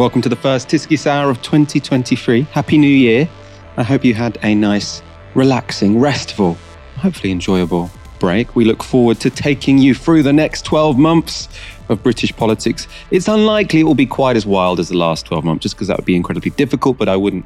Welcome 0.00 0.22
to 0.22 0.30
the 0.30 0.36
first 0.36 0.70
TyskySour 0.70 1.28
of 1.28 1.42
2023. 1.42 2.44
Happy 2.52 2.78
New 2.78 2.86
Year. 2.86 3.28
I 3.76 3.82
hope 3.82 4.02
you 4.02 4.14
had 4.14 4.38
a 4.42 4.54
nice, 4.54 5.02
relaxing, 5.34 6.00
restful, 6.00 6.56
hopefully 6.96 7.30
enjoyable 7.30 7.90
break. 8.18 8.56
We 8.56 8.64
look 8.64 8.82
forward 8.82 9.20
to 9.20 9.28
taking 9.28 9.76
you 9.76 9.94
through 9.94 10.22
the 10.22 10.32
next 10.32 10.64
12 10.64 10.96
months 10.96 11.50
of 11.90 12.02
British 12.02 12.34
politics. 12.34 12.88
It's 13.10 13.28
unlikely 13.28 13.80
it 13.80 13.82
will 13.82 13.94
be 13.94 14.06
quite 14.06 14.36
as 14.36 14.46
wild 14.46 14.80
as 14.80 14.88
the 14.88 14.96
last 14.96 15.26
12 15.26 15.44
months, 15.44 15.64
just 15.64 15.74
because 15.74 15.88
that 15.88 15.98
would 15.98 16.06
be 16.06 16.16
incredibly 16.16 16.52
difficult, 16.52 16.96
but 16.96 17.10
I 17.10 17.16
wouldn't 17.16 17.44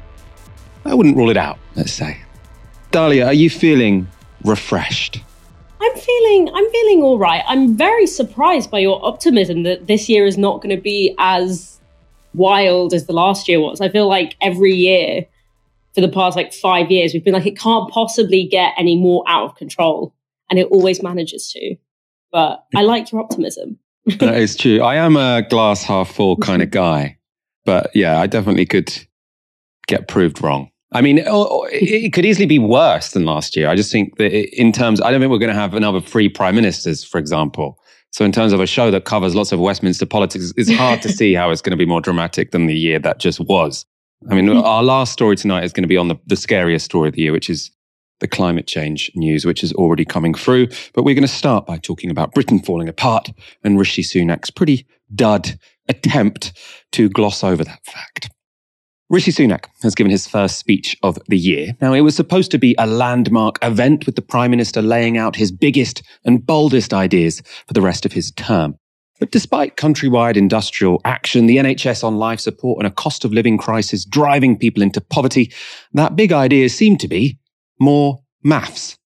I 0.85 0.93
wouldn't 0.93 1.17
rule 1.17 1.29
it 1.29 1.35
out, 1.35 1.59
let's 1.75 1.91
say. 1.91 2.21
Dalia, 2.93 3.25
are 3.25 3.33
you 3.33 3.49
feeling 3.49 4.07
refreshed? 4.45 5.21
I'm 5.81 5.95
feeling 5.97 6.49
I'm 6.55 6.71
feeling 6.71 7.01
all 7.01 7.17
right. 7.17 7.43
I'm 7.49 7.75
very 7.75 8.07
surprised 8.07 8.71
by 8.71 8.79
your 8.79 9.05
optimism 9.05 9.63
that 9.63 9.87
this 9.87 10.07
year 10.07 10.25
is 10.25 10.37
not 10.37 10.61
going 10.61 10.73
to 10.73 10.81
be 10.81 11.13
as 11.17 11.74
wild 12.35 12.93
as 12.93 13.05
the 13.05 13.13
last 13.13 13.47
year 13.47 13.59
was. 13.59 13.81
I 13.81 13.89
feel 13.89 14.07
like 14.07 14.35
every 14.41 14.73
year 14.73 15.25
for 15.93 16.01
the 16.01 16.09
past 16.09 16.35
like 16.35 16.53
5 16.53 16.91
years 16.91 17.13
we've 17.13 17.23
been 17.23 17.33
like 17.33 17.45
it 17.45 17.57
can't 17.57 17.89
possibly 17.89 18.45
get 18.45 18.73
any 18.77 18.97
more 18.97 19.23
out 19.27 19.45
of 19.45 19.55
control 19.55 20.13
and 20.49 20.59
it 20.59 20.67
always 20.67 21.01
manages 21.01 21.51
to. 21.53 21.75
But 22.31 22.65
I 22.75 22.81
like 22.81 23.11
your 23.11 23.21
optimism. 23.21 23.79
that 24.19 24.35
is 24.35 24.55
true. 24.55 24.81
I 24.81 24.95
am 24.95 25.15
a 25.15 25.41
glass 25.49 25.83
half 25.83 26.09
full 26.09 26.37
kind 26.37 26.61
of 26.61 26.69
guy. 26.69 27.17
But 27.65 27.91
yeah, 27.95 28.19
I 28.19 28.27
definitely 28.27 28.65
could 28.65 28.93
get 29.87 30.07
proved 30.07 30.41
wrong. 30.41 30.69
I 30.91 31.01
mean, 31.01 31.19
it 31.21 32.13
could 32.13 32.25
easily 32.25 32.45
be 32.45 32.59
worse 32.59 33.11
than 33.11 33.25
last 33.25 33.55
year. 33.55 33.67
I 33.67 33.75
just 33.75 33.91
think 33.91 34.17
that 34.17 34.31
in 34.31 34.71
terms, 34.71 35.01
I 35.01 35.11
don't 35.11 35.19
think 35.19 35.31
we're 35.31 35.39
going 35.39 35.53
to 35.53 35.59
have 35.59 35.73
another 35.73 35.99
three 35.99 36.29
prime 36.29 36.55
ministers, 36.55 37.03
for 37.03 37.17
example. 37.17 37.79
So, 38.15 38.23
in 38.23 38.31
terms 38.31 38.53
of 38.53 38.61
a 38.61 38.65
show 38.65 38.91
that 38.91 39.03
covers 39.03 39.35
lots 39.35 39.51
of 39.51 39.59
Westminster 39.59 40.05
politics, 40.05 40.53
it's 40.55 40.71
hard 40.71 41.01
to 41.01 41.09
see 41.19 41.33
how 41.33 41.49
it's 41.49 41.61
going 41.61 41.71
to 41.71 41.77
be 41.77 41.85
more 41.85 41.99
dramatic 41.99 42.51
than 42.51 42.65
the 42.65 42.73
year 42.73 42.97
that 42.99 43.19
just 43.19 43.41
was. 43.41 43.85
I 44.31 44.35
mean, 44.35 44.45
mm. 44.45 44.63
our 44.63 44.83
last 44.83 45.11
story 45.11 45.35
tonight 45.35 45.65
is 45.65 45.73
going 45.73 45.83
to 45.83 45.89
be 45.89 45.97
on 45.97 46.07
the, 46.07 46.15
the 46.25 46.37
scariest 46.37 46.85
story 46.85 47.09
of 47.09 47.15
the 47.15 47.23
year, 47.23 47.33
which 47.33 47.49
is 47.49 47.71
the 48.21 48.27
climate 48.29 48.67
change 48.67 49.11
news, 49.15 49.43
which 49.43 49.65
is 49.65 49.73
already 49.73 50.05
coming 50.05 50.33
through. 50.33 50.67
But 50.93 51.03
we're 51.03 51.13
going 51.13 51.23
to 51.23 51.27
start 51.27 51.65
by 51.65 51.77
talking 51.77 52.09
about 52.09 52.33
Britain 52.33 52.59
falling 52.59 52.87
apart 52.87 53.31
and 53.65 53.77
Rishi 53.77 54.01
Sunak's 54.01 54.49
pretty 54.49 54.87
dud 55.13 55.59
attempt 55.89 56.57
to 56.93 57.09
gloss 57.09 57.43
over 57.43 57.65
that 57.65 57.85
fact. 57.85 58.29
Rishi 59.07 59.31
Sunak 59.31 59.65
has 59.83 59.93
given 59.93 60.09
his 60.09 60.27
first 60.27 60.57
speech 60.57 60.97
of 61.03 61.19
the 61.27 61.37
year. 61.37 61.73
Now, 61.79 61.93
it 61.93 62.01
was 62.01 62.15
supposed 62.15 62.49
to 62.51 62.57
be 62.57 62.75
a 62.79 62.87
landmark 62.87 63.59
event 63.61 64.07
with 64.07 64.15
the 64.15 64.21
Prime 64.23 64.49
Minister 64.49 64.81
laying 64.81 65.15
out 65.15 65.35
his 65.35 65.51
biggest 65.51 66.01
and 66.23 66.43
boldest 66.43 66.91
ideas 66.91 67.41
for 67.67 67.73
the 67.73 67.83
rest 67.83 68.07
of 68.07 68.13
his 68.13 68.31
term. 68.31 68.75
But 69.19 69.31
despite 69.31 69.77
countrywide 69.77 70.37
industrial 70.37 71.01
action, 71.05 71.45
the 71.45 71.57
NHS 71.57 72.03
on 72.03 72.17
life 72.17 72.39
support, 72.39 72.79
and 72.79 72.87
a 72.87 72.95
cost 72.95 73.23
of 73.23 73.31
living 73.31 73.59
crisis 73.59 74.05
driving 74.05 74.57
people 74.57 74.81
into 74.81 74.99
poverty, 74.99 75.53
that 75.93 76.15
big 76.15 76.33
idea 76.33 76.67
seemed 76.69 76.99
to 77.01 77.07
be 77.07 77.37
more 77.79 78.19
maths. 78.43 78.97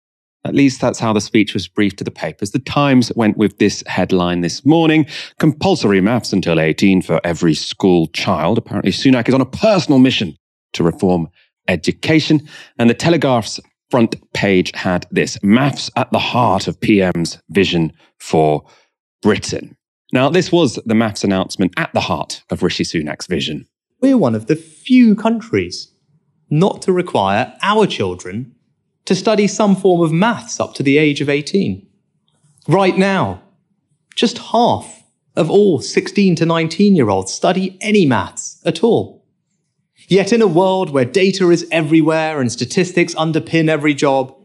At 0.45 0.55
least 0.55 0.79
that's 0.79 0.99
how 0.99 1.11
the 1.11 1.21
speech 1.21 1.53
was 1.53 1.67
briefed 1.67 1.97
to 1.97 2.03
the 2.03 2.11
papers. 2.11 2.51
The 2.51 2.59
Times 2.59 3.11
went 3.15 3.37
with 3.37 3.57
this 3.57 3.83
headline 3.87 4.41
this 4.41 4.65
morning 4.65 5.05
compulsory 5.37 6.01
maths 6.01 6.31
until 6.31 6.59
18 6.59 7.01
for 7.01 7.19
every 7.23 7.53
school 7.53 8.07
child. 8.07 8.57
Apparently, 8.57 8.91
Sunak 8.91 9.27
is 9.27 9.33
on 9.33 9.41
a 9.41 9.45
personal 9.45 9.99
mission 9.99 10.35
to 10.73 10.83
reform 10.83 11.27
education. 11.67 12.47
And 12.77 12.89
the 12.89 12.93
Telegraph's 12.93 13.59
front 13.89 14.15
page 14.33 14.71
had 14.75 15.05
this 15.11 15.37
maths 15.43 15.89
at 15.95 16.11
the 16.11 16.19
heart 16.19 16.67
of 16.67 16.79
PM's 16.79 17.41
vision 17.49 17.91
for 18.19 18.63
Britain. 19.21 19.75
Now, 20.13 20.29
this 20.29 20.51
was 20.51 20.79
the 20.85 20.95
maths 20.95 21.23
announcement 21.23 21.73
at 21.77 21.93
the 21.93 21.99
heart 21.99 22.43
of 22.49 22.63
Rishi 22.63 22.83
Sunak's 22.83 23.27
vision. 23.27 23.67
We're 24.01 24.17
one 24.17 24.35
of 24.35 24.47
the 24.47 24.55
few 24.55 25.15
countries 25.15 25.93
not 26.49 26.81
to 26.83 26.93
require 26.93 27.53
our 27.61 27.85
children 27.85 28.55
to 29.09 29.15
study 29.15 29.47
some 29.47 29.75
form 29.75 30.01
of 30.01 30.11
maths 30.11 30.59
up 30.59 30.75
to 30.75 30.83
the 30.83 30.99
age 30.99 31.19
of 31.19 31.29
18. 31.29 31.83
Right 32.67 32.95
now, 32.95 33.41
just 34.15 34.37
half 34.37 35.03
of 35.35 35.49
all 35.49 35.81
16 35.81 36.35
to 36.35 36.45
19 36.45 36.95
year 36.95 37.09
olds 37.09 37.33
study 37.33 37.75
any 37.81 38.05
maths 38.05 38.61
at 38.67 38.83
all. 38.83 39.25
Yet 40.07 40.31
in 40.31 40.43
a 40.43 40.47
world 40.47 40.91
where 40.91 41.05
data 41.05 41.49
is 41.49 41.67
everywhere 41.71 42.39
and 42.39 42.51
statistics 42.51 43.15
underpin 43.15 43.67
every 43.67 43.95
job, 43.95 44.35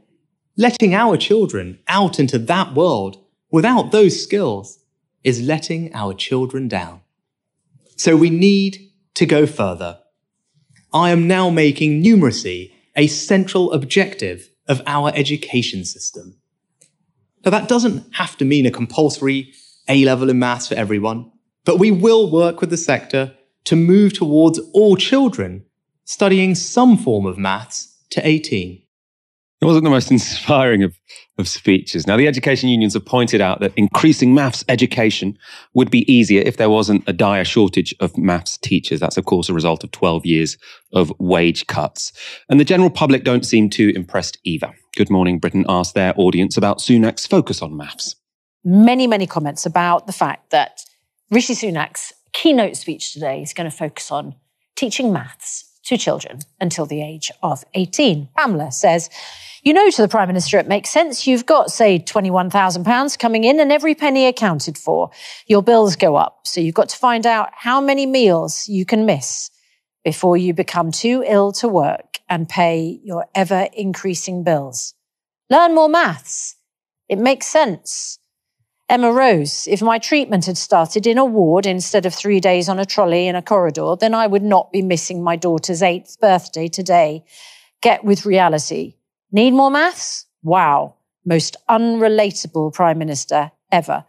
letting 0.56 0.94
our 0.94 1.18
children 1.18 1.78
out 1.86 2.18
into 2.18 2.38
that 2.38 2.72
world 2.72 3.22
without 3.50 3.92
those 3.92 4.22
skills 4.22 4.78
is 5.22 5.42
letting 5.42 5.94
our 5.94 6.14
children 6.14 6.68
down. 6.68 7.02
So 7.96 8.16
we 8.16 8.30
need 8.30 8.92
to 9.16 9.26
go 9.26 9.44
further. 9.44 9.98
I 10.90 11.10
am 11.10 11.28
now 11.28 11.50
making 11.50 12.02
numeracy 12.02 12.72
a 12.96 13.08
central 13.08 13.70
objective 13.70 14.48
of 14.68 14.82
our 14.86 15.12
education 15.14 15.84
system. 15.84 16.36
Now, 17.44 17.50
that 17.50 17.68
doesn't 17.68 18.14
have 18.14 18.36
to 18.38 18.44
mean 18.44 18.66
a 18.66 18.70
compulsory 18.70 19.52
A 19.88 20.04
level 20.04 20.30
in 20.30 20.38
maths 20.38 20.68
for 20.68 20.74
everyone, 20.74 21.30
but 21.64 21.78
we 21.78 21.90
will 21.90 22.30
work 22.30 22.60
with 22.60 22.70
the 22.70 22.76
sector 22.76 23.34
to 23.64 23.76
move 23.76 24.12
towards 24.12 24.58
all 24.72 24.96
children 24.96 25.64
studying 26.04 26.54
some 26.54 26.96
form 26.96 27.26
of 27.26 27.38
maths 27.38 27.98
to 28.10 28.26
18. 28.26 28.82
It 29.60 29.64
wasn't 29.64 29.84
the 29.84 29.90
most 29.90 30.10
inspiring 30.10 30.82
of, 30.82 30.98
of 31.38 31.48
speeches. 31.48 32.06
Now, 32.06 32.16
the 32.16 32.28
education 32.28 32.68
unions 32.68 32.94
have 32.94 33.04
pointed 33.04 33.40
out 33.40 33.60
that 33.60 33.72
increasing 33.76 34.34
maths 34.34 34.64
education 34.68 35.36
would 35.74 35.90
be 35.90 36.10
easier 36.12 36.42
if 36.42 36.56
there 36.56 36.70
wasn't 36.70 37.04
a 37.08 37.12
dire 37.12 37.44
shortage 37.44 37.94
of 38.00 38.16
maths 38.16 38.56
teachers. 38.58 39.00
That's, 39.00 39.16
of 39.16 39.24
course, 39.24 39.48
a 39.48 39.54
result 39.54 39.82
of 39.82 39.90
12 39.90 40.24
years 40.26 40.56
of 40.92 41.12
wage 41.18 41.66
cuts. 41.66 42.12
And 42.48 42.60
the 42.60 42.64
general 42.64 42.90
public 42.90 43.24
don't 43.24 43.44
seem 43.44 43.68
too 43.68 43.92
impressed 43.96 44.38
either. 44.44 44.72
Good 44.96 45.10
Morning 45.10 45.38
Britain 45.38 45.64
asked 45.68 45.94
their 45.94 46.14
audience 46.16 46.56
about 46.56 46.78
Sunak's 46.78 47.26
focus 47.26 47.62
on 47.62 47.76
maths. 47.76 48.14
Many, 48.64 49.06
many 49.06 49.26
comments 49.26 49.66
about 49.66 50.06
the 50.06 50.12
fact 50.12 50.50
that 50.50 50.84
Rishi 51.30 51.54
Sunak's 51.54 52.12
keynote 52.32 52.76
speech 52.76 53.12
today 53.12 53.42
is 53.42 53.52
going 53.52 53.70
to 53.70 53.76
focus 53.76 54.10
on 54.12 54.36
teaching 54.76 55.12
maths 55.12 55.70
to 55.84 55.98
children 55.98 56.40
until 56.60 56.86
the 56.86 57.02
age 57.02 57.30
of 57.42 57.64
18. 57.74 58.28
Pamela 58.36 58.72
says, 58.72 59.10
you 59.64 59.72
know, 59.72 59.90
to 59.90 60.02
the 60.02 60.08
Prime 60.08 60.28
Minister, 60.28 60.58
it 60.58 60.68
makes 60.68 60.90
sense. 60.90 61.26
You've 61.26 61.46
got, 61.46 61.70
say, 61.70 61.98
£21,000 61.98 63.18
coming 63.18 63.44
in 63.44 63.58
and 63.58 63.72
every 63.72 63.94
penny 63.94 64.26
accounted 64.26 64.76
for. 64.76 65.10
Your 65.46 65.62
bills 65.62 65.96
go 65.96 66.16
up. 66.16 66.46
So 66.46 66.60
you've 66.60 66.74
got 66.74 66.90
to 66.90 66.98
find 66.98 67.26
out 67.26 67.48
how 67.54 67.80
many 67.80 68.04
meals 68.04 68.68
you 68.68 68.84
can 68.84 69.06
miss 69.06 69.50
before 70.04 70.36
you 70.36 70.52
become 70.52 70.92
too 70.92 71.24
ill 71.26 71.50
to 71.52 71.66
work 71.66 72.18
and 72.28 72.46
pay 72.46 73.00
your 73.02 73.24
ever 73.34 73.68
increasing 73.72 74.44
bills. 74.44 74.92
Learn 75.48 75.74
more 75.74 75.88
maths. 75.88 76.56
It 77.08 77.18
makes 77.18 77.46
sense. 77.46 78.18
Emma 78.90 79.10
Rose, 79.10 79.66
if 79.66 79.80
my 79.80 79.98
treatment 79.98 80.44
had 80.44 80.58
started 80.58 81.06
in 81.06 81.16
a 81.16 81.24
ward 81.24 81.64
instead 81.64 82.04
of 82.04 82.14
three 82.14 82.38
days 82.38 82.68
on 82.68 82.78
a 82.78 82.84
trolley 82.84 83.28
in 83.28 83.34
a 83.34 83.40
corridor, 83.40 83.96
then 83.98 84.12
I 84.12 84.26
would 84.26 84.42
not 84.42 84.72
be 84.72 84.82
missing 84.82 85.22
my 85.22 85.36
daughter's 85.36 85.82
eighth 85.82 86.20
birthday 86.20 86.68
today. 86.68 87.24
Get 87.80 88.04
with 88.04 88.26
reality. 88.26 88.96
Need 89.34 89.50
more 89.50 89.70
maths? 89.70 90.26
Wow. 90.44 90.94
Most 91.24 91.56
unrelatable 91.68 92.72
Prime 92.72 92.98
Minister 92.98 93.50
ever. 93.72 94.04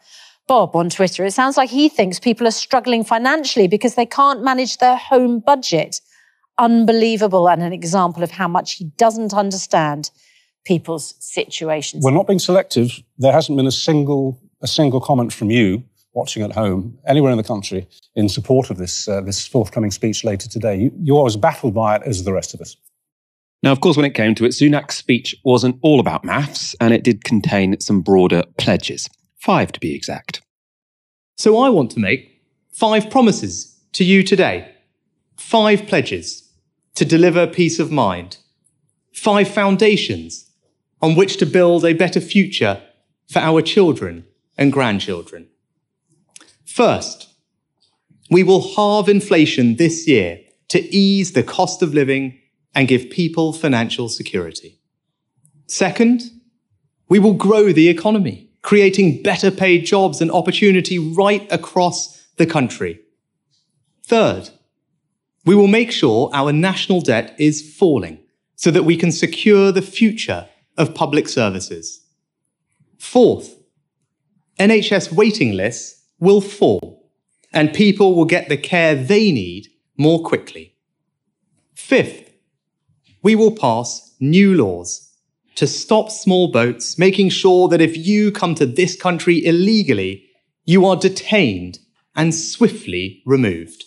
Bob 0.47 0.75
on 0.75 0.91
Twitter, 0.91 1.25
it 1.25 1.31
sounds 1.31 1.57
like 1.57 1.71
he 1.71 1.89
thinks 1.89 2.19
people 2.19 2.45
are 2.45 2.51
struggling 2.51 3.03
financially 3.03 3.67
because 3.67 3.95
they 3.95 4.05
can't 4.05 4.43
manage 4.43 4.77
their 4.77 4.95
home 4.95 5.39
budget. 5.39 5.99
Unbelievable 6.59 7.49
and 7.49 7.63
an 7.63 7.73
example 7.73 8.21
of 8.21 8.29
how 8.29 8.47
much 8.47 8.73
he 8.73 8.85
doesn't 8.97 9.33
understand 9.33 10.11
people's 10.63 11.15
situations. 11.17 12.03
We're 12.03 12.11
not 12.11 12.27
being 12.27 12.37
selective. 12.37 12.91
There 13.17 13.33
hasn't 13.33 13.57
been 13.57 13.65
a 13.65 13.71
single 13.71 14.39
a 14.61 14.67
single 14.67 15.01
comment 15.01 15.33
from 15.33 15.49
you 15.49 15.83
watching 16.13 16.43
at 16.43 16.51
home, 16.51 16.99
anywhere 17.07 17.31
in 17.31 17.37
the 17.37 17.43
country, 17.43 17.87
in 18.15 18.29
support 18.29 18.69
of 18.69 18.77
this, 18.77 19.07
uh, 19.07 19.21
this 19.21 19.45
forthcoming 19.45 19.91
speech 19.91 20.23
later 20.23 20.47
today. 20.47 20.77
You, 20.77 20.91
you're 21.01 21.25
as 21.25 21.35
baffled 21.35 21.73
by 21.73 21.97
it 21.97 22.03
as 22.05 22.23
the 22.23 22.31
rest 22.31 22.53
of 22.53 22.61
us. 22.61 22.77
Now, 23.65 23.71
of 23.71 23.81
course, 23.81 23.97
when 23.97 24.05
it 24.05 24.13
came 24.13 24.35
to 24.35 24.45
it, 24.45 24.49
Sunak's 24.49 24.95
speech 24.95 25.35
wasn't 25.43 25.79
all 25.81 25.99
about 25.99 26.23
maths, 26.23 26.75
and 26.79 26.93
it 26.93 27.03
did 27.03 27.23
contain 27.23 27.79
some 27.79 28.01
broader 28.01 28.43
pledges. 28.59 29.09
Five 29.39 29.71
to 29.71 29.79
be 29.79 29.95
exact. 29.95 30.41
So 31.35 31.57
I 31.57 31.69
want 31.69 31.89
to 31.91 31.99
make 31.99 32.43
five 32.71 33.09
promises 33.09 33.75
to 33.93 34.03
you 34.03 34.21
today. 34.21 34.71
Five 35.35 35.87
pledges 35.87 36.47
to 36.93 37.05
deliver 37.05 37.47
peace 37.47 37.79
of 37.79 37.91
mind. 37.91 38.37
Five 39.11 39.47
foundations 39.47 40.51
on 41.01 41.15
which 41.15 41.37
to 41.37 41.47
build 41.47 41.83
a 41.83 41.93
better 41.93 42.21
future 42.21 42.83
for 43.31 43.39
our 43.39 43.63
children 43.63 44.25
and 44.59 44.71
grandchildren. 44.71 45.47
First, 46.67 47.33
we 48.29 48.43
will 48.43 48.75
halve 48.75 49.09
inflation 49.09 49.77
this 49.77 50.07
year 50.07 50.41
to 50.67 50.83
ease 50.95 51.31
the 51.31 51.43
cost 51.43 51.81
of 51.81 51.95
living 51.95 52.39
and 52.75 52.87
give 52.87 53.09
people 53.09 53.53
financial 53.53 54.09
security. 54.09 54.79
Second, 55.65 56.21
we 57.09 57.17
will 57.17 57.33
grow 57.33 57.71
the 57.71 57.87
economy, 57.87 58.49
creating 58.61 59.23
better 59.23 59.49
paid 59.49 59.85
jobs 59.85 60.21
and 60.21 60.29
opportunity 60.29 60.99
right 60.99 61.51
across 61.51 62.27
the 62.37 62.45
country. 62.45 62.99
Third, 64.03 64.49
We 65.45 65.53
will 65.53 65.67
make 65.67 65.91
sure 65.91 66.31
our 66.33 66.51
national 66.51 67.01
debt 67.01 67.35
is 67.37 67.75
falling 67.77 68.17
so 68.55 68.71
that 68.71 68.83
we 68.83 68.97
can 68.97 69.11
secure 69.11 69.71
the 69.71 69.83
future 69.83 70.49
of 70.75 70.95
public 70.95 71.27
services. 71.27 72.01
Fourth, 72.97 73.55
NHS 74.59 75.11
waiting 75.11 75.53
lists 75.53 76.03
will 76.19 76.41
fall 76.41 77.11
and 77.53 77.73
people 77.73 78.15
will 78.15 78.25
get 78.25 78.49
the 78.49 78.57
care 78.57 78.95
they 78.95 79.31
need 79.31 79.67
more 79.97 80.23
quickly. 80.23 80.75
Fifth, 81.75 82.24
we 83.25 83.33
will 83.33 83.49
pass 83.49 84.13
new 84.19 84.53
laws 84.53 85.11
to 85.55 85.65
stop 85.65 86.11
small 86.11 86.51
boats, 86.51 86.99
making 86.99 87.29
sure 87.29 87.67
that 87.67 87.81
if 87.81 87.97
you 87.97 88.31
come 88.31 88.53
to 88.53 88.67
this 88.67 88.95
country 88.95 89.43
illegally, 89.43 90.23
you 90.65 90.85
are 90.85 90.95
detained 90.95 91.79
and 92.15 92.35
swiftly 92.35 93.23
removed. 93.25 93.83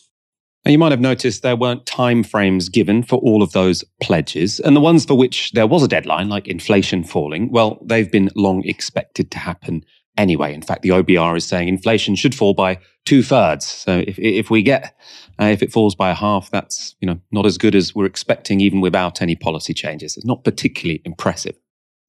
Now, 0.64 0.72
you 0.72 0.78
might 0.78 0.90
have 0.90 1.00
noticed 1.00 1.42
there 1.42 1.54
weren't 1.54 1.86
time 1.86 2.24
frames 2.24 2.68
given 2.68 3.04
for 3.04 3.20
all 3.20 3.40
of 3.40 3.52
those 3.52 3.84
pledges. 4.02 4.58
And 4.58 4.74
the 4.74 4.80
ones 4.80 5.04
for 5.04 5.14
which 5.14 5.52
there 5.52 5.68
was 5.68 5.84
a 5.84 5.88
deadline, 5.88 6.28
like 6.28 6.48
inflation 6.48 7.04
falling, 7.04 7.52
well, 7.52 7.78
they've 7.84 8.10
been 8.10 8.30
long 8.34 8.64
expected 8.64 9.30
to 9.30 9.38
happen 9.38 9.84
anyway. 10.18 10.52
In 10.52 10.60
fact, 10.60 10.82
the 10.82 10.90
OBR 10.90 11.36
is 11.36 11.46
saying 11.46 11.68
inflation 11.68 12.14
should 12.14 12.34
fall 12.34 12.52
by 12.52 12.78
two 13.06 13.22
thirds. 13.22 13.64
So 13.64 14.04
if, 14.06 14.18
if 14.18 14.50
we 14.50 14.62
get, 14.62 14.94
uh, 15.40 15.46
if 15.46 15.62
it 15.62 15.72
falls 15.72 15.94
by 15.94 16.10
a 16.10 16.14
half, 16.14 16.50
that's, 16.50 16.94
you 17.00 17.06
know, 17.06 17.18
not 17.32 17.46
as 17.46 17.56
good 17.56 17.74
as 17.74 17.94
we're 17.94 18.04
expecting, 18.04 18.60
even 18.60 18.82
without 18.82 19.22
any 19.22 19.36
policy 19.36 19.72
changes. 19.72 20.16
It's 20.16 20.26
not 20.26 20.44
particularly 20.44 21.00
impressive. 21.06 21.56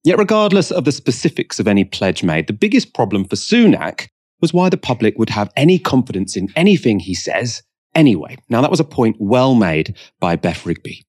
Yet, 0.02 0.18
regardless 0.18 0.70
of 0.70 0.84
the 0.84 0.92
specifics 0.92 1.60
of 1.60 1.68
any 1.68 1.84
pledge 1.84 2.22
made, 2.22 2.46
the 2.46 2.52
biggest 2.52 2.94
problem 2.94 3.24
for 3.24 3.36
Sunak 3.36 4.08
was 4.40 4.52
why 4.52 4.68
the 4.68 4.78
public 4.78 5.18
would 5.18 5.30
have 5.30 5.52
any 5.56 5.78
confidence 5.78 6.36
in 6.36 6.48
anything 6.56 6.98
he 6.98 7.14
says 7.14 7.62
anyway. 7.94 8.36
Now, 8.48 8.62
that 8.62 8.70
was 8.70 8.80
a 8.80 8.84
point 8.84 9.16
well 9.18 9.54
made 9.54 9.96
by 10.18 10.36
Beth 10.36 10.64
Rigby. 10.64 11.04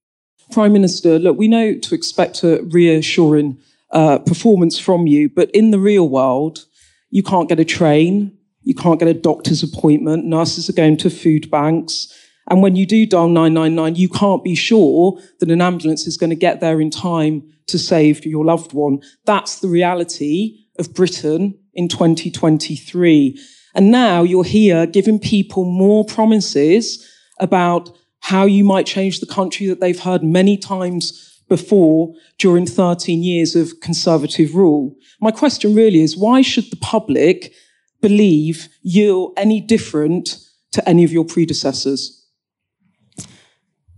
Prime 0.52 0.74
Minister, 0.74 1.18
look, 1.18 1.38
we 1.38 1.48
know 1.48 1.78
to 1.78 1.96
expect 1.96 2.44
a 2.44 2.62
reassuring 2.64 3.58
uh, 3.92 4.20
performance 4.20 4.78
from 4.78 5.08
you, 5.08 5.30
but 5.30 5.50
in 5.52 5.72
the 5.72 5.80
real 5.80 6.10
world, 6.10 6.66
you 7.12 7.22
can't 7.22 7.48
get 7.50 7.60
a 7.60 7.66
train, 7.66 8.36
you 8.64 8.74
can't 8.74 9.00
get 9.00 9.08
a 9.08 9.14
doctor's 9.14 9.64
appointment, 9.64 10.26
nurses 10.26 10.70
are 10.70 10.74
going 10.74 10.98
to 10.98 11.10
food 11.10 11.52
banks. 11.52 12.08
And 12.50 12.62
when 12.62 12.76
you 12.76 12.86
do 12.86 13.06
dial 13.06 13.28
999, 13.28 13.96
you 13.96 14.10
can't 14.10 14.44
be 14.44 14.56
sure 14.56 15.20
that 15.40 15.52
an 15.52 15.62
ambulance 15.62 16.08
is 16.08 16.18
going 16.18 16.32
to 16.32 16.36
get 16.36 16.60
there 16.60 16.82
in 16.82 16.90
time 16.90 17.44
to 17.68 17.78
save 17.78 18.26
your 18.26 18.44
loved 18.44 18.74
one. 18.74 19.00
That's 19.26 19.60
the 19.60 19.68
reality 19.68 20.58
of 20.80 20.94
Britain 20.94 21.60
in 21.74 21.88
2023. 21.88 23.40
And 23.76 23.92
now 23.92 24.24
you're 24.24 24.44
here 24.44 24.86
giving 24.86 25.20
people 25.20 25.66
more 25.66 26.04
promises 26.04 27.08
about 27.40 27.96
how 28.20 28.46
you 28.46 28.64
might 28.64 28.86
change 28.86 29.20
the 29.20 29.26
country 29.26 29.68
that 29.68 29.80
they've 29.80 30.00
heard 30.00 30.24
many 30.24 30.58
times 30.58 31.31
before 31.52 32.14
during 32.40 32.66
13 32.66 33.22
years 33.22 33.58
of 33.58 33.82
conservative 33.82 34.56
rule. 34.56 34.96
My 35.20 35.32
question 35.32 35.76
really 35.76 36.00
is 36.00 36.16
why 36.16 36.42
should 36.42 36.72
the 36.72 36.78
public 36.78 37.54
believe 38.00 38.70
you're 38.84 39.34
any 39.36 39.60
different 39.60 40.38
to 40.72 40.88
any 40.88 41.04
of 41.04 41.12
your 41.12 41.26
predecessors? 41.26 42.26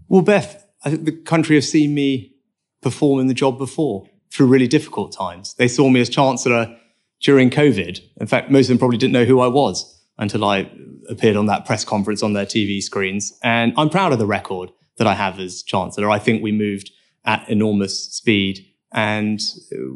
Well, 0.08 0.24
Beth, 0.24 0.66
I 0.84 0.90
think 0.90 1.06
the 1.06 1.12
country 1.12 1.56
has 1.56 1.70
seen 1.70 1.94
me 1.94 2.34
perform 2.82 3.20
in 3.20 3.28
the 3.28 3.36
job 3.36 3.60
before 3.60 4.08
through 4.32 4.48
really 4.48 4.68
difficult 4.68 5.12
times. 5.12 5.54
They 5.54 5.68
saw 5.68 5.90
me 5.90 6.02
as 6.02 6.10
Chancellor 6.10 6.76
during 7.22 7.52
COVID. 7.52 8.00
In 8.18 8.26
fact, 8.26 8.50
most 8.50 8.66
of 8.66 8.70
them 8.70 8.80
probably 8.80 8.98
didn't 8.98 9.14
know 9.14 9.26
who 9.26 9.40
I 9.42 9.48
was 9.48 10.02
until 10.18 10.44
I 10.44 10.72
appeared 11.08 11.36
on 11.36 11.46
that 11.46 11.68
press 11.68 11.86
conference 11.86 12.24
on 12.24 12.34
their 12.34 12.48
TV 12.48 12.82
screens. 12.82 13.38
And 13.44 13.76
I'm 13.78 13.92
proud 13.92 14.12
of 14.12 14.18
the 14.18 14.26
record 14.26 14.72
that 14.98 15.06
I 15.06 15.14
have 15.14 15.40
as 15.40 15.62
Chancellor. 15.62 16.10
I 16.10 16.18
think 16.18 16.42
we 16.42 16.52
moved 16.52 16.90
at 17.26 17.48
enormous 17.50 18.14
speed 18.14 18.66
and 18.94 19.42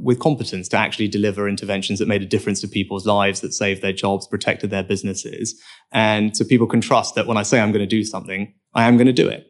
with 0.01 0.19
competence 0.19 0.68
to 0.69 0.77
actually 0.77 1.07
deliver 1.07 1.47
interventions 1.47 2.00
that 2.00 2.07
made 2.07 2.24
a 2.24 2.25
difference 2.25 2.62
to 2.62 2.68
people's 2.68 3.06
lives, 3.06 3.41
that 3.41 3.53
saved 3.53 3.83
their 3.83 3.94
jobs, 3.94 4.25
protected 4.25 4.71
their 4.71 4.83
businesses. 4.83 5.59
And 5.91 6.35
so 6.35 6.44
people 6.44 6.65
can 6.65 6.81
trust 6.81 7.13
that 7.15 7.27
when 7.27 7.38
I 7.38 7.44
say 7.44 7.59
I'm 7.59 7.71
going 7.71 7.88
to 7.88 7.95
do 7.95 8.03
something, 8.03 8.53
I 8.74 8.88
am 8.88 8.97
going 8.97 9.07
to 9.07 9.13
do 9.13 9.27
it. 9.27 9.45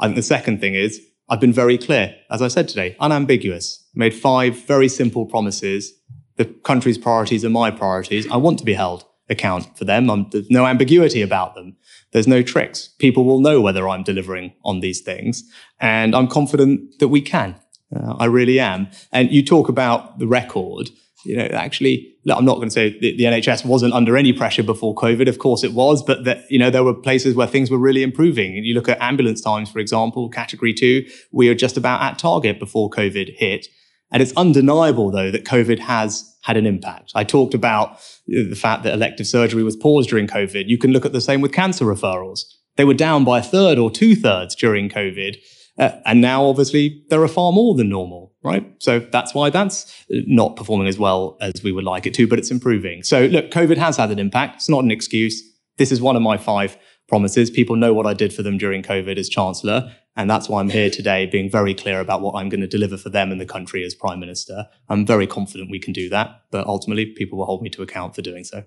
I 0.00 0.06
think 0.06 0.16
the 0.16 0.22
second 0.22 0.60
thing 0.60 0.74
is 0.74 1.00
I've 1.28 1.40
been 1.40 1.52
very 1.52 1.78
clear, 1.78 2.16
as 2.30 2.42
I 2.42 2.48
said 2.48 2.68
today, 2.68 2.96
unambiguous, 2.98 3.86
made 3.94 4.14
five 4.14 4.66
very 4.66 4.88
simple 4.88 5.26
promises 5.26 5.92
the 6.38 6.46
country's 6.46 6.96
priorities 6.96 7.44
are 7.44 7.50
my 7.50 7.70
priorities. 7.70 8.30
I 8.30 8.36
want 8.36 8.58
to 8.60 8.64
be 8.64 8.72
held 8.72 9.04
account 9.28 9.76
for 9.76 9.84
them. 9.84 10.08
I'm, 10.08 10.30
there's 10.30 10.50
no 10.50 10.66
ambiguity 10.66 11.20
about 11.20 11.54
them. 11.54 11.76
There's 12.12 12.26
no 12.26 12.42
tricks. 12.42 12.88
People 12.98 13.24
will 13.24 13.40
know 13.40 13.60
whether 13.60 13.88
I'm 13.88 14.02
delivering 14.02 14.52
on 14.64 14.80
these 14.80 15.00
things. 15.00 15.44
And 15.80 16.14
I'm 16.14 16.28
confident 16.28 16.98
that 17.00 17.08
we 17.08 17.20
can. 17.20 17.56
Uh, 17.94 18.14
I 18.18 18.26
really 18.26 18.60
am. 18.60 18.88
And 19.12 19.30
you 19.30 19.44
talk 19.44 19.68
about 19.68 20.18
the 20.18 20.26
record. 20.26 20.90
You 21.24 21.36
know, 21.36 21.44
actually, 21.44 22.14
look, 22.24 22.38
I'm 22.38 22.44
not 22.44 22.56
going 22.56 22.68
to 22.68 22.72
say 22.72 22.98
the, 22.98 23.16
the, 23.16 23.24
NHS 23.24 23.64
wasn't 23.64 23.92
under 23.92 24.16
any 24.16 24.32
pressure 24.32 24.62
before 24.62 24.94
COVID. 24.94 25.28
Of 25.28 25.38
course 25.38 25.64
it 25.64 25.72
was, 25.72 26.02
but 26.02 26.24
that, 26.24 26.44
you 26.50 26.58
know, 26.58 26.70
there 26.70 26.84
were 26.84 26.94
places 26.94 27.34
where 27.34 27.46
things 27.46 27.70
were 27.70 27.78
really 27.78 28.02
improving. 28.02 28.56
And 28.56 28.64
you 28.64 28.74
look 28.74 28.88
at 28.88 29.00
ambulance 29.00 29.40
times, 29.40 29.70
for 29.70 29.78
example, 29.78 30.28
category 30.28 30.72
two, 30.72 31.06
we 31.32 31.48
were 31.48 31.54
just 31.54 31.76
about 31.76 32.02
at 32.02 32.18
target 32.18 32.58
before 32.58 32.88
COVID 32.88 33.34
hit. 33.36 33.66
And 34.10 34.22
it's 34.22 34.32
undeniable, 34.36 35.10
though, 35.10 35.30
that 35.30 35.44
COVID 35.44 35.78
has 35.80 36.36
had 36.42 36.56
an 36.56 36.66
impact. 36.66 37.12
I 37.14 37.24
talked 37.24 37.54
about 37.54 38.00
the 38.26 38.54
fact 38.54 38.82
that 38.84 38.94
elective 38.94 39.26
surgery 39.26 39.62
was 39.62 39.76
paused 39.76 40.08
during 40.08 40.26
COVID. 40.26 40.64
You 40.66 40.78
can 40.78 40.92
look 40.92 41.04
at 41.04 41.12
the 41.12 41.20
same 41.20 41.40
with 41.40 41.52
cancer 41.52 41.84
referrals. 41.84 42.40
They 42.76 42.84
were 42.84 42.94
down 42.94 43.24
by 43.24 43.40
a 43.40 43.42
third 43.42 43.78
or 43.78 43.90
two 43.90 44.14
thirds 44.14 44.54
during 44.54 44.88
COVID. 44.88 45.36
Uh, 45.78 45.90
and 46.06 46.20
now, 46.20 46.44
obviously, 46.44 47.04
there 47.08 47.22
are 47.22 47.28
far 47.28 47.52
more 47.52 47.74
than 47.74 47.88
normal, 47.88 48.34
right? 48.42 48.66
So 48.78 48.98
that's 48.98 49.34
why 49.34 49.50
that's 49.50 50.04
not 50.10 50.56
performing 50.56 50.88
as 50.88 50.98
well 50.98 51.36
as 51.40 51.62
we 51.62 51.70
would 51.70 51.84
like 51.84 52.06
it 52.06 52.14
to, 52.14 52.26
but 52.26 52.38
it's 52.38 52.50
improving. 52.50 53.02
So 53.02 53.26
look, 53.26 53.50
COVID 53.50 53.76
has 53.76 53.96
had 53.96 54.10
an 54.10 54.18
impact. 54.18 54.56
It's 54.56 54.68
not 54.68 54.82
an 54.82 54.90
excuse. 54.90 55.40
This 55.76 55.92
is 55.92 56.00
one 56.00 56.16
of 56.16 56.22
my 56.22 56.36
five 56.36 56.76
promises. 57.08 57.50
People 57.50 57.76
know 57.76 57.94
what 57.94 58.06
I 58.06 58.14
did 58.14 58.32
for 58.32 58.42
them 58.42 58.58
during 58.58 58.82
COVID 58.82 59.18
as 59.18 59.28
Chancellor. 59.28 59.94
And 60.18 60.28
that's 60.28 60.48
why 60.48 60.58
I'm 60.60 60.68
here 60.68 60.90
today, 60.90 61.26
being 61.26 61.48
very 61.48 61.74
clear 61.74 62.00
about 62.00 62.22
what 62.22 62.34
I'm 62.34 62.48
going 62.48 62.60
to 62.60 62.66
deliver 62.66 62.96
for 62.96 63.08
them 63.08 63.30
and 63.30 63.40
the 63.40 63.46
country 63.46 63.84
as 63.84 63.94
Prime 63.94 64.18
Minister. 64.18 64.66
I'm 64.88 65.06
very 65.06 65.28
confident 65.28 65.70
we 65.70 65.78
can 65.78 65.92
do 65.92 66.08
that, 66.08 66.42
but 66.50 66.66
ultimately 66.66 67.06
people 67.06 67.38
will 67.38 67.46
hold 67.46 67.62
me 67.62 67.70
to 67.70 67.82
account 67.82 68.16
for 68.16 68.20
doing 68.20 68.42
so. 68.42 68.64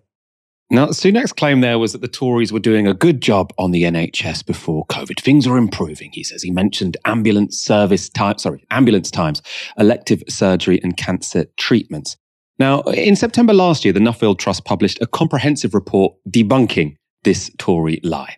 Now, 0.70 0.88
Sunak's 0.88 1.34
claim 1.34 1.60
there 1.60 1.78
was 1.78 1.92
that 1.92 2.00
the 2.00 2.08
Tories 2.08 2.54
were 2.54 2.60
doing 2.60 2.88
a 2.88 2.94
good 2.94 3.20
job 3.20 3.52
on 3.58 3.72
the 3.72 3.84
NHS 3.84 4.46
before 4.46 4.86
COVID. 4.86 5.20
Things 5.20 5.46
are 5.46 5.58
improving, 5.58 6.12
he 6.14 6.24
says. 6.24 6.42
He 6.42 6.52
mentioned 6.52 6.96
ambulance 7.04 7.62
service 7.62 8.08
time, 8.08 8.38
sorry, 8.38 8.66
ambulance 8.72 9.12
times, 9.12 9.42
elective 9.78 10.24
surgery 10.30 10.80
and 10.82 10.96
cancer 10.96 11.48
treatments. 11.58 12.16
Now, 12.60 12.84
in 12.84 13.18
September 13.18 13.54
last 13.54 13.84
year, 13.84 13.92
the 13.92 14.00
Nuffield 14.00 14.38
Trust 14.38 14.64
published 14.64 15.02
a 15.02 15.08
comprehensive 15.08 15.74
report 15.74 16.16
debunking 16.30 16.96
this 17.24 17.52
Tory 17.58 18.00
lie. 18.04 18.38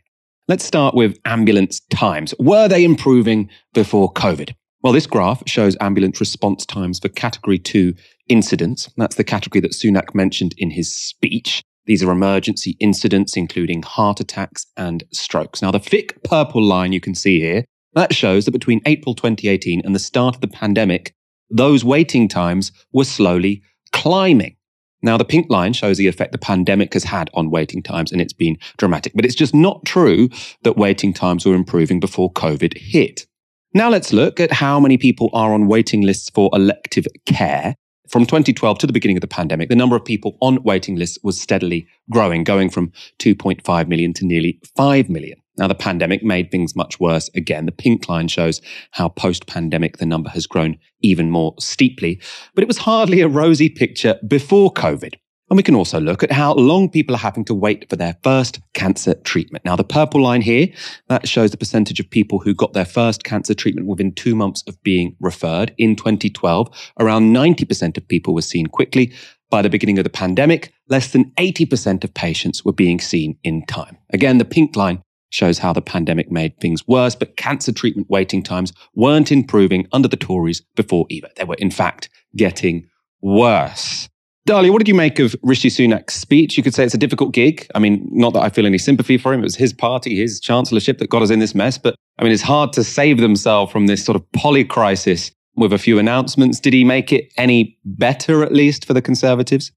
Let's 0.50 0.66
start 0.66 0.94
with 0.94 1.18
ambulance 1.24 1.80
times. 1.90 2.34
Were 2.38 2.68
they 2.68 2.84
improving 2.84 3.50
before 3.74 4.12
COVID? 4.12 4.54
Well, 4.82 4.92
this 4.92 5.08
graph 5.08 5.42
shows 5.46 5.78
ambulance 5.80 6.20
response 6.20 6.66
times 6.66 7.00
for 7.00 7.08
category 7.08 7.58
two 7.58 7.94
incidents. 8.28 8.90
That's 8.98 9.16
the 9.16 9.24
category 9.24 9.62
that 9.62 9.72
Sunak 9.72 10.14
mentioned 10.14 10.54
in 10.58 10.70
his 10.70 10.94
speech. 10.94 11.64
These 11.86 12.04
are 12.04 12.12
emergency 12.12 12.76
incidents, 12.82 13.38
including 13.38 13.84
heart 13.84 14.20
attacks 14.20 14.66
and 14.76 15.06
strokes. 15.14 15.62
Now, 15.62 15.72
the 15.72 15.80
thick 15.80 16.22
purple 16.26 16.62
line 16.62 16.92
you 16.92 17.00
can 17.00 17.16
see 17.16 17.40
here, 17.40 17.64
that 17.94 18.14
shows 18.14 18.44
that 18.44 18.52
between 18.52 18.82
April 18.86 19.16
2018 19.16 19.82
and 19.86 19.96
the 19.96 20.00
start 20.00 20.36
of 20.36 20.42
the 20.42 20.50
pandemic, 20.50 21.14
those 21.50 21.86
waiting 21.86 22.28
times 22.28 22.74
were 22.92 23.06
slowly 23.06 23.62
climbing. 23.94 24.58
Now, 25.03 25.17
the 25.17 25.25
pink 25.25 25.48
line 25.50 25.74
shows 25.74 25.98
the 25.98 26.07
effect 26.07 26.31
the 26.31 26.38
pandemic 26.38 26.93
has 26.93 27.03
had 27.03 27.29
on 27.33 27.51
waiting 27.51 27.83
times, 27.83 28.12
and 28.12 28.22
it's 28.22 28.33
been 28.33 28.57
dramatic. 28.77 29.12
But 29.13 29.25
it's 29.25 29.36
just 29.36 29.53
not 29.53 29.86
true 29.86 30.29
that 30.63 30.77
waiting 30.77 31.13
times 31.13 31.45
were 31.45 31.53
improving 31.53 32.00
before 32.00 32.31
COVID 32.31 32.77
hit. 32.77 33.27
Now, 33.74 33.89
let's 33.89 34.13
look 34.13 34.39
at 34.39 34.53
how 34.53 34.79
many 34.79 34.98
people 34.98 35.29
are 35.33 35.53
on 35.53 35.67
waiting 35.67 36.01
lists 36.01 36.29
for 36.29 36.50
elective 36.53 37.05
care. 37.25 37.75
From 38.07 38.25
2012 38.25 38.79
to 38.79 38.88
the 38.88 38.93
beginning 38.93 39.17
of 39.17 39.22
the 39.22 39.27
pandemic, 39.27 39.69
the 39.69 39.75
number 39.75 39.95
of 39.95 40.05
people 40.05 40.38
on 40.41 40.62
waiting 40.63 40.95
lists 40.95 41.17
was 41.24 41.39
steadily 41.39 41.88
growing, 42.10 42.43
going 42.43 42.69
from 42.69 42.91
2.5 43.19 43.88
million 43.88 44.13
to 44.13 44.25
nearly 44.25 44.60
5 44.77 45.10
million. 45.10 45.38
Now, 45.57 45.67
the 45.67 45.75
pandemic 45.75 46.24
made 46.24 46.50
things 46.50 46.75
much 46.75 47.00
worse 47.00 47.29
again. 47.36 47.65
The 47.65 47.72
pink 47.72 48.10
line 48.10 48.27
shows 48.27 48.62
how 48.91 49.10
post 49.10 49.45
pandemic 49.45 49.98
the 49.98 50.05
number 50.05 50.29
has 50.31 50.48
grown 50.48 50.77
even 51.01 51.29
more 51.29 51.53
steeply, 51.60 52.19
but 52.55 52.63
it 52.63 52.67
was 52.67 52.79
hardly 52.79 53.22
a 53.22 53.27
rosy 53.27 53.69
picture 53.69 54.19
before 54.27 54.74
COVID. 54.74 55.13
And 55.50 55.57
we 55.57 55.63
can 55.63 55.75
also 55.75 56.00
look 56.00 56.24
at 56.24 56.31
how 56.31 56.53
long 56.55 56.89
people 56.89 57.13
are 57.13 57.19
having 57.19 57.45
to 57.45 57.53
wait 57.53 57.88
for 57.88 57.95
their 57.95 58.17
first 58.24 58.60
cancer 58.74 59.13
treatment. 59.13 59.63
Now, 59.65 59.75
the 59.75 59.83
purple 59.83 60.24
line 60.24 60.41
here, 60.41 60.69
that 61.10 61.27
shows 61.27 61.51
the 61.51 61.57
percentage 61.57 62.00
of 62.00 62.10
people 62.10 62.39
who 62.39 62.55
got 62.55 62.74
their 62.74 62.86
first 62.86 63.24
cancer 63.24 63.53
treatment 63.53 63.88
within 63.88 64.13
two 64.13 64.36
months 64.36 64.63
of 64.67 64.81
being 64.81 65.15
referred. 65.19 65.75
In 65.77 65.95
2012, 65.95 66.69
around 67.00 67.36
90% 67.36 67.98
of 67.98 68.07
people 68.07 68.33
were 68.33 68.41
seen 68.41 68.65
quickly. 68.65 69.13
By 69.51 69.62
the 69.62 69.69
beginning 69.69 70.00
of 70.00 70.05
the 70.05 70.10
pandemic, 70.10 70.74
less 70.88 71.12
than 71.12 71.25
80% 71.38 72.03
of 72.03 72.13
patients 72.15 72.65
were 72.65 72.74
being 72.74 73.00
seen 73.00 73.38
in 73.43 73.63
time. 73.67 73.98
Again, 74.10 74.39
the 74.39 74.45
pink 74.45 74.75
line 74.75 75.03
shows 75.34 75.58
how 75.58 75.74
the 75.74 75.82
pandemic 75.82 76.32
made 76.32 76.60
things 76.60 76.88
worse, 76.88 77.16
but 77.16 77.36
cancer 77.38 77.72
treatment 77.72 78.10
waiting 78.10 78.44
times 78.44 78.72
weren't 78.96 79.32
improving 79.32 79.88
under 79.92 80.08
the 80.08 80.18
Tories 80.18 80.62
before 80.75 81.06
either. 81.10 81.30
They 81.36 81.44
were, 81.44 81.56
in 81.56 81.72
fact, 81.72 82.10
getting 82.36 82.88
worse. 83.22 84.08
Dalia, 84.48 84.72
what 84.72 84.80
did 84.80 84.90
you 84.90 84.94
make 84.94 85.20
of 85.20 85.36
Rishi 85.42 85.70
Sunak's 85.70 86.16
speech? 86.16 86.58
You 86.58 86.63
could 86.63 86.74
say 86.74 86.84
it's 86.84 86.94
a 86.94 86.98
difficult 86.98 87.34
gig. 87.34 87.66
I 87.74 87.80
mean, 87.80 88.06
not 88.12 88.34
that 88.34 88.42
I 88.42 88.50
feel 88.50 88.66
any 88.66 88.78
sympathy 88.78 89.18
for 89.18 89.34
him. 89.34 89.40
It 89.40 89.44
was 89.44 89.56
his 89.56 89.72
party, 89.72 90.18
his 90.18 90.40
chancellorship 90.40 90.98
that 90.98 91.10
got 91.10 91.22
us 91.22 91.30
in 91.30 91.40
this 91.40 91.56
mess. 91.56 91.78
But 91.78 91.96
I 92.20 92.24
mean, 92.24 92.34
it's 92.34 92.42
hard 92.42 92.74
to 92.74 92.84
save 92.84 93.20
themselves 93.20 93.72
from 93.72 93.88
this 93.88 94.04
sort 94.04 94.18
of 94.18 94.32
poly 94.34 94.66
crisis 94.66 95.32
with 95.56 95.72
a 95.72 95.78
few 95.78 95.98
announcements. 95.98 96.60
Did 96.60 96.74
he 96.74 96.84
make 96.84 97.13
it 97.13 97.32
any 97.38 97.78
better, 97.86 98.44
at 98.44 98.52
least, 98.52 98.86
for 98.86 98.94
the 98.94 99.02
Conservatives? 99.02 99.72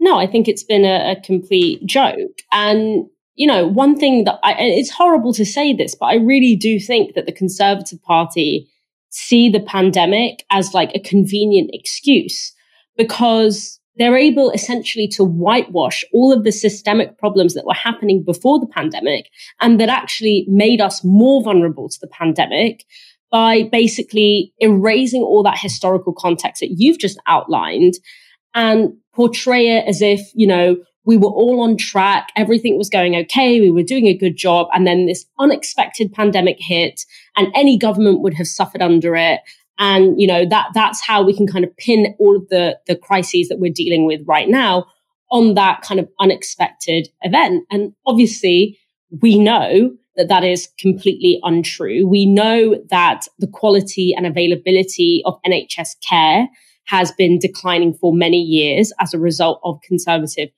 No, 0.00 0.18
I 0.18 0.26
think 0.26 0.48
it's 0.48 0.64
been 0.64 0.84
a, 0.84 1.12
a 1.12 1.20
complete 1.22 1.84
joke. 1.86 2.42
And, 2.52 3.06
you 3.38 3.46
know, 3.46 3.68
one 3.68 3.96
thing 3.96 4.24
that 4.24 4.40
I, 4.42 4.54
it's 4.58 4.90
horrible 4.90 5.32
to 5.34 5.46
say 5.46 5.72
this, 5.72 5.94
but 5.94 6.06
I 6.06 6.16
really 6.16 6.56
do 6.56 6.80
think 6.80 7.14
that 7.14 7.26
the 7.26 7.32
Conservative 7.32 8.02
Party 8.02 8.68
see 9.10 9.48
the 9.48 9.60
pandemic 9.60 10.44
as 10.50 10.74
like 10.74 10.90
a 10.92 11.00
convenient 11.00 11.70
excuse 11.72 12.52
because 12.96 13.78
they're 13.96 14.16
able 14.16 14.50
essentially 14.50 15.06
to 15.08 15.24
whitewash 15.24 16.04
all 16.12 16.32
of 16.32 16.42
the 16.42 16.50
systemic 16.50 17.16
problems 17.16 17.54
that 17.54 17.64
were 17.64 17.74
happening 17.74 18.24
before 18.24 18.58
the 18.58 18.66
pandemic 18.66 19.26
and 19.60 19.80
that 19.80 19.88
actually 19.88 20.44
made 20.48 20.80
us 20.80 21.04
more 21.04 21.40
vulnerable 21.40 21.88
to 21.88 21.98
the 22.00 22.08
pandemic 22.08 22.84
by 23.30 23.68
basically 23.70 24.52
erasing 24.58 25.22
all 25.22 25.44
that 25.44 25.58
historical 25.58 26.12
context 26.12 26.60
that 26.60 26.74
you've 26.76 26.98
just 26.98 27.18
outlined 27.28 27.94
and 28.54 28.94
portray 29.14 29.76
it 29.76 29.86
as 29.86 30.02
if, 30.02 30.20
you 30.34 30.46
know, 30.46 30.76
we 31.08 31.16
were 31.16 31.30
all 31.30 31.62
on 31.62 31.78
track, 31.78 32.28
everything 32.36 32.76
was 32.76 32.90
going 32.90 33.16
okay, 33.16 33.62
we 33.62 33.70
were 33.70 33.82
doing 33.82 34.06
a 34.06 34.16
good 34.16 34.36
job, 34.36 34.68
and 34.74 34.86
then 34.86 35.06
this 35.06 35.24
unexpected 35.38 36.12
pandemic 36.12 36.58
hit, 36.60 37.06
and 37.34 37.48
any 37.54 37.78
government 37.78 38.20
would 38.20 38.34
have 38.34 38.46
suffered 38.46 38.82
under 38.82 39.16
it. 39.16 39.40
And 39.78 40.20
you 40.20 40.26
know 40.26 40.44
that 40.44 40.68
that's 40.74 41.02
how 41.02 41.22
we 41.22 41.34
can 41.34 41.46
kind 41.46 41.64
of 41.64 41.74
pin 41.78 42.14
all 42.18 42.36
of 42.36 42.46
the 42.50 42.78
the 42.86 42.94
crises 42.94 43.48
that 43.48 43.58
we're 43.58 43.72
dealing 43.72 44.04
with 44.04 44.20
right 44.26 44.50
now 44.50 44.84
on 45.30 45.54
that 45.54 45.80
kind 45.80 45.98
of 45.98 46.10
unexpected 46.20 47.08
event. 47.22 47.64
And 47.70 47.94
obviously 48.06 48.78
we 49.22 49.38
know 49.38 49.96
that 50.16 50.28
that 50.28 50.44
is 50.44 50.68
completely 50.78 51.38
untrue. 51.42 52.06
We 52.06 52.26
know 52.26 52.82
that 52.90 53.28
the 53.38 53.46
quality 53.46 54.12
and 54.14 54.26
availability 54.26 55.22
of 55.24 55.38
nhs 55.46 55.96
care 56.06 56.48
has 56.86 57.12
been 57.12 57.38
declining 57.38 57.94
for 57.94 58.12
many 58.12 58.40
years 58.40 58.92
as 58.98 59.14
a 59.14 59.18
result 59.18 59.60
of 59.62 59.80
conservative 59.86 60.48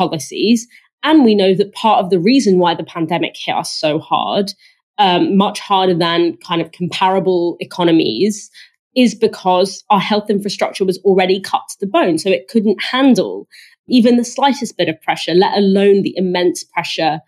policies 0.00 0.66
and 1.02 1.24
we 1.24 1.34
know 1.34 1.54
that 1.54 1.74
part 1.74 2.02
of 2.02 2.10
the 2.10 2.18
reason 2.18 2.58
why 2.58 2.74
the 2.74 2.84
pandemic 2.84 3.34
hit 3.36 3.54
us 3.54 3.70
so 3.72 3.98
hard 3.98 4.52
um, 4.98 5.36
much 5.36 5.60
harder 5.60 5.94
than 5.94 6.36
kind 6.46 6.60
of 6.60 6.72
comparable 6.72 7.56
economies 7.60 8.50
is 8.94 9.14
because 9.14 9.84
our 9.88 10.00
health 10.00 10.28
infrastructure 10.28 10.84
was 10.84 10.98
already 10.98 11.40
cut 11.40 11.62
to 11.70 11.76
the 11.80 11.86
bone. 11.86 12.18
So 12.18 12.28
it 12.28 12.48
couldn't 12.48 12.82
handle 12.82 13.48
even 13.88 14.16
the 14.16 14.24
slightest 14.24 14.76
bit 14.76 14.88
of 14.88 15.00
pressure, 15.00 15.32
let 15.34 15.56
alone 15.56 16.02
the 16.02 16.14
immense 16.16 16.64
pressure 16.64 17.20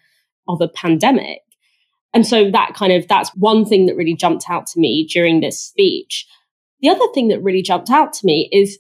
of 0.49 0.61
a 0.61 0.69
pandemic. 0.69 1.41
And 2.15 2.27
so 2.27 2.51
that 2.51 2.75
kind 2.75 2.93
of, 2.93 3.09
that's 3.09 3.35
one 3.37 3.65
thing 3.65 3.87
that 3.87 3.97
really 3.97 4.17
jumped 4.17 4.51
out 4.51 4.67
to 4.69 4.81
me 4.81 5.07
during 5.07 5.41
this 5.41 5.59
speech. 5.59 6.27
The 6.81 6.91
other 6.91 7.07
thing 7.15 7.29
that 7.29 7.43
really 7.43 7.63
jumped 7.63 7.91
out 7.91 8.13
to 8.15 8.27
me 8.27 8.51
is 8.53 8.79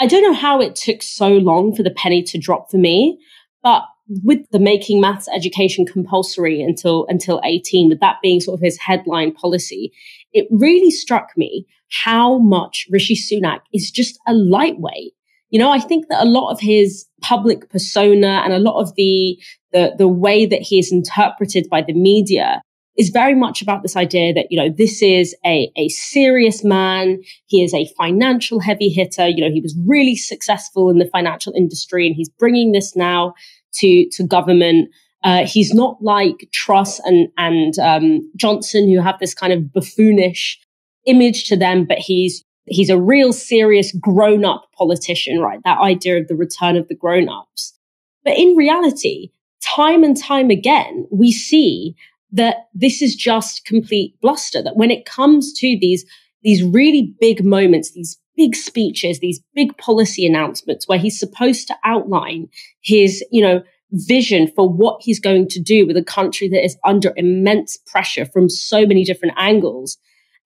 I 0.00 0.06
don't 0.06 0.22
know 0.22 0.32
how 0.32 0.60
it 0.60 0.74
took 0.74 1.02
so 1.02 1.28
long 1.28 1.74
for 1.74 1.82
the 1.82 1.90
penny 1.90 2.22
to 2.24 2.38
drop 2.38 2.70
for 2.70 2.78
me, 2.78 3.18
but 3.62 3.82
with 4.24 4.40
the 4.50 4.58
making 4.58 5.00
maths 5.00 5.28
education 5.34 5.86
compulsory 5.86 6.60
until 6.60 7.06
until 7.08 7.40
18 7.44 7.88
with 7.88 8.00
that 8.00 8.16
being 8.20 8.40
sort 8.40 8.58
of 8.58 8.62
his 8.62 8.76
headline 8.78 9.32
policy 9.32 9.92
it 10.32 10.46
really 10.50 10.90
struck 10.90 11.30
me 11.36 11.66
how 12.04 12.38
much 12.38 12.86
Rishi 12.90 13.14
Sunak 13.14 13.60
is 13.72 13.90
just 13.90 14.18
a 14.26 14.32
lightweight. 14.32 15.12
You 15.50 15.58
know, 15.58 15.70
I 15.70 15.78
think 15.78 16.06
that 16.08 16.22
a 16.22 16.28
lot 16.28 16.50
of 16.50 16.60
his 16.60 17.06
public 17.20 17.68
persona 17.68 18.40
and 18.42 18.52
a 18.52 18.58
lot 18.58 18.80
of 18.80 18.94
the, 18.96 19.38
the, 19.72 19.94
the 19.98 20.08
way 20.08 20.46
that 20.46 20.62
he 20.62 20.78
is 20.78 20.90
interpreted 20.90 21.68
by 21.70 21.82
the 21.82 21.92
media 21.92 22.62
is 22.96 23.08
very 23.08 23.34
much 23.34 23.62
about 23.62 23.82
this 23.82 23.96
idea 23.96 24.34
that, 24.34 24.46
you 24.50 24.58
know, 24.58 24.68
this 24.68 25.02
is 25.02 25.34
a, 25.46 25.70
a 25.76 25.88
serious 25.88 26.62
man. 26.62 27.22
He 27.46 27.62
is 27.62 27.72
a 27.72 27.88
financial 27.96 28.60
heavy 28.60 28.88
hitter. 28.88 29.28
You 29.28 29.44
know, 29.44 29.52
he 29.52 29.60
was 29.60 29.76
really 29.86 30.16
successful 30.16 30.90
in 30.90 30.98
the 30.98 31.06
financial 31.06 31.54
industry 31.54 32.06
and 32.06 32.14
he's 32.14 32.28
bringing 32.28 32.72
this 32.72 32.94
now 32.94 33.34
to, 33.74 34.08
to 34.10 34.26
government. 34.26 34.90
Uh, 35.24 35.46
he's 35.46 35.72
not 35.72 36.02
like 36.02 36.48
Truss 36.52 36.98
and, 37.00 37.28
and 37.38 37.78
um, 37.78 38.30
Johnson, 38.36 38.90
who 38.90 39.00
have 39.00 39.18
this 39.20 39.34
kind 39.34 39.52
of 39.52 39.72
buffoonish 39.72 40.58
image 41.06 41.48
to 41.48 41.56
them, 41.56 41.84
but 41.86 41.98
he's 41.98 42.44
he's 42.66 42.90
a 42.90 43.00
real 43.00 43.32
serious 43.32 43.92
grown 43.92 44.44
up 44.44 44.66
politician, 44.76 45.40
right? 45.40 45.60
That 45.64 45.78
idea 45.78 46.18
of 46.18 46.28
the 46.28 46.36
return 46.36 46.76
of 46.76 46.88
the 46.88 46.94
grown 46.94 47.28
ups. 47.28 47.76
But 48.24 48.38
in 48.38 48.56
reality, 48.56 49.30
time 49.76 50.04
and 50.04 50.16
time 50.16 50.50
again, 50.50 51.06
we 51.10 51.32
see 51.32 51.96
that 52.32 52.68
this 52.74 53.02
is 53.02 53.14
just 53.14 53.64
complete 53.64 54.18
bluster. 54.20 54.62
That 54.62 54.76
when 54.76 54.90
it 54.90 55.04
comes 55.04 55.52
to 55.54 55.76
these, 55.80 56.04
these 56.42 56.62
really 56.62 57.14
big 57.20 57.44
moments, 57.44 57.92
these 57.92 58.18
big 58.36 58.56
speeches, 58.56 59.20
these 59.20 59.40
big 59.54 59.76
policy 59.76 60.26
announcements 60.26 60.88
where 60.88 60.98
he's 60.98 61.18
supposed 61.18 61.68
to 61.68 61.76
outline 61.84 62.48
his, 62.80 63.24
you 63.30 63.42
know, 63.42 63.62
vision 63.92 64.50
for 64.56 64.68
what 64.68 65.00
he's 65.02 65.20
going 65.20 65.46
to 65.46 65.60
do 65.60 65.86
with 65.86 65.96
a 65.96 66.04
country 66.04 66.48
that 66.48 66.64
is 66.64 66.78
under 66.84 67.12
immense 67.16 67.76
pressure 67.86 68.24
from 68.24 68.48
so 68.48 68.86
many 68.86 69.04
different 69.04 69.34
angles. 69.36 69.98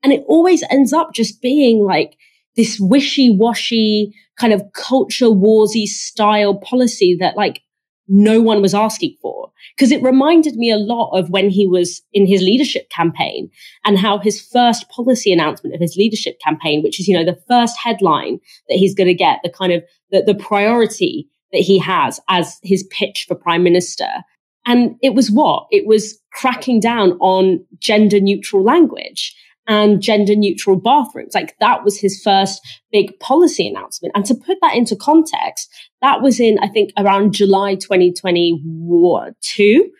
And 0.03 0.13
it 0.13 0.25
always 0.27 0.65
ends 0.69 0.93
up 0.93 1.15
just 1.15 1.41
being 1.41 1.85
like 1.85 2.17
this 2.57 2.79
wishy 2.81 3.31
washy 3.31 4.13
kind 4.39 4.53
of 4.53 4.63
culture 4.73 5.27
warsy 5.27 5.87
style 5.87 6.59
policy 6.59 7.17
that 7.21 7.37
like 7.37 7.61
no 8.09 8.41
one 8.41 8.63
was 8.63 8.75
asking 8.75 9.17
for. 9.21 9.51
Because 9.77 9.91
it 9.91 10.03
reminded 10.03 10.57
me 10.57 10.71
a 10.71 10.77
lot 10.77 11.11
of 11.19 11.31
when 11.31 11.51
he 11.51 11.67
was 11.67 12.03
in 12.13 12.27
his 12.27 12.41
leadership 12.41 12.89
campaign 12.91 13.51
and 13.85 13.99
how 13.99 14.19
his 14.19 14.41
first 14.41 14.89
policy 14.89 15.33
announcement 15.33 15.75
of 15.75 15.81
his 15.81 15.97
leadership 15.97 16.39
campaign, 16.41 16.83
which 16.83 17.01
is, 17.01 17.09
you 17.09 17.17
know, 17.17 17.25
the 17.25 17.41
first 17.49 17.77
headline 17.79 18.39
that 18.69 18.77
he's 18.77 18.95
going 18.95 19.09
to 19.09 19.15
get, 19.15 19.41
the 19.43 19.51
kind 19.51 19.73
of 19.73 19.83
the, 20.11 20.23
the 20.23 20.35
priority 20.35 21.29
that 21.53 21.63
he 21.63 21.79
has 21.79 22.21
as 22.29 22.59
his 22.63 22.85
pitch 22.91 23.25
for 23.27 23.35
prime 23.35 23.63
minister. 23.63 24.09
And 24.67 24.97
it 25.01 25.15
was 25.15 25.31
what? 25.31 25.67
It 25.71 25.87
was 25.87 26.19
cracking 26.33 26.81
down 26.81 27.13
on 27.21 27.65
gender 27.79 28.21
neutral 28.21 28.63
language 28.63 29.36
and 29.67 30.01
gender 30.01 30.37
neutral 30.37 30.77
bathrooms. 30.77 31.35
Like 31.35 31.57
that 31.61 31.85
was 31.85 31.99
his 31.99 32.21
first 32.23 32.61
big 32.93 33.19
policy 33.21 33.67
announcement. 33.67 34.13
And 34.15 34.25
to 34.27 34.35
put 34.35 34.59
that 34.63 34.77
into 34.77 34.97
context, 34.97 35.69
that 36.03 36.21
was 36.23 36.41
in, 36.41 36.59
I 36.61 36.69
think, 36.69 36.93
around 36.97 37.35
July 37.35 37.75
2022. 37.75 39.91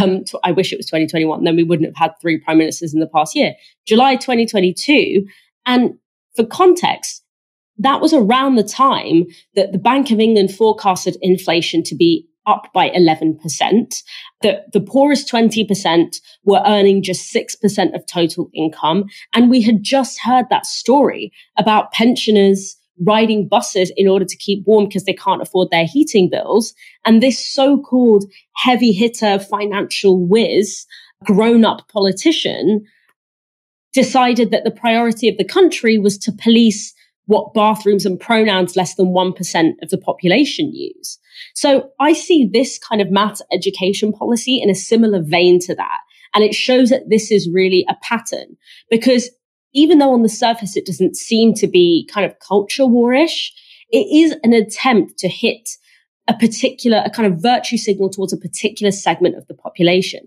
Um, 0.00 0.24
I 0.42 0.52
wish 0.52 0.72
it 0.72 0.78
was 0.78 0.86
2021. 0.86 1.44
Then 1.44 1.56
we 1.56 1.64
wouldn't 1.64 1.88
have 1.88 1.96
had 1.96 2.12
three 2.20 2.38
prime 2.38 2.58
ministers 2.58 2.94
in 2.94 3.00
the 3.00 3.06
past 3.06 3.36
year. 3.36 3.54
July 3.86 4.16
2022. 4.16 5.26
And 5.66 5.94
for 6.34 6.46
context, 6.46 7.22
that 7.78 8.00
was 8.00 8.12
around 8.12 8.56
the 8.56 8.64
time 8.64 9.26
that 9.54 9.72
the 9.72 9.78
Bank 9.78 10.10
of 10.10 10.20
England 10.20 10.54
forecasted 10.54 11.16
inflation 11.20 11.82
to 11.84 11.94
be 11.94 12.26
up 12.46 12.68
by 12.74 12.90
11%. 12.90 14.02
that 14.42 14.72
the 14.72 14.80
poorest 14.80 15.30
20% 15.30 16.16
were 16.44 16.62
earning 16.66 17.02
just 17.02 17.32
6% 17.32 17.94
of 17.94 18.04
total 18.06 18.50
income. 18.54 19.04
And 19.34 19.50
we 19.50 19.62
had 19.62 19.82
just 19.82 20.20
heard 20.20 20.46
that 20.50 20.66
story 20.66 21.32
about 21.56 21.92
pensioners 21.92 22.76
riding 23.04 23.48
buses 23.48 23.92
in 23.96 24.06
order 24.06 24.24
to 24.24 24.36
keep 24.36 24.66
warm 24.66 24.86
because 24.86 25.04
they 25.04 25.14
can't 25.14 25.42
afford 25.42 25.70
their 25.70 25.86
heating 25.86 26.28
bills. 26.28 26.74
And 27.04 27.22
this 27.22 27.38
so-called 27.38 28.24
heavy 28.56 28.92
hitter 28.92 29.38
financial 29.38 30.26
whiz, 30.26 30.86
grown 31.24 31.64
up 31.64 31.88
politician 31.88 32.84
decided 33.92 34.50
that 34.50 34.64
the 34.64 34.70
priority 34.70 35.28
of 35.28 35.36
the 35.36 35.44
country 35.44 35.98
was 35.98 36.18
to 36.18 36.32
police 36.32 36.94
what 37.26 37.54
bathrooms 37.54 38.04
and 38.04 38.18
pronouns 38.18 38.76
less 38.76 38.94
than 38.96 39.08
1% 39.08 39.72
of 39.82 39.90
the 39.90 39.98
population 39.98 40.72
use. 40.74 41.18
So 41.54 41.90
I 42.00 42.12
see 42.12 42.48
this 42.50 42.78
kind 42.78 43.00
of 43.00 43.10
maths 43.10 43.42
education 43.52 44.12
policy 44.12 44.60
in 44.60 44.70
a 44.70 44.74
similar 44.74 45.22
vein 45.22 45.58
to 45.60 45.74
that. 45.74 46.00
And 46.34 46.42
it 46.42 46.54
shows 46.54 46.90
that 46.90 47.08
this 47.08 47.30
is 47.30 47.50
really 47.52 47.84
a 47.88 47.96
pattern 48.02 48.56
because 48.90 49.30
even 49.74 49.98
though 49.98 50.12
on 50.12 50.22
the 50.22 50.28
surface 50.28 50.76
it 50.76 50.86
doesn't 50.86 51.16
seem 51.16 51.54
to 51.54 51.66
be 51.66 52.08
kind 52.12 52.26
of 52.26 52.38
culture 52.38 52.84
warish, 52.84 53.50
it 53.90 54.06
is 54.12 54.34
an 54.42 54.52
attempt 54.52 55.18
to 55.18 55.28
hit 55.28 55.68
a 56.28 56.34
particular, 56.34 57.02
a 57.04 57.10
kind 57.10 57.32
of 57.32 57.42
virtue 57.42 57.76
signal 57.76 58.08
towards 58.08 58.32
a 58.32 58.38
particular 58.38 58.90
segment 58.90 59.36
of 59.36 59.46
the 59.46 59.54
population. 59.54 60.20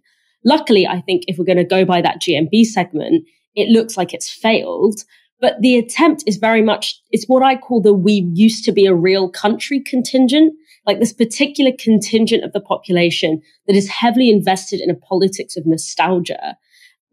Luckily, 0.44 0.86
I 0.86 1.02
think 1.02 1.24
if 1.28 1.38
we're 1.38 1.46
going 1.46 1.58
to 1.58 1.64
go 1.64 1.86
by 1.86 2.02
that 2.02 2.22
GMB 2.22 2.66
segment, 2.66 3.26
it 3.56 3.70
looks 3.70 3.98
like 3.98 4.14
it's 4.14 4.30
failed. 4.30 5.00
But 5.42 5.62
the 5.62 5.78
attempt 5.78 6.24
is 6.28 6.38
very 6.38 6.62
much, 6.62 7.02
it's 7.12 7.26
what 7.26 7.44
I 7.44 7.56
call 7.56 7.82
the 7.82 7.94
we 7.94 8.30
used 8.34 8.64
to 8.66 8.72
be 8.72 8.86
a 8.86 8.96
real 8.96 9.30
country 9.30 9.80
contingent. 9.80 10.54
Like 10.86 11.00
this 11.00 11.14
particular 11.14 11.72
contingent 11.78 12.44
of 12.44 12.54
the 12.54 12.62
population 12.62 13.42
that 13.68 13.76
is 13.76 13.90
heavily 13.90 14.30
invested 14.30 14.80
in 14.80 14.90
a 14.90 14.96
politics 14.96 15.58
of 15.58 15.66
nostalgia 15.66 16.58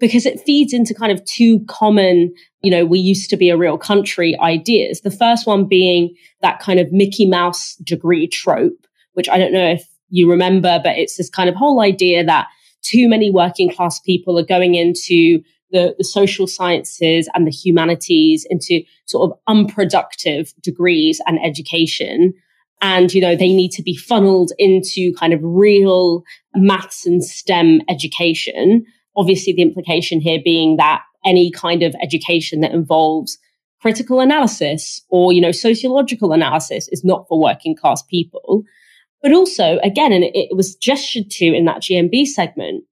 because 0.03 0.27
it 0.27 0.41
feeds 0.41 0.73
into 0.73 0.95
kind 0.95 1.13
of 1.13 1.25
two 1.25 1.61
common, 1.67 2.35
you 2.61 2.71
know, 2.73 2.85
we 2.85 2.99
used 2.99 3.31
to 3.31 3.37
be 3.37 3.51
a 3.51 3.57
real 3.57 3.79
country 3.79 4.37
ideas. 4.41 5.01
The 5.01 5.13
first 5.13 5.47
one 5.47 5.69
being 5.69 6.15
that 6.41 6.59
kind 6.59 6.81
of 6.81 6.93
Mickey 6.93 7.25
Mouse 7.25 7.77
degree 7.77 8.27
trope, 8.27 8.87
which 9.13 9.29
I 9.29 9.39
don't 9.39 9.53
know 9.53 9.71
if 9.71 9.87
you 10.09 10.29
remember, 10.29 10.81
but 10.83 10.99
it's 10.99 11.17
this 11.17 11.31
kind 11.31 11.49
of 11.49 11.55
whole 11.55 11.81
idea 11.81 12.25
that 12.25 12.49
too 12.83 13.09
many 13.09 13.31
working 13.31 13.71
class 13.71 14.01
people 14.01 14.37
are 14.39 14.45
going 14.45 14.75
into 14.75 15.41
the, 15.71 15.95
the 15.97 16.05
social 16.05 16.49
sciences 16.49 17.29
and 17.35 17.47
the 17.47 17.53
humanities 17.53 18.45
into 18.51 18.83
sort 19.07 19.31
of 19.31 19.39
unproductive 19.47 20.53
degrees 20.61 21.21
and 21.27 21.39
education 21.45 22.35
and 22.83 23.15
you 23.15 23.21
know 23.21 23.35
they 23.35 23.53
need 23.53 23.71
to 23.71 23.83
be 23.83 23.97
funneled 23.97 24.53
into 24.59 25.15
kind 25.19 25.33
of 25.33 25.41
real 25.43 26.23
maths 26.55 27.07
and 27.07 27.25
stem 27.25 27.81
education. 27.89 28.85
Obviously 29.17 29.53
the 29.53 29.63
implication 29.63 30.21
here 30.21 30.41
being 30.45 30.77
that 30.77 31.03
any 31.25 31.51
kind 31.51 31.83
of 31.83 31.95
education 32.03 32.61
that 32.61 32.73
involves 32.73 33.39
critical 33.81 34.21
analysis 34.21 35.01
or 35.09 35.33
you 35.33 35.41
know 35.41 35.53
sociological 35.53 36.33
analysis 36.33 36.89
is 36.89 37.05
not 37.05 37.25
for 37.29 37.41
working 37.41 37.75
class 37.75 38.03
people. 38.03 38.65
But 39.23 39.33
also 39.33 39.79
again 39.85 40.13
and 40.13 40.25
it, 40.25 40.55
was 40.55 40.75
gestured 40.75 41.31
to 41.31 41.47
in 41.47 41.65
that 41.67 41.81
gmb 41.83 42.27
segment 42.27 42.85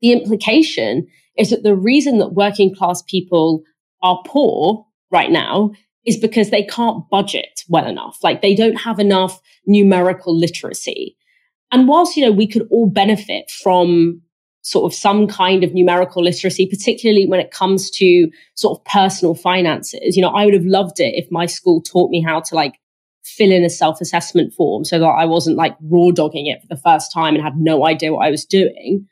the 0.00 0.10
implication 0.10 1.06
is 1.38 1.50
that 1.50 1.62
the 1.62 1.76
reason 1.76 2.18
that 2.18 2.34
working 2.34 2.74
class 2.74 3.00
people 3.02 3.62
are 4.02 4.20
poor 4.26 4.84
right 5.12 5.30
now 5.30 5.70
is 6.06 6.16
because 6.16 6.50
they 6.50 6.64
can't 6.64 7.08
budget 7.10 7.62
well 7.68 7.86
enough. 7.86 8.18
Like 8.22 8.42
they 8.42 8.54
don't 8.54 8.76
have 8.76 8.98
enough 8.98 9.40
numerical 9.66 10.36
literacy. 10.36 11.16
And 11.70 11.88
whilst, 11.88 12.16
you 12.16 12.24
know, 12.24 12.32
we 12.32 12.46
could 12.46 12.66
all 12.70 12.88
benefit 12.88 13.50
from 13.50 14.20
sort 14.62 14.90
of 14.90 14.96
some 14.96 15.26
kind 15.26 15.64
of 15.64 15.74
numerical 15.74 16.22
literacy, 16.22 16.66
particularly 16.66 17.26
when 17.26 17.40
it 17.40 17.50
comes 17.50 17.90
to 17.90 18.30
sort 18.54 18.78
of 18.78 18.84
personal 18.84 19.34
finances, 19.34 20.16
you 20.16 20.22
know, 20.22 20.30
I 20.30 20.44
would 20.44 20.54
have 20.54 20.64
loved 20.66 21.00
it 21.00 21.14
if 21.14 21.30
my 21.30 21.46
school 21.46 21.80
taught 21.80 22.10
me 22.10 22.22
how 22.22 22.40
to 22.40 22.54
like 22.54 22.78
fill 23.24 23.52
in 23.52 23.64
a 23.64 23.70
self-assessment 23.70 24.52
form 24.52 24.84
so 24.84 24.98
that 24.98 25.06
I 25.06 25.24
wasn't 25.24 25.56
like 25.56 25.76
raw 25.82 26.10
dogging 26.10 26.46
it 26.46 26.60
for 26.60 26.66
the 26.68 26.80
first 26.80 27.12
time 27.12 27.34
and 27.34 27.42
had 27.42 27.56
no 27.56 27.86
idea 27.86 28.12
what 28.12 28.26
I 28.26 28.30
was 28.30 28.44
doing. 28.44 29.06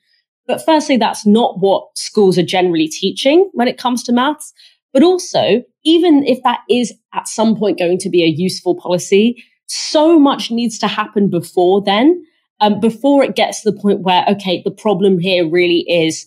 But 0.47 0.65
firstly, 0.65 0.97
that's 0.97 1.27
not 1.27 1.61
what 1.61 1.87
schools 1.97 2.37
are 2.37 2.45
generally 2.45 2.89
teaching 2.89 3.49
when 3.53 3.69
it 3.69 3.79
comes 3.79 4.03
to 4.05 4.13
maths. 4.13 4.53
But 4.93 5.03
also, 5.03 5.63
even 5.85 6.25
if 6.25 6.43
that 6.43 6.61
is 6.69 6.93
at 7.15 7.29
some 7.29 7.57
point 7.57 7.79
going 7.79 7.99
to 7.99 8.11
be 8.11 8.23
a 8.23 8.27
useful 8.27 8.75
policy, 8.75 9.43
so 9.67 10.19
much 10.19 10.51
needs 10.51 10.79
to 10.81 10.89
happen 10.89 11.29
before 11.31 11.83
then, 11.83 12.25
um, 12.61 12.81
before 12.81 13.23
it 13.23 13.37
gets 13.37 13.63
to 13.63 13.71
the 13.71 13.81
point 13.81 14.01
where, 14.01 14.25
okay, 14.29 14.63
the 14.65 14.71
problem 14.71 15.19
here 15.19 15.49
really 15.49 15.85
is, 15.89 16.27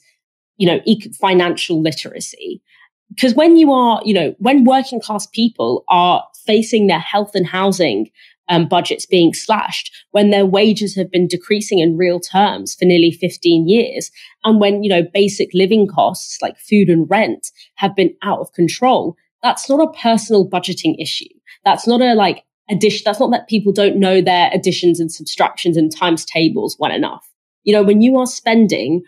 you 0.57 0.67
know, 0.67 0.79
financial 1.19 1.81
literacy. 1.81 2.61
Because 3.09 3.35
when 3.35 3.57
you 3.57 3.71
are, 3.71 4.01
you 4.03 4.13
know, 4.13 4.33
when 4.39 4.63
working 4.63 4.99
class 4.99 5.27
people 5.27 5.83
are 5.89 6.23
facing 6.45 6.87
their 6.87 6.99
health 6.99 7.31
and 7.35 7.45
housing 7.45 8.09
um, 8.49 8.67
budgets 8.67 9.05
being 9.05 9.33
slashed, 9.33 9.91
when 10.11 10.29
their 10.29 10.45
wages 10.45 10.95
have 10.95 11.11
been 11.11 11.27
decreasing 11.27 11.79
in 11.79 11.97
real 11.97 12.19
terms 12.19 12.75
for 12.75 12.85
nearly 12.85 13.11
15 13.11 13.67
years, 13.67 14.11
and 14.43 14.59
when, 14.59 14.83
you 14.83 14.89
know, 14.89 15.03
basic 15.13 15.49
living 15.53 15.87
costs 15.87 16.41
like 16.41 16.57
food 16.57 16.89
and 16.89 17.09
rent 17.09 17.51
have 17.75 17.95
been 17.95 18.13
out 18.21 18.39
of 18.39 18.51
control, 18.53 19.15
that's 19.41 19.69
not 19.69 19.81
a 19.81 19.99
personal 19.99 20.49
budgeting 20.49 20.95
issue. 20.99 21.29
That's 21.65 21.87
not 21.87 22.01
a 22.01 22.13
like 22.13 22.43
addition. 22.69 23.03
That's 23.05 23.19
not 23.19 23.31
that 23.31 23.47
people 23.47 23.73
don't 23.73 23.97
know 23.97 24.21
their 24.21 24.49
additions 24.53 24.99
and 24.99 25.11
subtractions 25.11 25.77
and 25.77 25.95
times 25.95 26.25
tables 26.25 26.77
well 26.79 26.91
enough. 26.91 27.29
You 27.63 27.73
know, 27.73 27.83
when 27.83 28.01
you 28.01 28.17
are 28.17 28.25
spending 28.25 29.03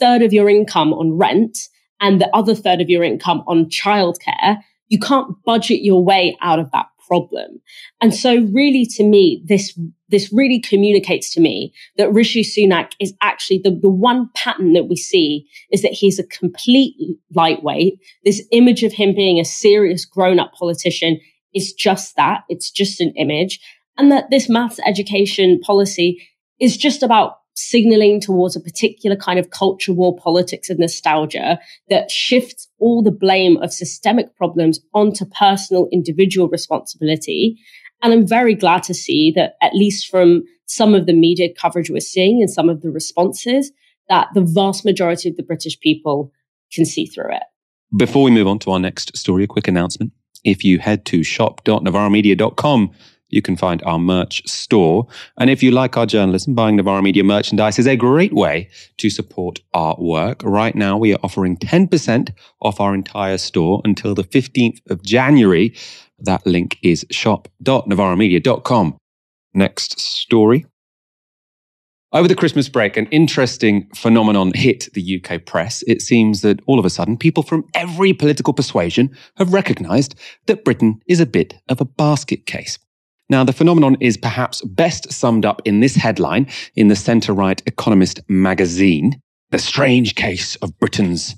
third 0.00 0.22
of 0.22 0.32
your 0.32 0.48
income 0.48 0.92
on 0.92 1.16
rent 1.16 1.58
and 2.00 2.20
the 2.20 2.34
other 2.34 2.54
third 2.54 2.80
of 2.80 2.88
your 2.88 3.04
income 3.04 3.42
on 3.46 3.66
childcare, 3.66 4.58
you 4.88 4.98
can't 4.98 5.34
budget 5.44 5.82
your 5.82 6.02
way 6.04 6.36
out 6.42 6.58
of 6.58 6.70
that 6.72 6.86
problem. 7.12 7.60
And 8.00 8.14
so 8.14 8.40
really 8.54 8.86
to 8.96 9.04
me, 9.04 9.42
this, 9.44 9.78
this 10.08 10.32
really 10.32 10.58
communicates 10.58 11.30
to 11.34 11.40
me 11.40 11.74
that 11.98 12.10
Rishi 12.10 12.42
Sunak 12.42 12.92
is 12.98 13.12
actually 13.20 13.60
the, 13.62 13.78
the 13.82 13.90
one 13.90 14.30
pattern 14.34 14.72
that 14.72 14.88
we 14.88 14.96
see 14.96 15.46
is 15.70 15.82
that 15.82 15.92
he's 15.92 16.18
a 16.18 16.26
complete 16.26 16.94
lightweight. 17.34 17.98
This 18.24 18.42
image 18.50 18.82
of 18.82 18.94
him 18.94 19.14
being 19.14 19.38
a 19.38 19.44
serious 19.44 20.06
grown 20.06 20.40
up 20.40 20.54
politician 20.58 21.20
is 21.54 21.74
just 21.74 22.16
that. 22.16 22.44
It's 22.48 22.70
just 22.70 22.98
an 22.98 23.12
image. 23.18 23.60
And 23.98 24.10
that 24.10 24.30
this 24.30 24.48
maths 24.48 24.80
education 24.86 25.60
policy 25.60 26.26
is 26.58 26.78
just 26.78 27.02
about 27.02 27.41
signaling 27.54 28.20
towards 28.20 28.56
a 28.56 28.60
particular 28.60 29.16
kind 29.16 29.38
of 29.38 29.50
culture 29.50 29.92
war 29.92 30.16
politics 30.16 30.70
of 30.70 30.78
nostalgia 30.78 31.58
that 31.88 32.10
shifts 32.10 32.68
all 32.78 33.02
the 33.02 33.10
blame 33.10 33.56
of 33.58 33.72
systemic 33.72 34.34
problems 34.36 34.80
onto 34.94 35.24
personal 35.26 35.88
individual 35.92 36.48
responsibility. 36.48 37.58
And 38.02 38.12
I'm 38.12 38.26
very 38.26 38.54
glad 38.54 38.82
to 38.84 38.94
see 38.94 39.32
that 39.36 39.54
at 39.60 39.74
least 39.74 40.08
from 40.08 40.42
some 40.66 40.94
of 40.94 41.06
the 41.06 41.12
media 41.12 41.48
coverage 41.52 41.90
we're 41.90 42.00
seeing 42.00 42.40
and 42.40 42.50
some 42.50 42.68
of 42.68 42.80
the 42.80 42.90
responses, 42.90 43.70
that 44.08 44.28
the 44.34 44.40
vast 44.40 44.84
majority 44.84 45.28
of 45.28 45.36
the 45.36 45.42
British 45.42 45.78
people 45.80 46.32
can 46.72 46.84
see 46.84 47.06
through 47.06 47.32
it. 47.34 47.42
Before 47.96 48.22
we 48.22 48.30
move 48.30 48.46
on 48.46 48.58
to 48.60 48.70
our 48.70 48.80
next 48.80 49.16
story, 49.16 49.44
a 49.44 49.46
quick 49.46 49.68
announcement. 49.68 50.12
If 50.44 50.64
you 50.64 50.78
head 50.78 51.04
to 51.06 51.22
shop.novaramedia.com, 51.22 52.90
you 53.32 53.42
can 53.42 53.56
find 53.56 53.82
our 53.84 53.98
merch 53.98 54.46
store. 54.46 55.06
And 55.38 55.50
if 55.50 55.62
you 55.62 55.70
like 55.70 55.96
our 55.96 56.06
journalism, 56.06 56.54
buying 56.54 56.76
Novara 56.76 57.02
Media 57.02 57.24
merchandise 57.24 57.78
is 57.78 57.86
a 57.86 57.96
great 57.96 58.32
way 58.32 58.68
to 58.98 59.10
support 59.10 59.60
our 59.74 59.96
work. 59.98 60.42
Right 60.44 60.74
now, 60.74 60.96
we 60.96 61.14
are 61.14 61.20
offering 61.22 61.56
10% 61.56 62.30
off 62.60 62.80
our 62.80 62.94
entire 62.94 63.38
store 63.38 63.80
until 63.84 64.14
the 64.14 64.24
15th 64.24 64.78
of 64.90 65.02
January. 65.02 65.74
That 66.18 66.46
link 66.46 66.78
is 66.82 67.04
shop.novaramedia.com. 67.10 68.96
Next 69.54 69.98
story. 69.98 70.66
Over 72.14 72.28
the 72.28 72.34
Christmas 72.34 72.68
break, 72.68 72.98
an 72.98 73.06
interesting 73.06 73.88
phenomenon 73.94 74.52
hit 74.54 74.90
the 74.92 75.18
UK 75.24 75.46
press. 75.46 75.82
It 75.86 76.02
seems 76.02 76.42
that 76.42 76.60
all 76.66 76.78
of 76.78 76.84
a 76.84 76.90
sudden, 76.90 77.16
people 77.16 77.42
from 77.42 77.64
every 77.74 78.12
political 78.12 78.52
persuasion 78.52 79.16
have 79.38 79.54
recognised 79.54 80.14
that 80.44 80.62
Britain 80.62 81.00
is 81.06 81.20
a 81.20 81.26
bit 81.26 81.54
of 81.70 81.80
a 81.80 81.86
basket 81.86 82.44
case. 82.44 82.78
Now, 83.28 83.44
the 83.44 83.52
phenomenon 83.52 83.96
is 84.00 84.16
perhaps 84.16 84.60
best 84.62 85.10
summed 85.12 85.46
up 85.46 85.62
in 85.64 85.80
this 85.80 85.94
headline 85.94 86.48
in 86.74 86.88
the 86.88 86.96
centre 86.96 87.32
right 87.32 87.62
Economist 87.66 88.20
magazine 88.28 89.20
The 89.50 89.58
Strange 89.58 90.14
Case 90.14 90.56
of 90.56 90.78
Britain's 90.78 91.34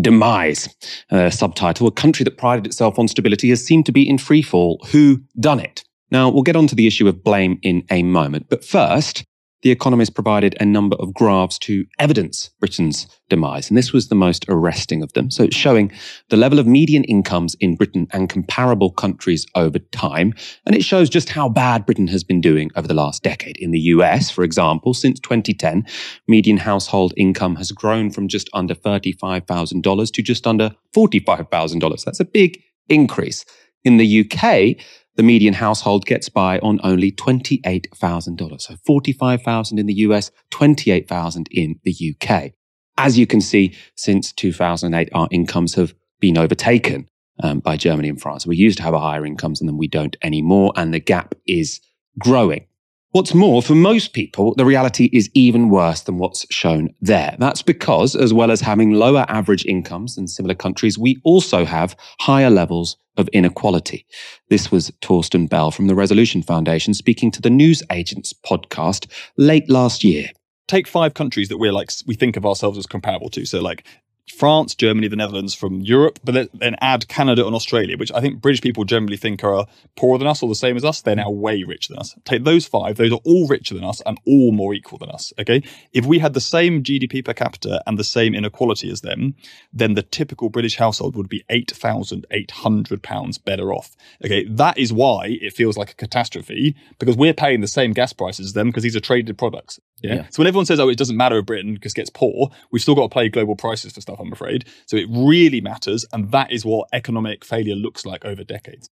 Demise. 0.00 0.68
Uh, 1.10 1.30
subtitle 1.30 1.86
A 1.86 1.90
country 1.90 2.24
that 2.24 2.38
prided 2.38 2.66
itself 2.66 2.98
on 2.98 3.08
stability 3.08 3.48
has 3.50 3.64
seemed 3.64 3.86
to 3.86 3.92
be 3.92 4.08
in 4.08 4.18
freefall. 4.18 4.84
Who 4.88 5.22
done 5.38 5.60
it? 5.60 5.82
Now, 6.10 6.28
we'll 6.28 6.42
get 6.42 6.56
on 6.56 6.66
to 6.66 6.74
the 6.74 6.86
issue 6.86 7.08
of 7.08 7.22
blame 7.22 7.58
in 7.62 7.84
a 7.90 8.02
moment. 8.02 8.46
But 8.48 8.64
first, 8.64 9.24
the 9.62 9.70
Economist 9.70 10.14
provided 10.14 10.56
a 10.60 10.64
number 10.64 10.96
of 10.96 11.12
graphs 11.12 11.58
to 11.58 11.84
evidence 11.98 12.50
Britain's 12.60 13.06
demise, 13.28 13.68
and 13.68 13.76
this 13.76 13.92
was 13.92 14.08
the 14.08 14.14
most 14.14 14.44
arresting 14.48 15.02
of 15.02 15.12
them. 15.12 15.30
So 15.30 15.44
it's 15.44 15.56
showing 15.56 15.92
the 16.30 16.36
level 16.36 16.58
of 16.58 16.66
median 16.66 17.04
incomes 17.04 17.54
in 17.60 17.76
Britain 17.76 18.08
and 18.12 18.28
comparable 18.28 18.90
countries 18.90 19.46
over 19.54 19.78
time, 19.78 20.34
and 20.66 20.74
it 20.74 20.84
shows 20.84 21.10
just 21.10 21.28
how 21.28 21.48
bad 21.48 21.86
Britain 21.86 22.08
has 22.08 22.24
been 22.24 22.40
doing 22.40 22.70
over 22.74 22.88
the 22.88 22.94
last 22.94 23.22
decade. 23.22 23.56
In 23.58 23.70
the 23.70 23.80
US, 23.80 24.30
for 24.30 24.44
example, 24.44 24.94
since 24.94 25.20
2010, 25.20 25.86
median 26.26 26.56
household 26.56 27.12
income 27.16 27.56
has 27.56 27.70
grown 27.70 28.10
from 28.10 28.28
just 28.28 28.48
under 28.52 28.74
$35,000 28.74 30.12
to 30.12 30.22
just 30.22 30.46
under 30.46 30.70
$45,000. 30.94 32.04
That's 32.04 32.20
a 32.20 32.24
big 32.24 32.62
increase. 32.88 33.44
In 33.82 33.96
the 33.96 34.20
UK, 34.20 34.76
the 35.20 35.24
median 35.24 35.52
household 35.52 36.06
gets 36.06 36.30
by 36.30 36.58
on 36.60 36.80
only 36.82 37.12
$28,000. 37.12 38.60
So 38.62 38.74
45,000 38.86 39.78
in 39.78 39.84
the 39.84 39.92
US, 39.92 40.30
28,000 40.48 41.46
in 41.50 41.78
the 41.84 41.94
UK. 41.94 42.52
As 42.96 43.18
you 43.18 43.26
can 43.26 43.42
see, 43.42 43.74
since 43.96 44.32
2008, 44.32 45.10
our 45.12 45.28
incomes 45.30 45.74
have 45.74 45.92
been 46.20 46.38
overtaken 46.38 47.06
um, 47.42 47.60
by 47.60 47.76
Germany 47.76 48.08
and 48.08 48.18
France. 48.18 48.46
We 48.46 48.56
used 48.56 48.78
to 48.78 48.82
have 48.82 48.94
higher 48.94 49.26
incomes 49.26 49.60
and 49.60 49.68
then 49.68 49.76
we 49.76 49.88
don't 49.88 50.16
anymore. 50.22 50.72
And 50.74 50.94
the 50.94 51.00
gap 51.00 51.34
is 51.46 51.82
growing. 52.18 52.66
What's 53.10 53.34
more, 53.34 53.60
for 53.60 53.74
most 53.74 54.14
people, 54.14 54.54
the 54.54 54.64
reality 54.64 55.10
is 55.12 55.28
even 55.34 55.68
worse 55.68 56.00
than 56.00 56.16
what's 56.16 56.46
shown 56.50 56.94
there. 57.02 57.36
That's 57.38 57.60
because, 57.60 58.16
as 58.16 58.32
well 58.32 58.50
as 58.50 58.62
having 58.62 58.92
lower 58.92 59.26
average 59.28 59.66
incomes 59.66 60.14
than 60.14 60.28
similar 60.28 60.54
countries, 60.54 60.96
we 60.96 61.20
also 61.24 61.66
have 61.66 61.94
higher 62.20 62.48
levels 62.48 62.96
of 63.20 63.28
inequality. 63.28 64.04
This 64.48 64.72
was 64.72 64.90
Torsten 65.00 65.48
Bell 65.48 65.70
from 65.70 65.86
the 65.86 65.94
Resolution 65.94 66.42
Foundation 66.42 66.94
speaking 66.94 67.30
to 67.30 67.40
the 67.40 67.50
News 67.50 67.82
Agents 67.92 68.32
podcast 68.32 69.06
late 69.36 69.68
last 69.70 70.02
year. 70.02 70.30
Take 70.66 70.88
five 70.88 71.14
countries 71.14 71.48
that 71.48 71.58
we're 71.58 71.72
like, 71.72 71.90
we 72.06 72.14
think 72.14 72.36
of 72.36 72.46
ourselves 72.46 72.78
as 72.78 72.86
comparable 72.86 73.28
to. 73.30 73.44
So, 73.44 73.60
like 73.60 73.86
France, 74.30 74.74
Germany, 74.74 75.08
the 75.08 75.16
Netherlands 75.16 75.54
from 75.54 75.80
Europe, 75.80 76.18
but 76.24 76.50
then 76.52 76.76
add 76.80 77.08
Canada 77.08 77.46
and 77.46 77.54
Australia, 77.54 77.96
which 77.96 78.12
I 78.12 78.20
think 78.20 78.40
British 78.40 78.60
people 78.60 78.84
generally 78.84 79.16
think 79.16 79.44
are 79.44 79.66
poorer 79.96 80.18
than 80.18 80.26
us 80.26 80.42
or 80.42 80.48
the 80.48 80.54
same 80.54 80.76
as 80.76 80.84
us. 80.84 81.02
They're 81.02 81.16
now 81.16 81.30
way 81.30 81.62
richer 81.62 81.92
than 81.92 82.00
us. 82.00 82.14
Take 82.24 82.44
those 82.44 82.66
five, 82.66 82.96
those 82.96 83.12
are 83.12 83.20
all 83.24 83.46
richer 83.48 83.74
than 83.74 83.84
us 83.84 84.00
and 84.06 84.18
all 84.26 84.52
more 84.52 84.74
equal 84.74 84.98
than 84.98 85.10
us. 85.10 85.32
Okay. 85.38 85.62
If 85.92 86.06
we 86.06 86.18
had 86.18 86.34
the 86.34 86.40
same 86.40 86.82
GDP 86.82 87.24
per 87.24 87.34
capita 87.34 87.82
and 87.86 87.98
the 87.98 88.04
same 88.04 88.34
inequality 88.34 88.90
as 88.90 89.00
them, 89.00 89.34
then 89.72 89.94
the 89.94 90.02
typical 90.02 90.48
British 90.48 90.76
household 90.76 91.16
would 91.16 91.28
be 91.28 91.44
£8,800 91.50 93.44
better 93.44 93.72
off. 93.72 93.96
Okay. 94.24 94.44
That 94.44 94.78
is 94.78 94.92
why 94.92 95.38
it 95.40 95.52
feels 95.52 95.76
like 95.76 95.90
a 95.90 95.94
catastrophe 95.94 96.76
because 96.98 97.16
we're 97.16 97.34
paying 97.34 97.60
the 97.60 97.68
same 97.68 97.92
gas 97.92 98.12
prices 98.12 98.46
as 98.46 98.52
them 98.52 98.68
because 98.68 98.82
these 98.82 98.96
are 98.96 99.00
traded 99.00 99.38
products. 99.38 99.80
Yeah? 100.02 100.14
yeah. 100.14 100.26
So 100.30 100.40
when 100.40 100.46
everyone 100.46 100.64
says, 100.66 100.80
oh, 100.80 100.88
it 100.88 100.98
doesn't 100.98 101.16
matter 101.16 101.38
if 101.38 101.46
Britain 101.46 101.78
just 101.80 101.96
gets 101.96 102.10
poor, 102.10 102.50
we've 102.70 102.82
still 102.82 102.94
got 102.94 103.10
to 103.10 103.14
pay 103.14 103.28
global 103.28 103.56
prices 103.56 103.92
for 103.92 104.00
stuff, 104.00 104.20
I'm 104.20 104.32
afraid. 104.32 104.66
So 104.86 104.96
it 104.96 105.08
really 105.10 105.60
matters. 105.60 106.06
And 106.12 106.30
that 106.32 106.52
is 106.52 106.64
what 106.64 106.88
economic 106.92 107.44
failure 107.44 107.74
looks 107.74 108.06
like 108.06 108.24
over 108.24 108.44
decades. 108.44 108.88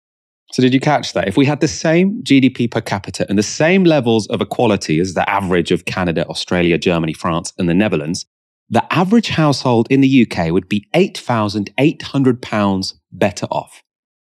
So, 0.52 0.62
did 0.62 0.74
you 0.74 0.80
catch 0.80 1.14
that? 1.14 1.28
If 1.28 1.36
we 1.36 1.48
had 1.48 1.62
the 1.62 1.68
same 1.68 2.22
GDP 2.22 2.70
per 2.70 2.82
capita 2.82 3.26
and 3.28 3.40
the 3.40 3.44
same 3.44 3.86
levels 3.86 4.28
of 4.28 4.40
equality 4.40 5.00
as 5.00 5.16
the 5.16 5.28
average 5.28 5.72
of 5.72 5.86
Canada, 5.86 6.28
Australia, 6.28 6.78
Germany, 6.78 7.14
France, 7.14 7.54
and 7.58 7.68
the 7.68 7.74
Netherlands, 7.74 8.28
the 8.70 8.86
average 8.94 9.30
household 9.30 9.88
in 9.90 10.02
the 10.02 10.28
UK 10.28 10.52
would 10.52 10.70
be 10.70 10.86
£8,800 10.94 12.94
better 13.12 13.48
off. 13.48 13.82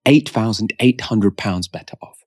£8,800 0.07 1.70
better 1.70 1.96
off. 2.02 2.17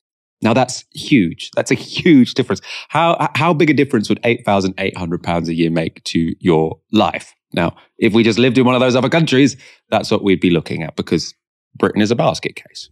Now 0.42 0.54
that's 0.54 0.86
huge. 0.94 1.52
That's 1.56 1.72
a 1.72 1.76
huge 1.76 2.34
difference. 2.34 2.62
How 2.90 3.30
how 3.36 3.54
big 3.54 3.70
a 3.70 3.74
difference 3.74 4.10
would 4.10 4.20
eight 4.24 4.44
thousand 4.46 4.74
eight 4.78 4.98
hundred 4.98 5.24
pounds 5.24 5.50
a 5.50 5.54
year 5.54 5.72
make 5.72 6.04
to 6.06 6.34
your 6.40 6.80
life? 6.92 7.34
Now, 7.54 7.76
if 7.98 8.14
we 8.14 8.24
just 8.24 8.40
lived 8.40 8.58
in 8.58 8.66
one 8.66 8.76
of 8.76 8.82
those 8.82 8.96
other 8.96 9.10
countries, 9.10 9.58
that's 9.90 10.10
what 10.10 10.24
we'd 10.24 10.40
be 10.40 10.50
looking 10.50 10.84
at 10.84 10.96
because 10.96 11.34
Britain 11.76 12.02
is 12.02 12.12
a 12.12 12.16
basket 12.16 12.56
case. 12.56 12.90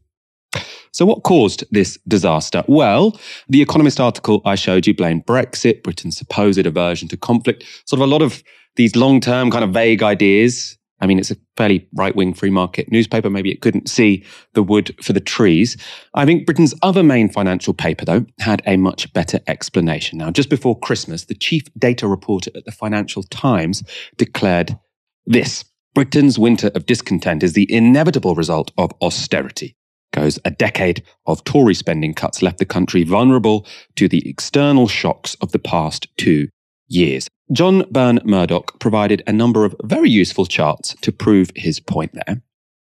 So, 0.92 1.06
what 1.06 1.24
caused 1.24 1.64
this 1.72 1.98
disaster? 2.08 2.64
Well, 2.68 3.20
the 3.48 3.62
Economist 3.62 4.00
article 4.00 4.42
I 4.44 4.56
showed 4.56 4.88
you 4.88 4.94
blamed 4.94 5.26
Brexit, 5.26 5.84
Britain's 5.84 6.18
supposed 6.18 6.66
aversion 6.66 7.08
to 7.10 7.18
conflict, 7.18 7.64
sort 7.86 8.02
of 8.02 8.08
a 8.08 8.12
lot 8.12 8.22
of 8.22 8.44
these 8.76 8.96
long 8.96 9.22
term 9.22 9.52
kind 9.52 9.64
of 9.64 9.72
vague 9.72 10.02
ideas 10.02 10.79
I 11.02 11.08
mean, 11.08 11.20
it's 11.20 11.32
a 11.32 11.38
fairly 11.56 11.88
right 11.94 12.16
wing 12.16 12.34
free 12.34 12.50
market 12.50 12.92
newspaper. 12.92 13.30
Maybe 13.30 13.52
it 13.52 13.62
couldn't 13.62 13.90
see 13.90 14.24
the 14.54 14.64
wood 14.64 14.96
for 15.02 15.14
the 15.14 15.20
trees. 15.20 15.78
I 16.14 16.26
think 16.26 16.46
Britain's 16.46 16.74
other 16.82 17.04
main 17.04 17.30
financial 17.30 17.74
paper, 17.74 18.06
though, 18.06 18.26
had 18.40 18.62
a 18.66 18.78
much 18.78 19.12
better 19.14 19.40
explanation. 19.48 20.18
Now, 20.18 20.32
just 20.32 20.50
before 20.50 20.80
Christmas, 20.80 21.26
the 21.26 21.36
chief 21.36 21.64
data 21.78 22.08
reporter 22.08 22.52
at 22.56 22.66
the 22.66 22.72
Financial 22.72 23.24
Times 23.24 23.84
declared 24.18 24.78
this 25.26 25.66
Britain's 25.96 26.38
winter 26.38 26.72
of 26.76 26.86
discontent 26.86 27.44
is 27.44 27.54
the 27.54 27.72
inevitable 27.72 28.36
result 28.36 28.72
of 28.78 28.92
austerity. 29.02 29.76
Goes 30.12 30.40
a 30.44 30.52
decade 30.52 31.04
of 31.28 31.44
Tory 31.44 31.76
spending 31.76 32.14
cuts 32.14 32.42
left 32.42 32.58
the 32.58 32.66
country 32.66 33.04
vulnerable 33.04 33.66
to 33.96 34.08
the 34.08 34.28
external 34.28 34.88
shocks 34.88 35.36
of 35.42 35.52
the 35.52 35.60
past 35.60 36.08
two 36.18 36.48
years. 36.88 37.28
John 37.52 37.84
Burn-Murdoch 37.90 38.80
provided 38.80 39.24
a 39.26 39.34
number 39.34 39.66
of 39.66 39.76
very 39.84 40.10
useful 40.10 40.46
charts 40.46 40.96
to 41.02 41.12
prove 41.12 41.50
his 41.56 41.80
point 41.80 42.12
there. 42.14 42.44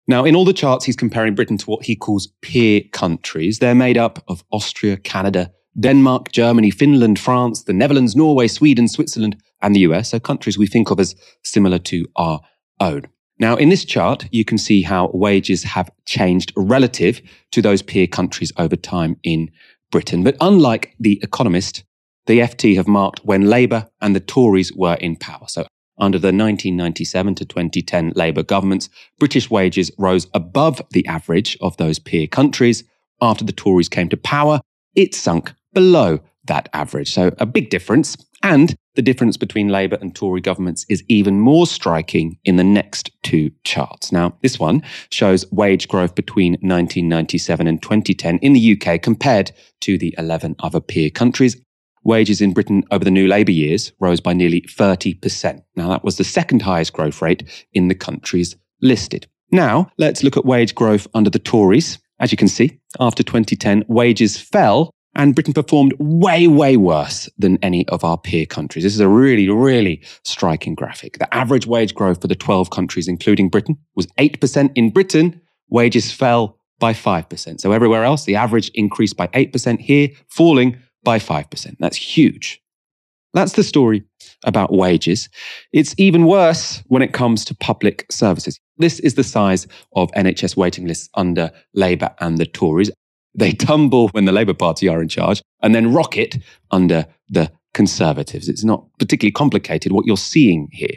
Now, 0.08 0.24
in 0.24 0.34
all 0.34 0.44
the 0.44 0.52
charts, 0.52 0.84
he's 0.84 0.96
comparing 0.96 1.36
Britain 1.36 1.56
to 1.58 1.66
what 1.66 1.84
he 1.84 1.94
calls 1.94 2.32
peer 2.42 2.82
countries. 2.92 3.60
They're 3.60 3.76
made 3.76 3.96
up 3.96 4.24
of 4.26 4.42
Austria, 4.50 4.96
Canada, 4.96 5.52
Denmark, 5.78 6.32
Germany, 6.32 6.72
Finland, 6.72 7.20
France, 7.20 7.62
the 7.62 7.72
Netherlands, 7.72 8.16
Norway, 8.16 8.48
Sweden, 8.48 8.88
Switzerland, 8.88 9.36
and 9.62 9.72
the 9.74 9.80
US, 9.80 10.10
so 10.10 10.18
countries 10.18 10.58
we 10.58 10.66
think 10.66 10.90
of 10.90 10.98
as 10.98 11.14
similar 11.44 11.78
to 11.78 12.06
our 12.16 12.40
own. 12.80 13.02
Now, 13.38 13.54
in 13.54 13.68
this 13.68 13.84
chart, 13.84 14.26
you 14.32 14.44
can 14.44 14.58
see 14.58 14.82
how 14.82 15.10
wages 15.14 15.62
have 15.62 15.90
changed 16.06 16.52
relative 16.56 17.22
to 17.52 17.62
those 17.62 17.82
peer 17.82 18.08
countries 18.08 18.52
over 18.56 18.74
time 18.74 19.16
in 19.22 19.48
Britain. 19.92 20.24
But 20.24 20.36
unlike 20.40 20.96
The 20.98 21.20
Economist, 21.22 21.84
the 22.30 22.38
FT 22.38 22.76
have 22.76 22.86
marked 22.86 23.24
when 23.24 23.50
Labour 23.50 23.88
and 24.00 24.14
the 24.14 24.20
Tories 24.20 24.72
were 24.72 24.94
in 24.94 25.16
power. 25.16 25.46
So 25.48 25.66
under 25.98 26.16
the 26.16 26.28
1997 26.28 27.34
to 27.34 27.44
2010 27.44 28.12
Labour 28.14 28.44
governments, 28.44 28.88
British 29.18 29.50
wages 29.50 29.90
rose 29.98 30.28
above 30.32 30.80
the 30.92 31.04
average 31.08 31.58
of 31.60 31.76
those 31.78 31.98
peer 31.98 32.28
countries. 32.28 32.84
After 33.20 33.44
the 33.44 33.52
Tories 33.52 33.88
came 33.88 34.08
to 34.10 34.16
power, 34.16 34.60
it 34.94 35.12
sunk 35.12 35.52
below 35.74 36.20
that 36.44 36.68
average. 36.72 37.12
So 37.12 37.32
a 37.38 37.46
big 37.46 37.68
difference. 37.68 38.16
And 38.44 38.76
the 38.94 39.02
difference 39.02 39.36
between 39.36 39.66
Labour 39.66 39.98
and 40.00 40.14
Tory 40.14 40.40
governments 40.40 40.86
is 40.88 41.02
even 41.08 41.40
more 41.40 41.66
striking 41.66 42.38
in 42.44 42.54
the 42.56 42.64
next 42.64 43.10
two 43.24 43.50
charts. 43.64 44.12
Now, 44.12 44.36
this 44.40 44.60
one 44.60 44.84
shows 45.10 45.50
wage 45.50 45.88
growth 45.88 46.14
between 46.14 46.52
1997 46.52 47.66
and 47.66 47.82
2010 47.82 48.38
in 48.38 48.52
the 48.52 48.80
UK 48.80 49.02
compared 49.02 49.50
to 49.80 49.98
the 49.98 50.14
11 50.16 50.54
other 50.60 50.80
peer 50.80 51.10
countries. 51.10 51.60
Wages 52.02 52.40
in 52.40 52.52
Britain 52.52 52.82
over 52.90 53.04
the 53.04 53.10
new 53.10 53.28
Labour 53.28 53.52
years 53.52 53.92
rose 54.00 54.20
by 54.20 54.32
nearly 54.32 54.62
30%. 54.62 55.62
Now, 55.76 55.88
that 55.88 56.04
was 56.04 56.16
the 56.16 56.24
second 56.24 56.62
highest 56.62 56.92
growth 56.92 57.20
rate 57.20 57.66
in 57.72 57.88
the 57.88 57.94
countries 57.94 58.56
listed. 58.80 59.26
Now, 59.52 59.90
let's 59.98 60.22
look 60.22 60.36
at 60.36 60.44
wage 60.46 60.74
growth 60.74 61.06
under 61.12 61.30
the 61.30 61.38
Tories. 61.38 61.98
As 62.18 62.32
you 62.32 62.38
can 62.38 62.48
see, 62.48 62.78
after 62.98 63.22
2010, 63.22 63.84
wages 63.88 64.38
fell 64.38 64.90
and 65.14 65.34
Britain 65.34 65.52
performed 65.52 65.94
way, 65.98 66.46
way 66.46 66.76
worse 66.76 67.28
than 67.36 67.58
any 67.62 67.86
of 67.88 68.04
our 68.04 68.16
peer 68.16 68.46
countries. 68.46 68.84
This 68.84 68.94
is 68.94 69.00
a 69.00 69.08
really, 69.08 69.48
really 69.48 70.02
striking 70.24 70.74
graphic. 70.74 71.18
The 71.18 71.34
average 71.34 71.66
wage 71.66 71.94
growth 71.94 72.20
for 72.20 72.28
the 72.28 72.36
12 72.36 72.70
countries, 72.70 73.08
including 73.08 73.48
Britain, 73.48 73.76
was 73.96 74.06
8%. 74.18 74.70
In 74.74 74.90
Britain, 74.90 75.40
wages 75.68 76.12
fell 76.12 76.58
by 76.78 76.92
5%. 76.92 77.60
So 77.60 77.72
everywhere 77.72 78.04
else, 78.04 78.24
the 78.24 78.36
average 78.36 78.70
increased 78.74 79.16
by 79.16 79.26
8%. 79.28 79.80
Here, 79.80 80.10
falling 80.28 80.78
by 81.02 81.18
5%. 81.18 81.76
That's 81.78 81.96
huge. 81.96 82.60
That's 83.32 83.52
the 83.52 83.62
story 83.62 84.02
about 84.44 84.72
wages. 84.72 85.28
It's 85.72 85.94
even 85.98 86.26
worse 86.26 86.82
when 86.88 87.02
it 87.02 87.12
comes 87.12 87.44
to 87.44 87.54
public 87.54 88.06
services. 88.10 88.58
This 88.78 88.98
is 89.00 89.14
the 89.14 89.24
size 89.24 89.66
of 89.94 90.10
NHS 90.12 90.56
waiting 90.56 90.86
lists 90.86 91.08
under 91.14 91.52
Labour 91.74 92.10
and 92.20 92.38
the 92.38 92.46
Tories. 92.46 92.90
They 93.34 93.52
tumble 93.52 94.08
when 94.08 94.24
the 94.24 94.32
Labour 94.32 94.54
Party 94.54 94.88
are 94.88 95.00
in 95.00 95.08
charge 95.08 95.42
and 95.62 95.74
then 95.74 95.92
rocket 95.92 96.38
under 96.70 97.06
the 97.28 97.52
Conservatives. 97.72 98.48
It's 98.48 98.64
not 98.64 98.84
particularly 98.98 99.30
complicated 99.30 99.92
what 99.92 100.06
you're 100.06 100.16
seeing 100.16 100.68
here. 100.72 100.96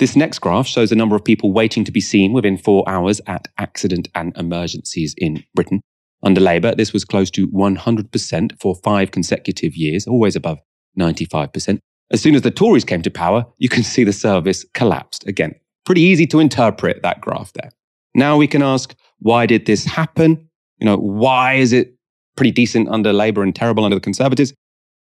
This 0.00 0.16
next 0.16 0.40
graph 0.40 0.66
shows 0.66 0.90
the 0.90 0.96
number 0.96 1.14
of 1.14 1.24
people 1.24 1.52
waiting 1.52 1.84
to 1.84 1.92
be 1.92 2.00
seen 2.00 2.32
within 2.32 2.56
four 2.56 2.88
hours 2.88 3.20
at 3.26 3.46
accident 3.58 4.08
and 4.16 4.36
emergencies 4.36 5.14
in 5.18 5.44
Britain. 5.54 5.80
Under 6.22 6.40
Labour, 6.40 6.74
this 6.74 6.92
was 6.92 7.04
close 7.04 7.30
to 7.32 7.46
100% 7.48 8.60
for 8.60 8.74
five 8.76 9.10
consecutive 9.10 9.76
years, 9.76 10.06
always 10.06 10.34
above 10.34 10.58
95%. 10.98 11.78
As 12.10 12.20
soon 12.20 12.34
as 12.34 12.42
the 12.42 12.50
Tories 12.50 12.84
came 12.84 13.02
to 13.02 13.10
power, 13.10 13.44
you 13.58 13.68
can 13.68 13.82
see 13.82 14.02
the 14.02 14.12
service 14.12 14.64
collapsed. 14.74 15.26
Again, 15.26 15.54
pretty 15.84 16.00
easy 16.00 16.26
to 16.28 16.40
interpret 16.40 17.02
that 17.02 17.20
graph 17.20 17.52
there. 17.52 17.70
Now 18.14 18.36
we 18.36 18.46
can 18.46 18.62
ask, 18.62 18.94
why 19.20 19.46
did 19.46 19.66
this 19.66 19.84
happen? 19.84 20.48
You 20.78 20.86
know, 20.86 20.96
why 20.96 21.54
is 21.54 21.72
it 21.72 21.94
pretty 22.36 22.50
decent 22.50 22.88
under 22.88 23.12
Labour 23.12 23.42
and 23.42 23.54
terrible 23.54 23.84
under 23.84 23.96
the 23.96 24.00
Conservatives? 24.00 24.52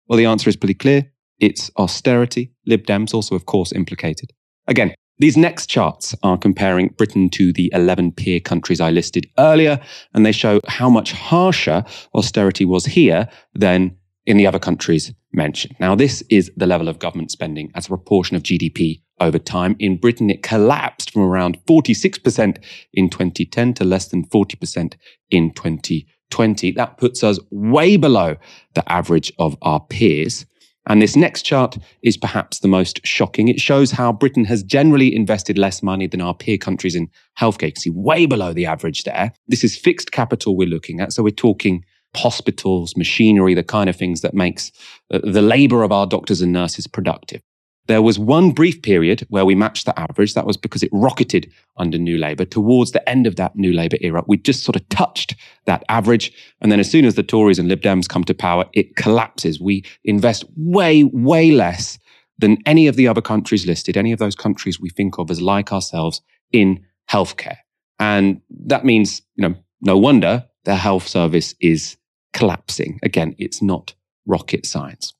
Well, 0.07 0.17
the 0.17 0.25
answer 0.25 0.49
is 0.49 0.55
pretty 0.55 0.73
clear. 0.73 1.11
It's 1.39 1.71
austerity. 1.77 2.51
Lib 2.65 2.85
Dems 2.85 3.13
also, 3.13 3.35
of 3.35 3.45
course, 3.45 3.71
implicated. 3.71 4.31
Again, 4.67 4.93
these 5.19 5.37
next 5.37 5.67
charts 5.67 6.15
are 6.23 6.37
comparing 6.37 6.89
Britain 6.89 7.29
to 7.31 7.51
the 7.53 7.71
11 7.73 8.11
peer 8.11 8.39
countries 8.39 8.79
I 8.79 8.91
listed 8.91 9.27
earlier, 9.39 9.79
and 10.13 10.25
they 10.25 10.31
show 10.31 10.61
how 10.67 10.89
much 10.89 11.11
harsher 11.11 11.83
austerity 12.13 12.65
was 12.65 12.85
here 12.85 13.27
than 13.53 13.97
in 14.27 14.37
the 14.37 14.45
other 14.45 14.59
countries 14.59 15.13
mentioned. 15.33 15.75
Now, 15.79 15.95
this 15.95 16.21
is 16.29 16.51
the 16.55 16.67
level 16.67 16.87
of 16.87 16.99
government 16.99 17.31
spending 17.31 17.71
as 17.73 17.85
a 17.85 17.89
proportion 17.89 18.35
of 18.35 18.43
GDP 18.43 19.01
over 19.19 19.39
time. 19.39 19.75
In 19.79 19.97
Britain, 19.97 20.29
it 20.29 20.43
collapsed 20.43 21.11
from 21.11 21.23
around 21.23 21.57
46% 21.65 22.63
in 22.93 23.09
2010 23.09 23.73
to 23.75 23.83
less 23.83 24.09
than 24.09 24.25
40% 24.25 24.95
in 25.31 25.51
2020. 25.53 26.71
That 26.71 26.97
puts 26.97 27.23
us 27.23 27.39
way 27.49 27.97
below 27.97 28.35
the 28.75 28.91
average 28.91 29.31
of 29.39 29.57
our 29.61 29.79
peers. 29.79 30.45
And 30.87 31.01
this 31.01 31.15
next 31.15 31.43
chart 31.43 31.77
is 32.01 32.17
perhaps 32.17 32.59
the 32.59 32.67
most 32.67 33.05
shocking. 33.05 33.49
It 33.49 33.59
shows 33.59 33.91
how 33.91 34.13
Britain 34.13 34.45
has 34.45 34.63
generally 34.63 35.13
invested 35.13 35.57
less 35.57 35.83
money 35.83 36.07
than 36.07 36.21
our 36.21 36.33
peer 36.33 36.57
countries 36.57 36.95
in 36.95 37.09
healthcare. 37.37 37.69
You 37.69 37.73
see 37.75 37.89
way 37.89 38.25
below 38.25 38.53
the 38.53 38.65
average 38.65 39.03
there. 39.03 39.33
This 39.47 39.63
is 39.63 39.77
fixed 39.77 40.11
capital 40.11 40.55
we're 40.55 40.67
looking 40.67 41.01
at. 41.01 41.13
So 41.13 41.23
we're 41.23 41.31
talking 41.31 41.83
hospitals, 42.15 42.95
machinery, 42.95 43.53
the 43.53 43.63
kind 43.63 43.89
of 43.89 43.95
things 43.95 44.21
that 44.21 44.33
makes 44.33 44.71
uh, 45.11 45.19
the 45.23 45.41
labor 45.41 45.83
of 45.83 45.91
our 45.91 46.07
doctors 46.07 46.41
and 46.41 46.53
nurses 46.53 46.87
productive. 46.87 47.41
There 47.87 48.01
was 48.01 48.19
one 48.19 48.51
brief 48.51 48.81
period 48.81 49.25
where 49.29 49.45
we 49.45 49.55
matched 49.55 49.85
the 49.85 49.97
average. 49.97 50.33
That 50.33 50.45
was 50.45 50.57
because 50.57 50.83
it 50.83 50.89
rocketed 50.91 51.51
under 51.77 51.97
New 51.97 52.17
Labour. 52.17 52.45
Towards 52.45 52.91
the 52.91 53.07
end 53.09 53.25
of 53.25 53.37
that 53.37 53.55
New 53.55 53.71
Labour 53.71 53.97
era, 54.01 54.23
we 54.27 54.37
just 54.37 54.63
sort 54.63 54.75
of 54.75 54.87
touched 54.89 55.35
that 55.65 55.83
average. 55.87 56.33
And 56.61 56.71
then 56.71 56.79
as 56.79 56.91
soon 56.91 57.05
as 57.05 57.15
the 57.15 57.23
Tories 57.23 57.59
and 57.59 57.69
Lib 57.69 57.81
Dems 57.81 58.07
come 58.07 58.23
to 58.25 58.33
power, 58.33 58.65
it 58.73 58.95
collapses. 58.97 59.59
We 59.59 59.83
invest 60.03 60.43
way, 60.55 61.05
way 61.05 61.51
less 61.51 61.97
than 62.37 62.57
any 62.65 62.87
of 62.87 62.97
the 62.97 63.07
other 63.07 63.21
countries 63.21 63.65
listed, 63.65 63.97
any 63.97 64.11
of 64.11 64.19
those 64.19 64.35
countries 64.35 64.79
we 64.79 64.89
think 64.89 65.17
of 65.17 65.31
as 65.31 65.41
like 65.41 65.71
ourselves 65.71 66.21
in 66.51 66.85
healthcare. 67.09 67.57
And 67.99 68.41
that 68.65 68.85
means, 68.85 69.21
you 69.35 69.47
know, 69.47 69.55
no 69.81 69.97
wonder 69.97 70.45
the 70.65 70.75
health 70.75 71.07
service 71.07 71.55
is 71.61 71.97
collapsing. 72.33 72.99
Again, 73.01 73.33
it's 73.37 73.61
not 73.61 73.95
rocket 74.25 74.65
science. 74.65 75.13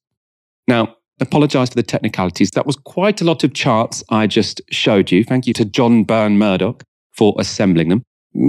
Now, 0.68 0.97
apologize 1.20 1.70
for 1.70 1.76
the 1.76 1.84
technicalities. 1.84 2.52
That 2.52 2.66
was 2.66 2.76
quite 2.76 3.22
a 3.22 3.26
lot 3.26 3.44
of 3.44 3.54
charts 3.54 4.04
I 4.10 4.28
just 4.28 4.62
showed 4.70 5.12
you. 5.12 5.24
Thank 5.24 5.48
you 5.48 5.54
to 5.54 5.66
John 5.66 6.04
Burn-Murdoch 6.04 6.84
for 7.14 7.36
assembling 7.40 7.90
them. 7.90 8.04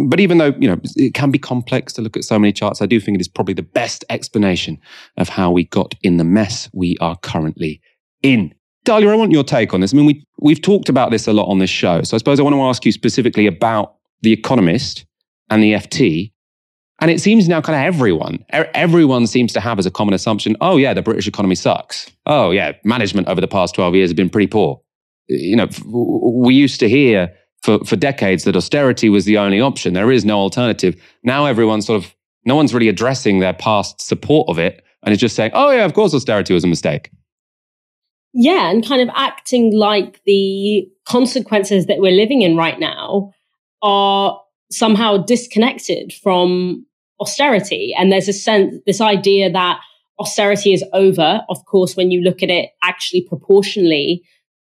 But 0.07 0.21
even 0.21 0.39
though, 0.39 0.55
you 0.59 0.69
know, 0.69 0.79
it 0.97 1.15
can 1.15 1.31
be 1.31 1.39
complex 1.39 1.95
to 1.95 2.03
look 2.03 2.17
at 2.17 2.25
so 2.25 2.39
many 2.39 2.53
charts, 2.53 2.83
I 2.83 2.87
do 2.87 3.01
think 3.01 3.17
it 3.17 3.21
is 3.21 3.29
probably 3.29 3.55
the 3.55 3.63
best 3.63 4.05
explanation 4.11 4.79
of 5.17 5.31
how 5.31 5.51
we 5.51 5.65
got 5.65 5.95
in 6.03 6.19
the 6.19 6.25
mess 6.25 6.69
we 6.75 6.97
are 7.01 7.17
currently 7.17 7.81
in. 8.23 8.55
Dalia, 8.85 9.11
I 9.11 9.17
want 9.17 9.33
your 9.33 9.45
take 9.45 9.73
on 9.73 9.81
this. 9.81 9.95
I 9.95 9.97
mean, 9.97 10.07
we, 10.07 10.25
we've 10.41 10.61
talked 10.61 10.89
about 10.89 11.11
this 11.11 11.27
a 11.27 11.33
lot 11.33 11.47
on 11.47 11.59
this 11.59 11.71
show. 11.71 12.03
So 12.03 12.17
I 12.17 12.19
suppose 12.19 12.39
I 12.39 12.43
want 12.43 12.55
to 12.55 12.63
ask 12.63 12.85
you 12.85 12.93
specifically 12.93 13.47
about 13.47 13.95
The 14.23 14.33
Economist 14.33 15.07
and 15.49 15.63
the 15.63 15.73
FT. 15.73 16.33
And 17.01 17.11
it 17.11 17.21
seems 17.21 17.49
now 17.49 17.61
kind 17.61 17.77
of 17.77 17.95
everyone, 17.95 18.45
everyone 18.51 19.27
seems 19.29 19.53
to 19.53 19.61
have 19.61 19.79
as 19.79 19.87
a 19.87 19.91
common 19.91 20.15
assumption, 20.15 20.57
oh, 20.61 20.77
yeah, 20.77 20.93
the 20.93 21.03
British 21.03 21.29
economy 21.29 21.55
sucks. 21.55 22.11
Oh, 22.27 22.51
yeah, 22.51 22.73
management 22.85 23.29
over 23.29 23.41
the 23.41 23.47
past 23.47 23.75
12 23.77 23.95
years 23.95 24.11
has 24.11 24.15
been 24.15 24.31
pretty 24.31 24.49
poor. 24.49 24.81
You 25.29 25.57
know, 25.57 25.69
we 25.87 26.55
used 26.55 26.81
to 26.81 26.89
hear 26.89 27.33
for, 27.63 27.79
for 27.85 27.95
decades 27.95 28.45
that 28.45 28.57
austerity 28.57 29.09
was 29.09 29.27
the 29.27 29.39
only 29.39 29.61
option. 29.61 29.95
There 29.95 30.11
is 30.11 30.25
no 30.25 30.39
alternative. 30.39 31.01
Now 31.23 31.47
everyone's 31.47 31.87
sort 31.87 32.05
of, 32.05 32.15
no 32.45 32.57
one's 32.57 32.75
really 32.75 32.89
addressing 32.89 33.39
their 33.39 33.53
past 33.53 34.01
support 34.01 34.49
of 34.49 34.59
it 34.59 34.83
and 35.05 35.13
is 35.13 35.21
just 35.21 35.37
saying, 35.37 35.53
oh, 35.55 35.71
yeah, 35.71 35.85
of 35.85 35.95
course 35.95 36.15
austerity 36.15 36.53
was 36.53 36.65
a 36.65 36.69
mistake. 36.69 37.11
Yeah, 38.35 38.71
and 38.71 38.87
kind 38.87 39.03
of 39.03 39.09
acting 39.15 39.77
like 39.77 40.21
the 40.25 40.89
consequences 41.07 41.87
that 41.87 41.99
we're 41.99 42.13
living 42.13 42.43
in 42.43 42.57
right 42.57 42.79
now 42.79 43.33
are 43.83 44.41
somehow 44.71 45.17
disconnected 45.17 46.13
from 46.13 46.85
austerity. 47.21 47.95
And 47.97 48.13
there's 48.13 48.29
a 48.29 48.33
sense, 48.33 48.77
this 48.87 49.01
idea 49.01 49.51
that 49.51 49.81
austerity 50.19 50.73
is 50.73 50.85
over. 50.93 51.43
Of 51.49 51.65
course, 51.67 51.97
when 51.97 52.11
you 52.11 52.21
look 52.21 52.43
at 52.43 52.51
it 52.51 52.71
actually 52.83 53.23
proportionally, 53.23 54.23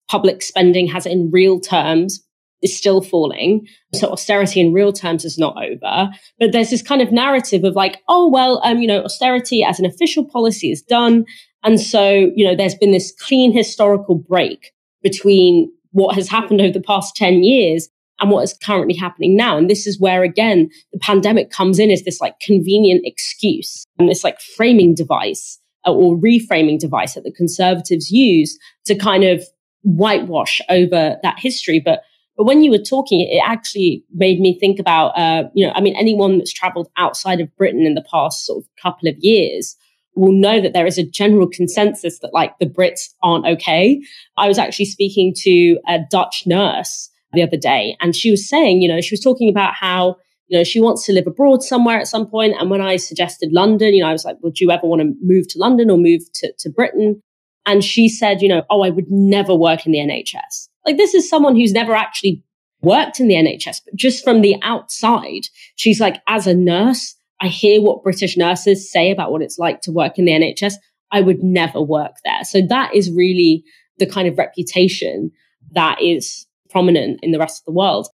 public 0.09 0.43
spending 0.43 0.87
has 0.89 1.07
in 1.07 1.31
real 1.31 1.61
terms 1.61 2.23
is 2.63 2.77
still 2.77 3.03
falling. 3.03 3.67
So 3.95 4.11
austerity 4.11 4.61
in 4.61 4.73
real 4.73 4.93
terms 4.93 5.25
is 5.25 5.39
not 5.39 5.57
over. 5.63 6.11
But 6.39 6.53
there's 6.53 6.71
this 6.71 6.83
kind 6.83 7.03
of 7.03 7.13
narrative 7.13 7.65
of 7.65 7.75
like, 7.75 8.01
oh, 8.09 8.29
well, 8.29 8.61
um, 8.65 8.79
you 8.79 8.89
know, 8.89 9.03
austerity 9.03 9.63
as 9.63 9.79
an 9.79 9.87
official 9.87 10.25
policy 10.25 10.71
is 10.71 10.83
done. 10.83 11.27
And 11.63 11.81
so, 11.81 12.31
you 12.35 12.47
know, 12.47 12.57
there's 12.57 12.75
been 12.75 12.93
this 12.93 13.13
clean 13.21 13.53
historical 13.53 14.17
break 14.17 14.73
between 15.03 15.71
what 15.91 16.15
has 16.15 16.29
happened 16.29 16.61
over 16.61 16.73
the 16.73 16.81
past 16.81 17.15
10 17.17 17.43
years 17.43 17.89
and 18.21 18.31
what 18.31 18.43
is 18.43 18.57
currently 18.65 18.95
happening 18.95 19.37
now. 19.37 19.57
And 19.57 19.69
this 19.69 19.87
is 19.87 20.01
where, 20.01 20.23
again, 20.23 20.71
the 20.93 20.99
pandemic 20.99 21.51
comes 21.51 21.79
in 21.79 21.91
as 21.91 22.03
this 22.03 22.21
like 22.21 22.41
convenient 22.41 23.03
excuse 23.05 23.85
and 23.99 24.09
this 24.09 24.25
like 24.25 24.41
framing 24.41 24.95
device 24.95 25.59
uh, 25.87 25.93
or 25.93 26.17
reframing 26.17 26.79
device 26.79 27.15
that 27.15 27.25
the 27.25 27.33
conservatives 27.33 28.11
use 28.11 28.59
to 28.87 28.95
kind 28.95 29.25
of 29.25 29.45
whitewash 29.83 30.61
over 30.69 31.17
that 31.23 31.39
history. 31.39 31.81
But 31.85 32.03
but 32.37 32.45
when 32.45 32.63
you 32.63 32.71
were 32.71 32.79
talking, 32.79 33.21
it 33.21 33.43
actually 33.43 34.05
made 34.15 34.41
me 34.41 34.59
think 34.59 34.79
about, 34.79 35.17
uh, 35.17 35.45
you 35.55 35.67
know, 35.67 35.73
I 35.75 35.81
mean, 35.81 35.97
anyone 35.97 36.37
that's 36.37 36.53
traveled 36.53 36.89
outside 36.99 37.41
of 37.41 37.55
Britain 37.57 37.87
in 37.87 37.95
the 37.95 38.05
past 38.11 38.45
sort 38.45 38.63
of 38.63 38.69
couple 38.83 39.09
of 39.09 39.17
years 39.21 39.75
will 40.17 40.33
know 40.33 40.61
that 40.61 40.73
there 40.73 40.87
is 40.87 40.99
a 40.99 41.03
general 41.03 41.49
consensus 41.49 42.19
that 42.19 42.35
like 42.35 42.59
the 42.59 42.67
Brits 42.67 43.15
aren't 43.23 43.47
okay. 43.47 44.03
I 44.37 44.49
was 44.49 44.59
actually 44.59 44.87
speaking 44.87 45.35
to 45.39 45.79
a 45.89 46.01
Dutch 46.11 46.43
nurse 46.47 47.11
the 47.33 47.43
other 47.43 47.57
day 47.57 47.97
and 48.01 48.15
she 48.15 48.31
was 48.31 48.49
saying, 48.49 48.83
you 48.83 48.89
know, 48.89 49.01
she 49.01 49.13
was 49.13 49.21
talking 49.21 49.49
about 49.49 49.75
how, 49.75 50.17
you 50.49 50.57
know, 50.57 50.65
she 50.65 50.81
wants 50.81 51.05
to 51.07 51.13
live 51.13 51.27
abroad 51.27 51.63
somewhere 51.63 51.99
at 51.99 52.07
some 52.07 52.27
point. 52.27 52.55
And 52.59 52.71
when 52.71 52.81
I 52.81 52.97
suggested 52.97 53.51
London, 53.53 53.95
you 53.95 54.03
know, 54.03 54.09
I 54.09 54.13
was 54.13 54.25
like, 54.25 54.37
would 54.43 54.61
you 54.61 54.71
ever 54.71 54.87
want 54.87 55.03
to 55.03 55.15
move 55.23 55.49
to 55.49 55.59
London 55.59 55.91
or 55.91 55.99
move 55.99 56.23
to, 56.37 56.53
to 56.59 56.71
Britain? 56.71 57.21
And 57.67 57.83
she 57.83 58.09
said, 58.09 58.43
you 58.43 58.49
know, 58.49 58.63
oh, 58.71 58.83
I 58.83 58.91
would 58.91 59.11
never 59.11 59.55
work 59.55 59.87
in 59.87 59.93
the 59.93 59.99
NHS. 59.99 60.69
Like 60.85 60.97
this 60.97 61.15
is 61.15 61.29
someone 61.29 61.57
who's 61.57 61.73
never 61.73 61.95
actually 61.95 62.43
worked 62.81 63.19
in 63.19 63.27
the 63.27 63.35
NHS, 63.35 63.81
but 63.85 63.97
just 63.97 64.23
from 64.23 64.43
the 64.43 64.57
outside, 64.63 65.49
she's 65.75 66.01
like, 66.01 66.23
as 66.29 66.47
a 66.47 66.55
nurse, 66.55 67.17
I 67.41 67.49
hear 67.49 67.83
what 67.83 68.03
British 68.03 68.37
nurses 68.37 68.91
say 68.91 69.11
about 69.11 69.33
what 69.33 69.43
it's 69.43 69.59
like 69.59 69.81
to 69.83 69.93
work 69.93 70.19
in 70.19 70.25
the 70.25 70.33
NHS. 70.33 70.75
I 71.11 71.21
would 71.21 71.43
never 71.43 71.81
work 71.81 72.13
there. 72.25 72.45
So 72.45 72.61
that 72.69 72.95
is 72.95 73.11
really 73.11 73.65
the 73.99 74.07
kind 74.07 74.29
of 74.29 74.39
reputation 74.39 75.31
that 75.73 76.01
is 76.01 76.47
prominent 76.77 77.19
in 77.23 77.33
the 77.33 77.39
rest 77.39 77.63
of 77.63 77.65
the 77.65 77.73
world. 77.73 78.07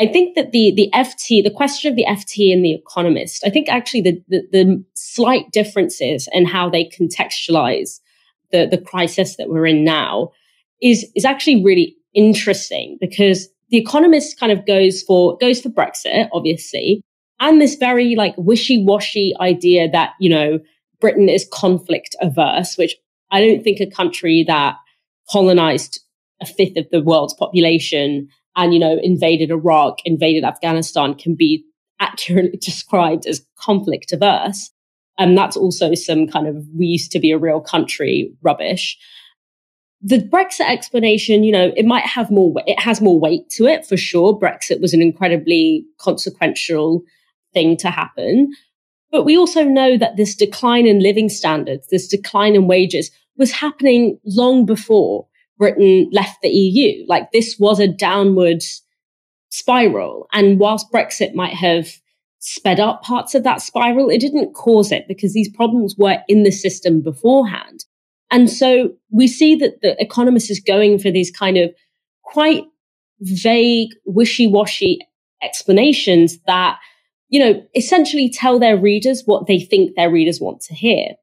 I 0.00 0.06
think 0.06 0.34
that 0.34 0.52
the 0.52 0.72
the 0.74 0.90
FT, 0.94 1.42
the 1.44 1.50
question 1.50 1.90
of 1.90 1.96
the 1.96 2.06
FT 2.08 2.52
and 2.52 2.64
the 2.64 2.72
economist, 2.72 3.44
I 3.44 3.50
think 3.50 3.68
actually 3.68 4.00
the, 4.00 4.22
the, 4.28 4.42
the 4.50 4.84
slight 4.94 5.50
differences 5.52 6.26
in 6.32 6.46
how 6.46 6.70
they 6.70 6.84
contextualize 6.84 8.00
the, 8.50 8.66
the 8.66 8.78
crisis 8.78 9.36
that 9.36 9.50
we're 9.50 9.66
in 9.66 9.84
now 9.84 10.30
is, 10.80 11.04
is 11.14 11.26
actually 11.26 11.62
really 11.62 11.96
interesting 12.14 12.96
because 12.98 13.48
the 13.68 13.76
economist 13.76 14.40
kind 14.40 14.52
of 14.52 14.64
goes 14.66 15.02
for 15.02 15.36
goes 15.36 15.60
for 15.60 15.68
Brexit, 15.68 16.28
obviously, 16.32 17.02
and 17.40 17.60
this 17.60 17.74
very 17.74 18.14
like 18.14 18.34
wishy-washy 18.38 19.34
idea 19.38 19.90
that, 19.90 20.12
you 20.18 20.30
know, 20.30 20.60
Britain 20.98 21.28
is 21.28 21.46
conflict 21.52 22.16
averse, 22.22 22.78
which 22.78 22.96
I 23.30 23.44
don't 23.44 23.62
think 23.62 23.80
a 23.80 23.90
country 23.90 24.44
that 24.46 24.76
colonized 25.30 26.00
a 26.40 26.46
fifth 26.46 26.76
of 26.76 26.86
the 26.90 27.02
world's 27.02 27.34
population 27.34 28.28
and, 28.56 28.74
you 28.74 28.80
know, 28.80 28.98
invaded 29.02 29.50
Iraq, 29.50 29.98
invaded 30.04 30.44
Afghanistan 30.44 31.14
can 31.14 31.34
be 31.34 31.64
accurately 32.00 32.58
described 32.62 33.26
as 33.26 33.46
conflict 33.58 34.12
averse. 34.12 34.70
And 35.16 35.36
that's 35.36 35.56
also 35.56 35.94
some 35.94 36.28
kind 36.28 36.46
of 36.46 36.64
we 36.76 36.86
used 36.86 37.12
to 37.12 37.18
be 37.18 37.32
a 37.32 37.38
real 37.38 37.60
country 37.60 38.32
rubbish. 38.42 38.96
The 40.00 40.18
Brexit 40.18 40.68
explanation, 40.68 41.42
you 41.42 41.50
know, 41.50 41.72
it 41.76 41.84
might 41.84 42.06
have 42.06 42.30
more, 42.30 42.52
it 42.66 42.78
has 42.80 43.00
more 43.00 43.18
weight 43.18 43.50
to 43.50 43.66
it 43.66 43.84
for 43.84 43.96
sure. 43.96 44.38
Brexit 44.38 44.80
was 44.80 44.94
an 44.94 45.02
incredibly 45.02 45.84
consequential 45.98 47.02
thing 47.52 47.76
to 47.78 47.90
happen. 47.90 48.52
But 49.10 49.24
we 49.24 49.36
also 49.36 49.64
know 49.64 49.96
that 49.96 50.16
this 50.16 50.36
decline 50.36 50.86
in 50.86 51.00
living 51.00 51.28
standards, 51.28 51.88
this 51.88 52.06
decline 52.06 52.54
in 52.54 52.68
wages 52.68 53.10
was 53.36 53.52
happening 53.52 54.18
long 54.24 54.66
before 54.66 55.26
Britain 55.58 56.08
left 56.12 56.40
the 56.42 56.48
EU. 56.48 57.04
Like 57.08 57.32
this 57.32 57.56
was 57.58 57.80
a 57.80 57.88
downward 57.88 58.62
spiral. 59.50 60.28
And 60.32 60.58
whilst 60.58 60.92
Brexit 60.92 61.34
might 61.34 61.54
have 61.54 61.88
sped 62.38 62.78
up 62.80 63.02
parts 63.02 63.34
of 63.34 63.42
that 63.42 63.60
spiral, 63.60 64.08
it 64.08 64.20
didn't 64.20 64.54
cause 64.54 64.92
it 64.92 65.06
because 65.08 65.32
these 65.34 65.54
problems 65.54 65.96
were 65.98 66.18
in 66.28 66.44
the 66.44 66.52
system 66.52 67.02
beforehand. 67.02 67.84
And 68.30 68.50
so 68.50 68.90
we 69.10 69.26
see 69.26 69.56
that 69.56 69.80
the 69.82 70.00
economist 70.00 70.50
is 70.50 70.60
going 70.60 70.98
for 70.98 71.10
these 71.10 71.30
kind 71.30 71.56
of 71.56 71.70
quite 72.22 72.64
vague, 73.20 73.90
wishy-washy 74.04 75.00
explanations 75.42 76.38
that 76.46 76.78
you 77.28 77.40
know, 77.40 77.62
essentially 77.74 78.30
tell 78.30 78.58
their 78.58 78.76
readers 78.76 79.22
what 79.26 79.46
they 79.46 79.60
think 79.60 79.94
their 79.94 80.10
readers 80.10 80.40
want 80.40 80.60
to 80.62 80.74
hear. 80.74 81.14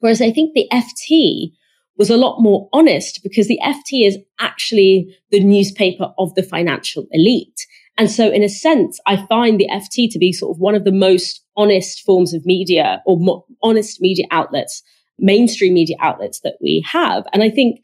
Whereas 0.00 0.20
I 0.20 0.32
think 0.32 0.54
the 0.54 0.68
FT 0.72 1.52
was 1.98 2.10
a 2.10 2.16
lot 2.16 2.40
more 2.40 2.68
honest 2.72 3.20
because 3.22 3.48
the 3.48 3.60
FT 3.62 4.06
is 4.06 4.18
actually 4.38 5.16
the 5.30 5.42
newspaper 5.42 6.12
of 6.18 6.34
the 6.34 6.42
financial 6.42 7.06
elite. 7.10 7.66
And 7.98 8.10
so 8.10 8.30
in 8.30 8.42
a 8.42 8.48
sense, 8.48 9.00
I 9.06 9.24
find 9.26 9.58
the 9.58 9.68
FT 9.68 10.10
to 10.12 10.18
be 10.18 10.32
sort 10.32 10.54
of 10.54 10.60
one 10.60 10.74
of 10.74 10.84
the 10.84 10.92
most 10.92 11.42
honest 11.56 12.02
forms 12.02 12.34
of 12.34 12.44
media 12.44 13.02
or 13.06 13.18
more 13.18 13.44
honest 13.62 14.00
media 14.00 14.26
outlets, 14.30 14.82
mainstream 15.18 15.72
media 15.74 15.96
outlets 16.00 16.40
that 16.40 16.56
we 16.60 16.84
have. 16.90 17.24
And 17.32 17.42
I 17.42 17.48
think 17.48 17.80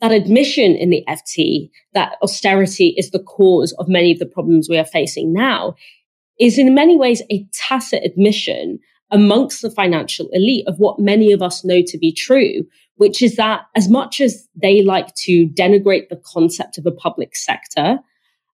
that 0.00 0.10
admission 0.10 0.74
in 0.74 0.90
the 0.90 1.04
FT 1.08 1.70
that 1.94 2.16
austerity 2.22 2.94
is 2.98 3.10
the 3.10 3.22
cause 3.22 3.72
of 3.78 3.88
many 3.88 4.12
of 4.12 4.18
the 4.18 4.26
problems 4.26 4.68
we 4.68 4.78
are 4.78 4.84
facing 4.84 5.32
now 5.32 5.76
is 6.40 6.58
in 6.58 6.74
many 6.74 6.96
ways 6.96 7.22
a 7.30 7.46
tacit 7.52 8.02
admission 8.04 8.80
amongst 9.10 9.62
the 9.62 9.70
financial 9.70 10.28
elite 10.32 10.66
of 10.66 10.78
what 10.78 10.98
many 10.98 11.30
of 11.32 11.40
us 11.40 11.64
know 11.64 11.80
to 11.86 11.98
be 11.98 12.12
true, 12.12 12.64
which 12.96 13.22
is 13.22 13.36
that 13.36 13.62
as 13.74 13.88
much 13.88 14.20
as 14.20 14.48
they 14.54 14.82
like 14.82 15.14
to 15.16 15.48
denigrate 15.48 16.08
the 16.08 16.20
concept 16.24 16.78
of 16.78 16.86
a 16.86 16.92
public 16.92 17.34
sector, 17.36 17.98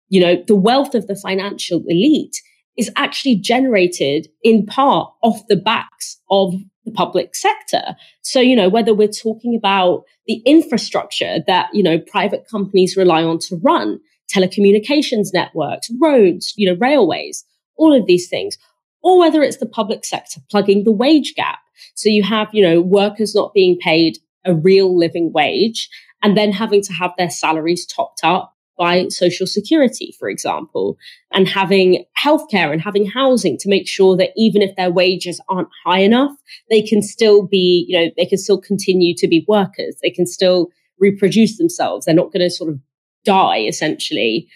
you 0.08 0.20
know, 0.20 0.42
the 0.46 0.56
wealth 0.56 0.94
of 0.94 1.06
the 1.06 1.16
financial 1.16 1.82
elite 1.86 2.40
is 2.76 2.90
actually 2.96 3.36
generated 3.36 4.28
in 4.42 4.66
part 4.66 5.12
off 5.22 5.46
the 5.48 5.56
backs 5.56 6.20
of 6.30 6.54
the 6.84 6.90
public 6.90 7.34
sector. 7.34 7.96
So, 8.22 8.40
you 8.40 8.56
know, 8.56 8.68
whether 8.68 8.94
we're 8.94 9.08
talking 9.08 9.54
about 9.56 10.04
the 10.26 10.42
infrastructure 10.44 11.38
that, 11.46 11.68
you 11.72 11.82
know, 11.82 11.98
private 11.98 12.46
companies 12.50 12.96
rely 12.96 13.22
on 13.22 13.38
to 13.40 13.56
run, 13.62 14.00
telecommunications 14.34 15.28
networks, 15.32 15.88
roads, 16.00 16.52
you 16.56 16.68
know, 16.68 16.78
railways, 16.78 17.44
all 17.76 17.94
of 17.94 18.06
these 18.06 18.28
things, 18.28 18.58
or 19.02 19.18
whether 19.18 19.42
it's 19.42 19.58
the 19.58 19.66
public 19.66 20.04
sector 20.04 20.40
plugging 20.50 20.84
the 20.84 20.92
wage 20.92 21.34
gap. 21.34 21.60
So 21.94 22.08
you 22.08 22.22
have, 22.22 22.48
you 22.52 22.62
know, 22.62 22.80
workers 22.80 23.34
not 23.34 23.54
being 23.54 23.78
paid 23.78 24.18
a 24.44 24.54
real 24.54 24.96
living 24.96 25.32
wage 25.32 25.88
and 26.22 26.36
then 26.36 26.52
having 26.52 26.82
to 26.82 26.92
have 26.92 27.12
their 27.16 27.30
salaries 27.30 27.86
topped 27.86 28.20
up 28.24 28.54
by 28.76 29.06
social 29.08 29.46
security, 29.46 30.14
for 30.18 30.28
example, 30.28 30.96
and 31.32 31.48
having 31.48 32.04
healthcare 32.18 32.72
and 32.72 32.80
having 32.80 33.06
housing 33.06 33.56
to 33.58 33.68
make 33.68 33.86
sure 33.86 34.16
that 34.16 34.30
even 34.36 34.62
if 34.62 34.74
their 34.76 34.90
wages 34.90 35.40
aren't 35.48 35.68
high 35.84 36.00
enough, 36.00 36.32
they 36.70 36.82
can 36.82 37.00
still 37.00 37.46
be, 37.46 37.84
you 37.88 37.98
know, 37.98 38.10
they 38.16 38.26
can 38.26 38.38
still 38.38 38.60
continue 38.60 39.14
to 39.16 39.28
be 39.28 39.44
workers. 39.48 39.96
They 40.02 40.10
can 40.10 40.26
still 40.26 40.70
reproduce 40.98 41.58
themselves. 41.58 42.06
They're 42.06 42.14
not 42.14 42.32
going 42.32 42.40
to 42.40 42.50
sort 42.50 42.70
of 42.70 42.80
die 43.24 43.58
essentially. 43.58 44.48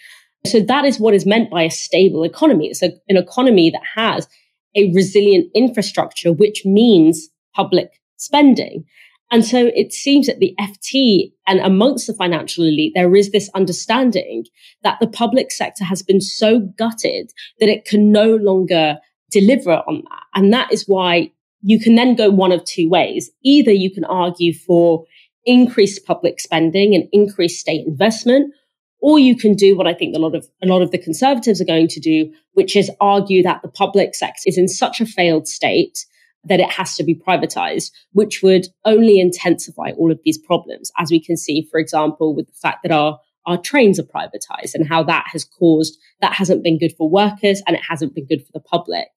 So 0.45 0.59
that 0.61 0.85
is 0.85 0.99
what 0.99 1.13
is 1.13 1.25
meant 1.25 1.49
by 1.49 1.63
a 1.63 1.71
stable 1.71 2.23
economy. 2.23 2.67
It's 2.67 2.83
a, 2.83 2.91
an 3.07 3.17
economy 3.17 3.69
that 3.71 3.83
has 3.95 4.27
a 4.75 4.91
resilient 4.93 5.49
infrastructure, 5.55 6.31
which 6.31 6.65
means 6.65 7.29
public 7.55 7.89
spending. 8.17 8.85
And 9.31 9.45
so 9.45 9.69
it 9.75 9.93
seems 9.93 10.25
that 10.27 10.39
the 10.39 10.55
FT 10.59 11.31
and 11.45 11.59
amongst 11.59 12.07
the 12.07 12.13
financial 12.13 12.63
elite, 12.63 12.93
there 12.95 13.15
is 13.15 13.31
this 13.31 13.49
understanding 13.53 14.45
that 14.83 14.99
the 14.99 15.07
public 15.07 15.51
sector 15.51 15.83
has 15.83 16.01
been 16.01 16.21
so 16.21 16.59
gutted 16.59 17.31
that 17.59 17.69
it 17.69 17.85
can 17.85 18.11
no 18.11 18.35
longer 18.35 18.97
deliver 19.31 19.83
on 19.87 20.03
that. 20.09 20.23
And 20.33 20.51
that 20.53 20.73
is 20.73 20.85
why 20.87 21.31
you 21.61 21.79
can 21.79 21.95
then 21.95 22.15
go 22.15 22.29
one 22.29 22.51
of 22.51 22.63
two 22.65 22.89
ways. 22.89 23.29
Either 23.43 23.71
you 23.71 23.91
can 23.93 24.03
argue 24.05 24.53
for 24.53 25.05
increased 25.45 26.05
public 26.05 26.39
spending 26.39 26.95
and 26.95 27.07
increased 27.11 27.59
state 27.59 27.85
investment, 27.85 28.53
or 29.01 29.19
you 29.19 29.35
can 29.35 29.55
do 29.55 29.77
what 29.77 29.87
I 29.87 29.93
think 29.93 30.15
a 30.15 30.19
lot 30.19 30.35
of 30.35 30.47
a 30.61 30.67
lot 30.67 30.81
of 30.81 30.91
the 30.91 30.97
conservatives 30.97 31.61
are 31.61 31.65
going 31.65 31.87
to 31.89 31.99
do, 31.99 32.31
which 32.53 32.75
is 32.75 32.91
argue 32.99 33.43
that 33.43 33.61
the 33.61 33.69
public 33.69 34.15
sector 34.15 34.41
is 34.45 34.57
in 34.57 34.67
such 34.67 34.99
a 34.99 35.05
failed 35.05 35.47
state 35.47 36.05
that 36.49 36.59
it 36.59 36.69
has 36.71 36.95
to 36.95 37.03
be 37.03 37.15
privatized, 37.15 37.91
which 38.11 38.41
would 38.43 38.67
only 38.85 39.19
intensify 39.19 39.91
all 39.91 40.11
of 40.11 40.19
these 40.23 40.37
problems, 40.37 40.91
as 40.97 41.11
we 41.11 41.23
can 41.23 41.37
see, 41.37 41.67
for 41.71 41.79
example, 41.79 42.35
with 42.35 42.47
the 42.47 42.59
fact 42.61 42.79
that 42.83 42.91
our 42.91 43.19
our 43.45 43.57
trains 43.57 43.99
are 43.99 44.03
privatized 44.03 44.75
and 44.75 44.87
how 44.87 45.01
that 45.01 45.25
has 45.31 45.43
caused 45.43 45.97
that 46.21 46.33
hasn't 46.33 46.63
been 46.63 46.77
good 46.77 46.93
for 46.97 47.09
workers 47.09 47.63
and 47.65 47.75
it 47.75 47.81
hasn't 47.87 48.13
been 48.13 48.27
good 48.27 48.45
for 48.45 48.51
the 48.53 48.59
public. 48.59 49.07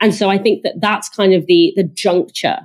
And 0.00 0.14
so 0.14 0.30
I 0.30 0.38
think 0.38 0.62
that 0.62 0.80
that's 0.80 1.08
kind 1.08 1.34
of 1.34 1.46
the 1.46 1.72
the 1.76 1.84
juncture 1.84 2.58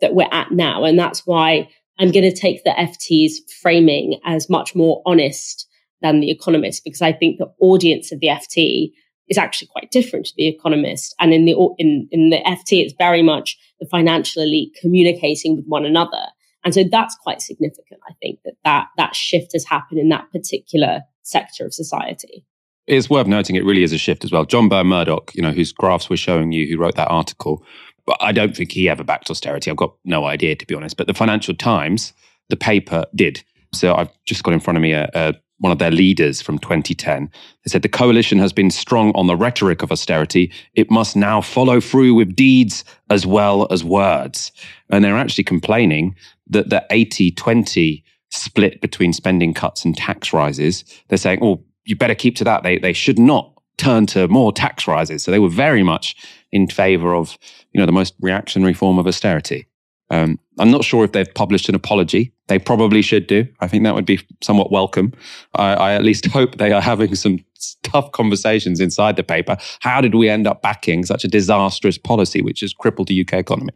that 0.00 0.14
we're 0.14 0.28
at 0.32 0.52
now, 0.52 0.84
and 0.84 0.98
that's 0.98 1.26
why 1.26 1.68
I'm 1.98 2.10
going 2.10 2.30
to 2.30 2.36
take 2.36 2.64
the 2.64 2.70
FT's 2.70 3.40
framing 3.60 4.20
as 4.24 4.50
much 4.50 4.74
more 4.74 5.02
honest 5.06 5.66
than 6.02 6.20
the 6.20 6.30
Economist, 6.30 6.84
because 6.84 7.00
I 7.00 7.12
think 7.12 7.38
the 7.38 7.52
audience 7.60 8.12
of 8.12 8.20
the 8.20 8.28
FT 8.28 8.92
is 9.28 9.38
actually 9.38 9.68
quite 9.68 9.90
different 9.90 10.26
to 10.26 10.32
the 10.36 10.48
economist. 10.48 11.14
And 11.20 11.32
in 11.32 11.44
the 11.44 11.52
in 11.78 12.08
in 12.10 12.30
the 12.30 12.38
FT, 12.38 12.84
it's 12.84 12.94
very 12.98 13.22
much 13.22 13.58
the 13.80 13.86
financial 13.86 14.42
elite 14.42 14.76
communicating 14.80 15.56
with 15.56 15.66
one 15.66 15.84
another. 15.84 16.26
And 16.64 16.74
so 16.74 16.82
that's 16.82 17.14
quite 17.14 17.40
significant. 17.40 18.00
I 18.08 18.12
think 18.20 18.40
that 18.44 18.54
that, 18.64 18.88
that 18.96 19.14
shift 19.14 19.52
has 19.52 19.64
happened 19.64 20.00
in 20.00 20.08
that 20.08 20.32
particular 20.32 21.02
sector 21.22 21.64
of 21.64 21.72
society. 21.72 22.44
It's 22.88 23.08
worth 23.08 23.28
noting 23.28 23.54
it 23.54 23.64
really 23.64 23.84
is 23.84 23.92
a 23.92 23.98
shift 23.98 24.24
as 24.24 24.32
well. 24.32 24.44
John 24.44 24.68
Burn-Murdoch, 24.68 25.32
you 25.34 25.42
know, 25.42 25.52
whose 25.52 25.72
graphs 25.72 26.10
we're 26.10 26.16
showing 26.16 26.50
you, 26.50 26.66
who 26.66 26.76
wrote 26.76 26.96
that 26.96 27.08
article, 27.08 27.64
but 28.04 28.16
I 28.20 28.32
don't 28.32 28.56
think 28.56 28.72
he 28.72 28.88
ever 28.88 29.04
backed 29.04 29.30
austerity. 29.30 29.70
I've 29.70 29.76
got 29.76 29.94
no 30.04 30.24
idea, 30.24 30.56
to 30.56 30.66
be 30.66 30.74
honest. 30.74 30.96
But 30.96 31.06
the 31.06 31.14
Financial 31.14 31.54
Times, 31.54 32.12
the 32.48 32.56
paper, 32.56 33.04
did. 33.14 33.44
So 33.72 33.94
I've 33.94 34.10
just 34.24 34.42
got 34.42 34.54
in 34.54 34.60
front 34.60 34.76
of 34.76 34.82
me 34.82 34.92
a, 34.92 35.08
a 35.14 35.34
one 35.58 35.72
of 35.72 35.78
their 35.78 35.90
leaders 35.90 36.42
from 36.42 36.58
2010. 36.58 37.30
They 37.64 37.68
said 37.68 37.82
the 37.82 37.88
coalition 37.88 38.38
has 38.38 38.52
been 38.52 38.70
strong 38.70 39.12
on 39.14 39.26
the 39.26 39.36
rhetoric 39.36 39.82
of 39.82 39.90
austerity. 39.90 40.52
It 40.74 40.90
must 40.90 41.16
now 41.16 41.40
follow 41.40 41.80
through 41.80 42.14
with 42.14 42.36
deeds 42.36 42.84
as 43.10 43.26
well 43.26 43.66
as 43.70 43.82
words. 43.82 44.52
And 44.90 45.04
they're 45.04 45.16
actually 45.16 45.44
complaining 45.44 46.14
that 46.48 46.70
the 46.70 46.84
80 46.90 47.32
20 47.32 48.04
split 48.30 48.80
between 48.80 49.12
spending 49.12 49.54
cuts 49.54 49.84
and 49.84 49.96
tax 49.96 50.32
rises, 50.32 50.84
they're 51.08 51.18
saying, 51.18 51.38
oh, 51.42 51.64
you 51.84 51.96
better 51.96 52.14
keep 52.14 52.36
to 52.36 52.44
that. 52.44 52.62
They, 52.62 52.78
they 52.78 52.92
should 52.92 53.18
not 53.18 53.52
turn 53.78 54.06
to 54.06 54.28
more 54.28 54.52
tax 54.52 54.86
rises. 54.86 55.22
So 55.22 55.30
they 55.30 55.38
were 55.38 55.48
very 55.48 55.82
much 55.82 56.16
in 56.52 56.66
favor 56.66 57.14
of, 57.14 57.38
you 57.72 57.80
know, 57.80 57.86
the 57.86 57.92
most 57.92 58.14
reactionary 58.20 58.74
form 58.74 58.98
of 58.98 59.06
austerity. 59.06 59.66
Um, 60.10 60.38
I'm 60.58 60.70
not 60.70 60.84
sure 60.84 61.04
if 61.04 61.12
they've 61.12 61.32
published 61.34 61.68
an 61.68 61.74
apology. 61.74 62.32
They 62.46 62.58
probably 62.58 63.02
should 63.02 63.26
do. 63.26 63.46
I 63.60 63.68
think 63.68 63.84
that 63.84 63.94
would 63.94 64.06
be 64.06 64.20
somewhat 64.40 64.70
welcome. 64.70 65.12
I, 65.54 65.74
I, 65.74 65.94
at 65.94 66.04
least 66.04 66.26
hope 66.32 66.56
they 66.56 66.72
are 66.72 66.80
having 66.80 67.14
some 67.14 67.40
tough 67.82 68.12
conversations 68.12 68.80
inside 68.80 69.16
the 69.16 69.24
paper. 69.24 69.56
How 69.80 70.00
did 70.00 70.14
we 70.14 70.28
end 70.28 70.46
up 70.46 70.62
backing 70.62 71.04
such 71.04 71.24
a 71.24 71.28
disastrous 71.28 71.98
policy 71.98 72.40
which 72.40 72.60
has 72.60 72.72
crippled 72.72 73.08
the 73.08 73.20
UK 73.20 73.34
economy 73.34 73.72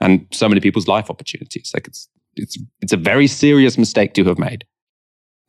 and 0.00 0.26
so 0.32 0.48
many 0.48 0.60
people's 0.60 0.88
life 0.88 1.10
opportunities? 1.10 1.70
Like 1.74 1.86
it's 1.86 2.08
it's 2.34 2.56
it's 2.80 2.92
a 2.94 2.96
very 2.96 3.26
serious 3.26 3.76
mistake 3.76 4.14
to 4.14 4.24
have 4.24 4.38
made. 4.38 4.64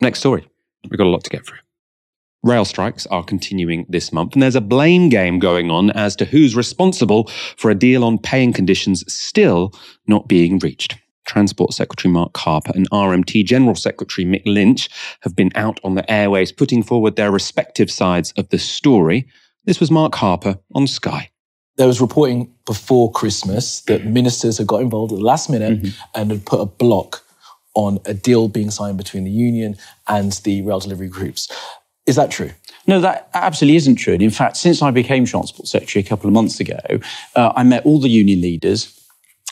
Next 0.02 0.20
story. 0.20 0.46
We've 0.90 0.98
got 0.98 1.06
a 1.06 1.10
lot 1.10 1.24
to 1.24 1.30
get 1.30 1.46
through. 1.46 1.63
Rail 2.44 2.66
strikes 2.66 3.06
are 3.06 3.24
continuing 3.24 3.86
this 3.88 4.12
month, 4.12 4.34
and 4.34 4.42
there's 4.42 4.54
a 4.54 4.60
blame 4.60 5.08
game 5.08 5.38
going 5.38 5.70
on 5.70 5.90
as 5.92 6.14
to 6.16 6.26
who's 6.26 6.54
responsible 6.54 7.30
for 7.56 7.70
a 7.70 7.74
deal 7.74 8.04
on 8.04 8.18
paying 8.18 8.52
conditions 8.52 9.02
still 9.10 9.72
not 10.06 10.28
being 10.28 10.58
reached. 10.58 10.98
Transport 11.24 11.72
Secretary 11.72 12.12
Mark 12.12 12.36
Harper 12.36 12.72
and 12.74 12.88
RMT 12.90 13.46
General 13.46 13.74
Secretary 13.74 14.26
Mick 14.26 14.42
Lynch 14.44 14.90
have 15.22 15.34
been 15.34 15.52
out 15.54 15.80
on 15.84 15.94
the 15.94 16.08
airways 16.12 16.52
putting 16.52 16.82
forward 16.82 17.16
their 17.16 17.30
respective 17.30 17.90
sides 17.90 18.32
of 18.32 18.50
the 18.50 18.58
story. 18.58 19.26
This 19.64 19.80
was 19.80 19.90
Mark 19.90 20.14
Harper 20.14 20.58
on 20.74 20.86
Sky. 20.86 21.30
There 21.78 21.86
was 21.86 21.98
reporting 21.98 22.52
before 22.66 23.10
Christmas 23.10 23.80
that 23.82 24.04
ministers 24.04 24.58
had 24.58 24.66
got 24.66 24.82
involved 24.82 25.12
at 25.12 25.18
the 25.18 25.24
last 25.24 25.48
minute 25.48 25.80
mm-hmm. 25.80 26.20
and 26.20 26.30
had 26.30 26.44
put 26.44 26.60
a 26.60 26.66
block 26.66 27.24
on 27.74 28.00
a 28.04 28.12
deal 28.12 28.48
being 28.48 28.70
signed 28.70 28.98
between 28.98 29.24
the 29.24 29.30
union 29.30 29.76
and 30.06 30.32
the 30.44 30.60
rail 30.60 30.78
delivery 30.78 31.08
groups. 31.08 31.48
Is 32.06 32.16
that 32.16 32.30
true? 32.30 32.50
No, 32.86 33.00
that 33.00 33.30
absolutely 33.32 33.76
isn't 33.76 33.96
true. 33.96 34.12
And 34.14 34.22
in 34.22 34.30
fact, 34.30 34.56
since 34.56 34.82
I 34.82 34.90
became 34.90 35.24
Transport 35.24 35.68
Secretary 35.68 36.04
a 36.04 36.08
couple 36.08 36.26
of 36.26 36.34
months 36.34 36.60
ago, 36.60 36.80
uh, 37.34 37.52
I 37.56 37.62
met 37.62 37.86
all 37.86 37.98
the 37.98 38.10
union 38.10 38.42
leaders. 38.42 39.00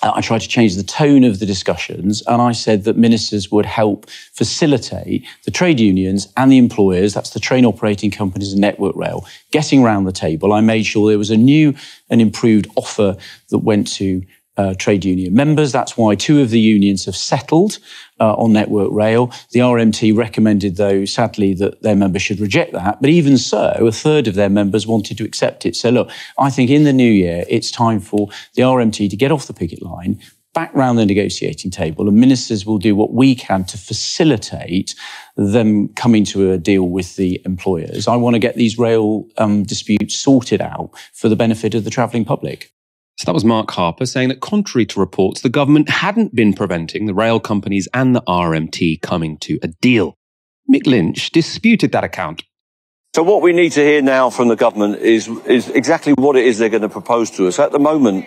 Uh, 0.03 0.13
I 0.15 0.21
tried 0.21 0.41
to 0.41 0.49
change 0.49 0.77
the 0.77 0.83
tone 0.83 1.25
of 1.25 1.39
the 1.39 1.47
discussions, 1.47 2.23
and 2.27 2.43
I 2.43 2.53
said 2.53 2.85
that 2.85 2.97
ministers 2.97 3.51
would 3.51 3.65
help 3.65 4.11
facilitate 4.35 5.25
the 5.45 5.51
trade 5.51 5.81
unions 5.81 6.29
and 6.37 6.51
the 6.51 6.59
employers, 6.59 7.15
that's 7.15 7.31
the 7.31 7.41
train 7.41 7.65
operating 7.65 8.11
companies 8.11 8.53
and 8.53 8.61
Network 8.61 8.97
Rail, 8.97 9.25
getting 9.51 9.83
around 9.83 10.05
the 10.05 10.13
table. 10.13 10.53
I 10.53 10.61
made 10.61 10.85
sure 10.85 11.09
there 11.09 11.19
was 11.19 11.31
a 11.31 11.37
new 11.37 11.75
and 12.11 12.21
improved 12.21 12.69
offer 12.77 13.17
that 13.49 13.59
went 13.59 13.87
to 13.93 14.23
uh, 14.57 14.75
trade 14.75 15.05
union 15.05 15.35
members. 15.35 15.73
That's 15.73 15.97
why 15.97 16.15
two 16.15 16.41
of 16.43 16.51
the 16.51 16.61
unions 16.61 17.07
have 17.07 17.17
settled 17.17 17.79
uh, 18.23 18.35
on 18.35 18.53
Network 18.53 18.93
Rail. 18.93 19.33
The 19.51 19.61
RMT 19.61 20.17
recommended, 20.17 20.77
though, 20.77 21.05
sadly, 21.05 21.55
that 21.55 21.83
their 21.83 21.97
members 21.97 22.23
should 22.23 22.39
reject 22.39 22.73
that. 22.73 23.01
But 23.01 23.11
even 23.11 23.37
so, 23.37 23.75
a 23.81 23.91
third 23.91 24.29
of 24.29 24.37
their 24.37 24.49
members 24.49 24.87
wanted 24.87 25.19
to 25.19 25.25
accept 25.25 25.67
it. 25.67 25.75
So, 25.75 25.91
look, 25.91 26.09
I 26.39 26.49
think 26.49 26.71
in 26.71 26.85
the 26.85 26.93
new 26.93 27.11
year, 27.11 27.45
it's 27.49 27.73
time 27.73 27.99
for 27.99 28.29
the 28.55 28.63
RMT 28.63 29.11
to 29.11 29.17
get 29.17 29.33
off 29.33 29.49
the 29.49 29.53
picket 29.53 29.83
line, 29.83 30.21
back 30.55 30.73
round 30.73 30.99
the 30.99 31.07
negotiating 31.07 31.73
table, 31.73 32.09
and 32.09 32.17
ministers 32.17 32.65
will 32.65 32.79
do 32.79 32.95
what 32.95 33.13
we 33.13 33.35
can 33.35 33.65
to 33.65 33.77
facilitate 33.77 34.95
them 35.37 35.89
coming 35.89 36.25
to 36.27 36.53
a 36.53 36.59
deal 36.59 36.89
with 36.89 37.17
the 37.17 37.43
employers. 37.45 38.07
I 38.07 38.15
want 38.15 38.35
to 38.35 38.39
get 38.39 38.55
these 38.55 38.79
rail 38.79 39.27
um, 39.39 39.65
disputes 39.65 40.15
sorted 40.15 40.61
out 40.61 40.91
for 41.13 41.29
the 41.29 41.37
benefit 41.37 41.75
of 41.75 41.83
the 41.83 41.91
travelling 41.91 42.25
public. 42.25 42.73
So 43.23 43.27
that 43.27 43.35
was 43.35 43.45
Mark 43.45 43.71
Harper 43.71 44.05
saying 44.05 44.31
that 44.31 44.41
contrary 44.41 44.85
to 44.87 44.99
reports, 44.99 45.43
the 45.43 45.49
government 45.49 45.89
hadn't 45.89 46.35
been 46.35 46.53
preventing 46.53 47.07
the 47.07 47.15
rail 47.15 47.39
companies 47.39 47.87
and 47.95 48.17
the 48.17 48.23
RMT 48.23 49.01
coming 49.01 49.39
to 49.39 49.61
a 49.63 49.69
deal. 49.69 50.17
Mick 50.69 50.89
Lynch 50.89 51.31
disputed 51.31 51.93
that 51.93 52.03
account. 52.03 52.43
So 53.15 53.23
what 53.23 53.41
we 53.41 53.53
need 53.53 53.71
to 53.73 53.81
hear 53.81 54.03
now 54.03 54.29
from 54.29 54.49
the 54.49 54.57
government 54.57 55.03
is, 55.03 55.29
is 55.47 55.69
exactly 55.69 56.15
what 56.15 56.35
it 56.35 56.45
is 56.47 56.59
they're 56.59 56.69
going 56.69 56.83
to 56.83 56.89
propose 56.89 57.31
to 57.33 57.47
us. 57.47 57.61
At 57.61 57.71
the 57.71 57.79
moment, 57.79 58.27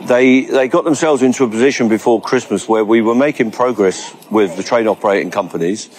they, 0.00 0.46
they 0.46 0.66
got 0.66 0.84
themselves 0.84 1.20
into 1.20 1.44
a 1.44 1.48
position 1.50 1.90
before 1.90 2.22
Christmas 2.22 2.66
where 2.66 2.86
we 2.86 3.02
were 3.02 3.14
making 3.14 3.50
progress 3.50 4.16
with 4.30 4.56
the 4.56 4.62
train 4.62 4.88
operating 4.88 5.30
companies. 5.30 5.90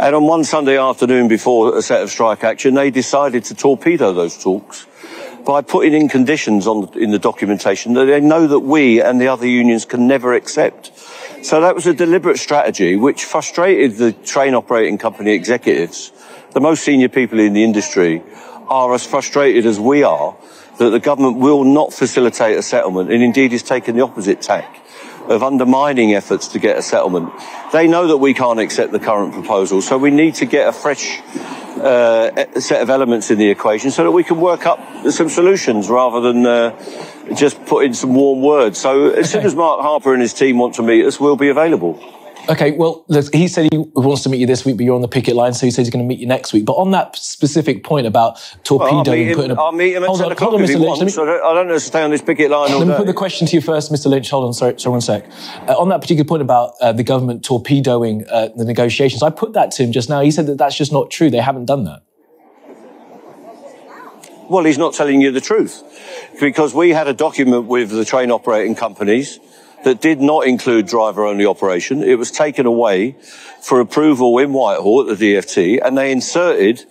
And 0.00 0.12
on 0.16 0.24
one 0.24 0.42
Sunday 0.42 0.76
afternoon 0.76 1.28
before 1.28 1.78
a 1.78 1.82
set 1.82 2.02
of 2.02 2.10
strike 2.10 2.42
action, 2.42 2.74
they 2.74 2.90
decided 2.90 3.44
to 3.44 3.54
torpedo 3.54 4.12
those 4.12 4.42
talks 4.42 4.88
by 5.46 5.62
putting 5.62 5.94
in 5.94 6.08
conditions 6.08 6.66
on 6.66 6.92
in 6.98 7.12
the 7.12 7.18
documentation 7.20 7.94
that 7.94 8.06
they 8.06 8.20
know 8.20 8.48
that 8.48 8.60
we 8.60 9.00
and 9.00 9.20
the 9.20 9.28
other 9.28 9.46
unions 9.46 9.84
can 9.84 10.08
never 10.08 10.34
accept. 10.34 10.92
So 11.42 11.60
that 11.60 11.74
was 11.74 11.86
a 11.86 11.94
deliberate 11.94 12.38
strategy 12.38 12.96
which 12.96 13.24
frustrated 13.24 13.96
the 13.96 14.12
train 14.12 14.54
operating 14.54 14.98
company 14.98 15.30
executives. 15.30 16.10
The 16.50 16.60
most 16.60 16.82
senior 16.82 17.08
people 17.08 17.38
in 17.38 17.52
the 17.52 17.62
industry 17.62 18.22
are 18.68 18.92
as 18.92 19.06
frustrated 19.06 19.64
as 19.64 19.78
we 19.78 20.02
are 20.02 20.36
that 20.78 20.90
the 20.90 21.00
government 21.00 21.38
will 21.38 21.64
not 21.64 21.92
facilitate 21.92 22.58
a 22.58 22.62
settlement 22.62 23.10
and 23.12 23.22
indeed 23.22 23.52
is 23.52 23.62
taking 23.62 23.94
the 23.94 24.02
opposite 24.02 24.42
tack 24.42 24.82
of 25.30 25.42
undermining 25.42 26.14
efforts 26.14 26.48
to 26.48 26.58
get 26.58 26.78
a 26.78 26.82
settlement. 26.82 27.32
They 27.72 27.86
know 27.86 28.08
that 28.08 28.18
we 28.18 28.34
can't 28.34 28.60
accept 28.60 28.92
the 28.92 28.98
current 28.98 29.32
proposal, 29.32 29.82
so 29.82 29.98
we 29.98 30.10
need 30.10 30.34
to 30.36 30.46
get 30.46 30.68
a 30.68 30.72
fresh 30.72 31.20
uh, 31.80 32.60
set 32.60 32.82
of 32.82 32.90
elements 32.90 33.30
in 33.30 33.38
the 33.38 33.50
equation 33.50 33.90
so 33.90 34.04
that 34.04 34.10
we 34.10 34.24
can 34.24 34.40
work 34.40 34.66
up 34.66 34.80
some 35.10 35.28
solutions 35.28 35.88
rather 35.88 36.20
than 36.20 36.46
uh, 36.46 37.34
just 37.34 37.64
put 37.66 37.84
in 37.84 37.94
some 37.94 38.14
warm 38.14 38.40
words. 38.40 38.78
So 38.78 39.10
as 39.10 39.30
soon 39.30 39.44
as 39.44 39.54
Mark 39.54 39.80
Harper 39.80 40.12
and 40.12 40.22
his 40.22 40.32
team 40.32 40.58
want 40.58 40.74
to 40.76 40.82
meet 40.82 41.04
us, 41.04 41.20
we'll 41.20 41.36
be 41.36 41.48
available. 41.48 42.00
Okay, 42.48 42.70
well, 42.72 43.04
he 43.32 43.48
said 43.48 43.72
he 43.72 43.78
wants 43.78 44.22
to 44.22 44.28
meet 44.28 44.38
you 44.38 44.46
this 44.46 44.64
week, 44.64 44.76
but 44.76 44.84
you're 44.84 44.94
on 44.94 45.00
the 45.00 45.08
picket 45.08 45.34
line, 45.34 45.52
so 45.52 45.66
he 45.66 45.70
says 45.72 45.86
he's 45.86 45.92
going 45.92 46.04
to 46.04 46.08
meet 46.08 46.20
you 46.20 46.26
next 46.26 46.52
week. 46.52 46.64
But 46.64 46.74
on 46.74 46.92
that 46.92 47.16
specific 47.16 47.82
point 47.82 48.06
about 48.06 48.38
torpedoing, 48.62 49.04
well, 49.04 49.08
I'll, 49.08 49.12
meet 49.16 49.28
him, 49.28 49.50
a, 49.50 49.62
I'll 49.62 49.72
meet 49.72 49.94
him 49.94 50.02
at 50.04 50.06
hold 50.06 50.18
10 50.20 50.26
on, 50.26 50.32
o'clock 50.32 50.50
hold 50.50 50.62
on, 50.62 50.68
Mr. 50.68 50.78
Lynch, 50.78 51.16
me- 51.16 51.22
I, 51.22 51.26
don't, 51.26 51.44
I 51.44 51.54
don't 51.54 51.68
know 51.68 51.78
stay 51.78 52.02
on 52.02 52.10
this 52.10 52.22
picket 52.22 52.50
line 52.50 52.70
Let 52.70 52.86
me 52.86 52.92
day. 52.92 52.96
put 52.98 53.06
the 53.06 53.14
question 53.14 53.48
to 53.48 53.56
you 53.56 53.60
first, 53.60 53.90
Mr. 53.90 54.06
Lynch. 54.06 54.30
Hold 54.30 54.44
on, 54.44 54.52
sorry, 54.52 54.78
sorry 54.78 54.92
one 54.92 55.00
sec. 55.00 55.28
Uh, 55.68 55.74
on 55.76 55.88
that 55.88 56.00
particular 56.00 56.26
point 56.26 56.42
about 56.42 56.74
uh, 56.80 56.92
the 56.92 57.02
government 57.02 57.44
torpedoing 57.44 58.24
uh, 58.28 58.48
the 58.54 58.64
negotiations, 58.64 59.22
I 59.24 59.30
put 59.30 59.52
that 59.54 59.72
to 59.72 59.82
him 59.82 59.90
just 59.90 60.08
now. 60.08 60.20
He 60.20 60.30
said 60.30 60.46
that 60.46 60.58
that's 60.58 60.76
just 60.76 60.92
not 60.92 61.10
true. 61.10 61.30
They 61.30 61.38
haven't 61.38 61.64
done 61.64 61.84
that. 61.84 62.02
Well, 64.48 64.64
he's 64.64 64.78
not 64.78 64.94
telling 64.94 65.20
you 65.20 65.32
the 65.32 65.40
truth. 65.40 65.82
Because 66.40 66.72
we 66.72 66.90
had 66.90 67.08
a 67.08 67.12
document 67.12 67.66
with 67.66 67.90
the 67.90 68.04
train 68.04 68.30
operating 68.30 68.76
companies 68.76 69.40
that 69.86 70.00
did 70.00 70.20
not 70.20 70.48
include 70.48 70.84
driver 70.84 71.24
only 71.24 71.46
operation. 71.46 72.02
It 72.02 72.18
was 72.18 72.32
taken 72.32 72.66
away 72.66 73.14
for 73.62 73.78
approval 73.78 74.36
in 74.38 74.52
Whitehall 74.52 75.08
at 75.08 75.16
the 75.16 75.34
DFT 75.34 75.78
and 75.80 75.96
they 75.96 76.10
inserted 76.10 76.84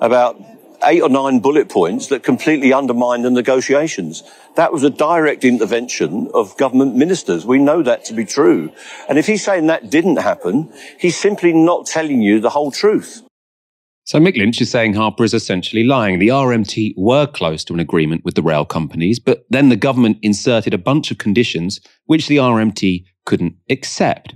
about 0.00 0.36
eight 0.82 1.00
or 1.00 1.08
nine 1.08 1.38
bullet 1.38 1.68
points 1.68 2.08
that 2.08 2.24
completely 2.24 2.72
undermined 2.72 3.24
the 3.24 3.30
negotiations. 3.30 4.24
That 4.56 4.72
was 4.72 4.82
a 4.82 4.90
direct 4.90 5.44
intervention 5.44 6.28
of 6.34 6.56
government 6.56 6.96
ministers. 6.96 7.46
We 7.46 7.60
know 7.60 7.84
that 7.84 8.04
to 8.06 8.14
be 8.14 8.24
true. 8.24 8.72
And 9.08 9.16
if 9.16 9.28
he's 9.28 9.44
saying 9.44 9.68
that 9.68 9.88
didn't 9.88 10.16
happen, 10.16 10.72
he's 10.98 11.16
simply 11.16 11.52
not 11.52 11.86
telling 11.86 12.20
you 12.20 12.40
the 12.40 12.50
whole 12.50 12.72
truth. 12.72 13.22
So 14.10 14.18
Mick 14.18 14.36
Lynch 14.36 14.60
is 14.60 14.68
saying 14.68 14.94
Harper 14.94 15.22
is 15.22 15.34
essentially 15.34 15.84
lying. 15.84 16.18
The 16.18 16.30
RMT 16.30 16.94
were 16.96 17.28
close 17.28 17.62
to 17.62 17.74
an 17.74 17.78
agreement 17.78 18.24
with 18.24 18.34
the 18.34 18.42
rail 18.42 18.64
companies, 18.64 19.20
but 19.20 19.44
then 19.50 19.68
the 19.68 19.76
government 19.76 20.18
inserted 20.20 20.74
a 20.74 20.78
bunch 20.78 21.12
of 21.12 21.18
conditions 21.18 21.80
which 22.06 22.26
the 22.26 22.38
RMT 22.38 23.04
couldn't 23.24 23.54
accept. 23.70 24.34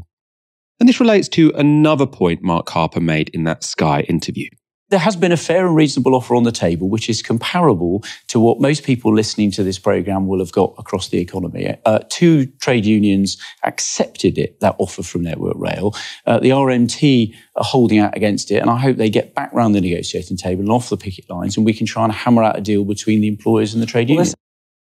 And 0.79 0.89
this 0.89 1.01
relates 1.01 1.27
to 1.31 1.53
another 1.57 2.07
point 2.07 2.41
Mark 2.41 2.69
Harper 2.69 3.01
made 3.01 3.31
in 3.31 3.43
that 3.45 3.65
Sky 3.65 4.03
interview. 4.03 4.47
There 4.95 5.01
has 5.01 5.17
been 5.17 5.33
a 5.33 5.37
fair 5.37 5.67
and 5.67 5.75
reasonable 5.75 6.15
offer 6.15 6.37
on 6.37 6.45
the 6.45 6.53
table, 6.53 6.89
which 6.89 7.09
is 7.11 7.21
comparable 7.21 8.05
to 8.29 8.39
what 8.39 8.61
most 8.61 8.85
people 8.85 9.13
listening 9.13 9.51
to 9.51 9.65
this 9.65 9.77
program 9.77 10.29
will 10.29 10.39
have 10.39 10.53
got 10.53 10.73
across 10.79 11.09
the 11.09 11.19
economy. 11.19 11.77
Uh, 11.85 11.99
two 12.11 12.47
trade 12.61 12.87
unions 12.87 13.37
accepted 13.65 14.39
it, 14.39 14.61
that 14.61 14.77
offer 14.79 15.03
from 15.03 15.23
Network 15.23 15.57
Rail. 15.57 15.97
Uh, 16.27 16.39
the 16.39 16.51
RMT 16.51 17.35
are 17.57 17.65
holding 17.65 17.99
out 17.99 18.17
against 18.17 18.53
it, 18.53 18.59
and 18.59 18.71
I 18.71 18.77
hope 18.77 18.97
they 18.97 19.11
get 19.11 19.35
back 19.35 19.53
round 19.53 19.75
the 19.75 19.81
negotiating 19.81 20.37
table 20.37 20.61
and 20.61 20.71
off 20.71 20.91
the 20.91 20.97
picket 20.97 21.29
lines, 21.29 21.57
and 21.57 21.67
we 21.67 21.75
can 21.75 21.89
try 21.89 22.05
and 22.05 22.13
hammer 22.13 22.45
out 22.45 22.57
a 22.57 22.61
deal 22.61 22.85
between 22.85 23.21
the 23.21 23.27
employers 23.27 23.75
and 23.75 23.83
the 23.83 23.87
trade 23.87 24.07
Well, 24.11 24.19
unions. 24.19 24.37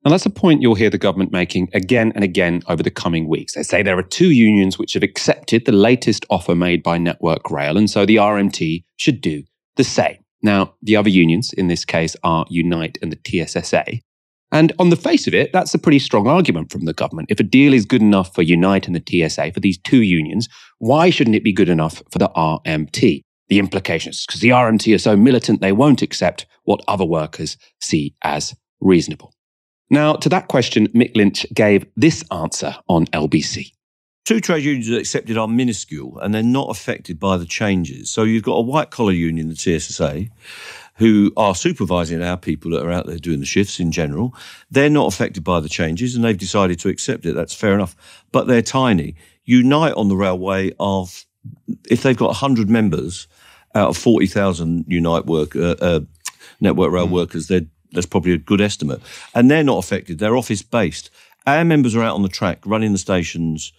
And 0.03 0.11
that's 0.11 0.25
a 0.25 0.29
point 0.29 0.61
you'll 0.61 0.75
hear 0.75 0.89
the 0.89 0.97
government 0.97 1.31
making 1.31 1.69
again 1.73 2.11
and 2.15 2.23
again 2.25 2.63
over 2.67 2.83
the 2.83 2.91
coming 2.91 3.29
weeks. 3.29 3.53
They 3.53 3.63
say 3.63 3.81
there 3.81 3.97
are 3.97 4.03
two 4.03 4.31
unions 4.31 4.77
which 4.77 4.91
have 4.91 5.03
accepted 5.03 5.63
the 5.63 5.71
latest 5.71 6.25
offer 6.29 6.53
made 6.53 6.83
by 6.83 6.97
Network 6.97 7.49
Rail, 7.49 7.77
and 7.77 7.89
so 7.89 8.05
the 8.05 8.17
RMT 8.17 8.83
should 8.97 9.21
do 9.21 9.43
the 9.81 9.89
same. 9.89 10.17
Now, 10.43 10.75
the 10.83 10.95
other 10.95 11.09
unions 11.09 11.53
in 11.53 11.67
this 11.67 11.85
case 11.85 12.15
are 12.23 12.45
Unite 12.49 12.99
and 13.01 13.11
the 13.11 13.19
TSSA. 13.25 13.99
And 14.51 14.73
on 14.77 14.91
the 14.91 14.95
face 14.95 15.25
of 15.25 15.33
it, 15.33 15.51
that's 15.53 15.73
a 15.73 15.79
pretty 15.79 15.97
strong 15.97 16.27
argument 16.27 16.71
from 16.71 16.85
the 16.85 16.93
government. 16.93 17.31
If 17.31 17.39
a 17.39 17.43
deal 17.43 17.73
is 17.73 17.85
good 17.85 18.03
enough 18.03 18.35
for 18.35 18.43
Unite 18.43 18.85
and 18.85 18.95
the 18.95 19.03
TSA, 19.27 19.53
for 19.53 19.59
these 19.59 19.79
two 19.79 20.03
unions, 20.03 20.47
why 20.77 21.09
shouldn't 21.09 21.35
it 21.35 21.43
be 21.43 21.51
good 21.51 21.69
enough 21.69 22.03
for 22.11 22.19
the 22.19 22.29
RMT? 22.35 23.23
The 23.49 23.59
implications, 23.59 24.23
because 24.25 24.41
the 24.41 24.49
RMT 24.49 24.93
are 24.93 24.99
so 24.99 25.17
militant, 25.17 25.61
they 25.61 25.71
won't 25.71 26.03
accept 26.03 26.45
what 26.63 26.83
other 26.87 27.05
workers 27.05 27.57
see 27.81 28.13
as 28.23 28.55
reasonable. 28.81 29.33
Now, 29.89 30.13
to 30.13 30.29
that 30.29 30.47
question, 30.47 30.89
Mick 30.89 31.15
Lynch 31.15 31.45
gave 31.55 31.87
this 31.97 32.23
answer 32.31 32.75
on 32.87 33.07
LBC. 33.07 33.71
Two 34.23 34.39
trade 34.39 34.63
unions 34.63 34.87
that 34.87 34.99
accepted 34.99 35.37
are 35.37 35.47
minuscule 35.47 36.19
and 36.19 36.33
they're 36.33 36.43
not 36.43 36.69
affected 36.69 37.19
by 37.19 37.37
the 37.37 37.45
changes. 37.45 38.11
So 38.11 38.23
you've 38.23 38.43
got 38.43 38.53
a 38.53 38.61
white 38.61 38.91
collar 38.91 39.13
union, 39.13 39.49
the 39.49 39.55
TSSA, 39.55 40.27
who 40.95 41.33
are 41.35 41.55
supervising 41.55 42.21
our 42.21 42.37
people 42.37 42.71
that 42.71 42.85
are 42.85 42.91
out 42.91 43.07
there 43.07 43.17
doing 43.17 43.39
the 43.39 43.45
shifts 43.45 43.79
in 43.79 43.91
general. 43.91 44.35
They're 44.69 44.91
not 44.91 45.11
affected 45.11 45.43
by 45.43 45.59
the 45.59 45.69
changes 45.69 46.15
and 46.15 46.23
they've 46.23 46.37
decided 46.37 46.79
to 46.81 46.89
accept 46.89 47.25
it. 47.25 47.33
That's 47.33 47.55
fair 47.55 47.73
enough. 47.73 47.95
But 48.31 48.45
they're 48.45 48.61
tiny. 48.61 49.15
Unite 49.45 49.93
on 49.93 50.07
the 50.07 50.15
railway 50.15 50.71
are, 50.79 51.07
if 51.89 52.03
they've 52.03 52.15
got 52.15 52.27
100 52.27 52.69
members 52.69 53.27
out 53.73 53.89
of 53.89 53.97
40,000 53.97 54.85
Unite 54.87 55.25
work, 55.25 55.55
uh, 55.55 55.75
uh, 55.81 56.01
network 56.59 56.91
rail 56.91 57.07
workers, 57.07 57.47
they're, 57.47 57.65
that's 57.91 58.05
probably 58.05 58.33
a 58.33 58.37
good 58.37 58.61
estimate. 58.61 59.01
And 59.33 59.49
they're 59.49 59.63
not 59.63 59.83
affected. 59.83 60.19
They're 60.19 60.37
office 60.37 60.61
based. 60.61 61.09
Our 61.47 61.65
members 61.65 61.95
are 61.95 62.03
out 62.03 62.13
on 62.13 62.21
the 62.21 62.29
track, 62.29 62.59
running 62.67 62.91
the 62.91 62.99
stations, 62.99 63.73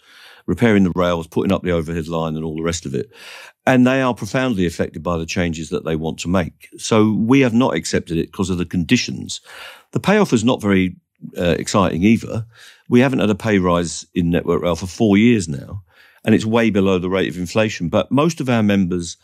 repairing 0.45 0.83
the 0.83 0.91
rails, 0.95 1.27
putting 1.27 1.51
up 1.51 1.63
the 1.63 1.71
overhead 1.71 2.07
line 2.07 2.35
and 2.35 2.43
all 2.43 2.55
the 2.55 2.63
rest 2.63 2.85
of 2.85 2.93
it. 2.93 3.09
And 3.65 3.87
they 3.87 4.01
are 4.01 4.13
profoundly 4.13 4.65
affected 4.65 5.01
by 5.01 5.17
the 5.17 5.25
changes 5.25 5.69
that 5.69 5.85
they 5.85 5.95
want 5.95 6.19
to 6.19 6.27
make. 6.27 6.69
So 6.77 7.13
we 7.13 7.41
have 7.41 7.53
not 7.53 7.75
accepted 7.75 8.17
it 8.17 8.31
because 8.31 8.49
of 8.49 8.57
the 8.57 8.65
conditions. 8.65 9.41
The 9.91 9.99
payoff 9.99 10.33
is 10.33 10.43
not 10.43 10.61
very 10.61 10.95
uh, 11.37 11.55
exciting 11.57 12.03
either. 12.03 12.45
We 12.89 12.99
haven't 12.99 13.19
had 13.19 13.29
a 13.29 13.35
pay 13.35 13.59
rise 13.59 14.05
in 14.13 14.29
Network 14.29 14.61
Rail 14.61 14.75
for 14.75 14.87
four 14.87 15.17
years 15.17 15.47
now, 15.47 15.83
and 16.25 16.35
it's 16.35 16.45
way 16.45 16.69
below 16.69 16.99
the 16.99 17.09
rate 17.09 17.29
of 17.29 17.37
inflation. 17.37 17.89
But 17.89 18.11
most 18.11 18.41
of 18.41 18.49
our 18.49 18.63
members 18.63 19.17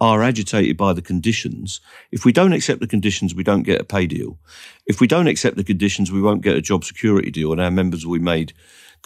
are 0.00 0.22
agitated 0.22 0.76
by 0.76 0.92
the 0.92 1.00
conditions. 1.00 1.80
If 2.12 2.24
we 2.24 2.32
don't 2.32 2.52
accept 2.52 2.80
the 2.80 2.86
conditions, 2.86 3.34
we 3.34 3.42
don't 3.42 3.62
get 3.62 3.80
a 3.80 3.84
pay 3.84 4.06
deal. 4.06 4.38
If 4.84 5.00
we 5.00 5.06
don't 5.06 5.26
accept 5.26 5.56
the 5.56 5.64
conditions, 5.64 6.12
we 6.12 6.20
won't 6.20 6.42
get 6.42 6.56
a 6.56 6.60
job 6.60 6.84
security 6.84 7.30
deal, 7.30 7.52
and 7.52 7.60
our 7.60 7.70
members 7.70 8.04
will 8.04 8.18
be 8.18 8.24
made 8.24 8.52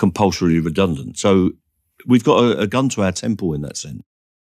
compulsorily 0.00 0.58
redundant. 0.58 1.18
So 1.18 1.50
we've 2.06 2.24
got 2.24 2.42
a, 2.42 2.60
a 2.60 2.66
gun 2.66 2.88
to 2.88 3.02
our 3.02 3.12
temple 3.12 3.52
in 3.52 3.60
that 3.60 3.76
sense. 3.76 4.02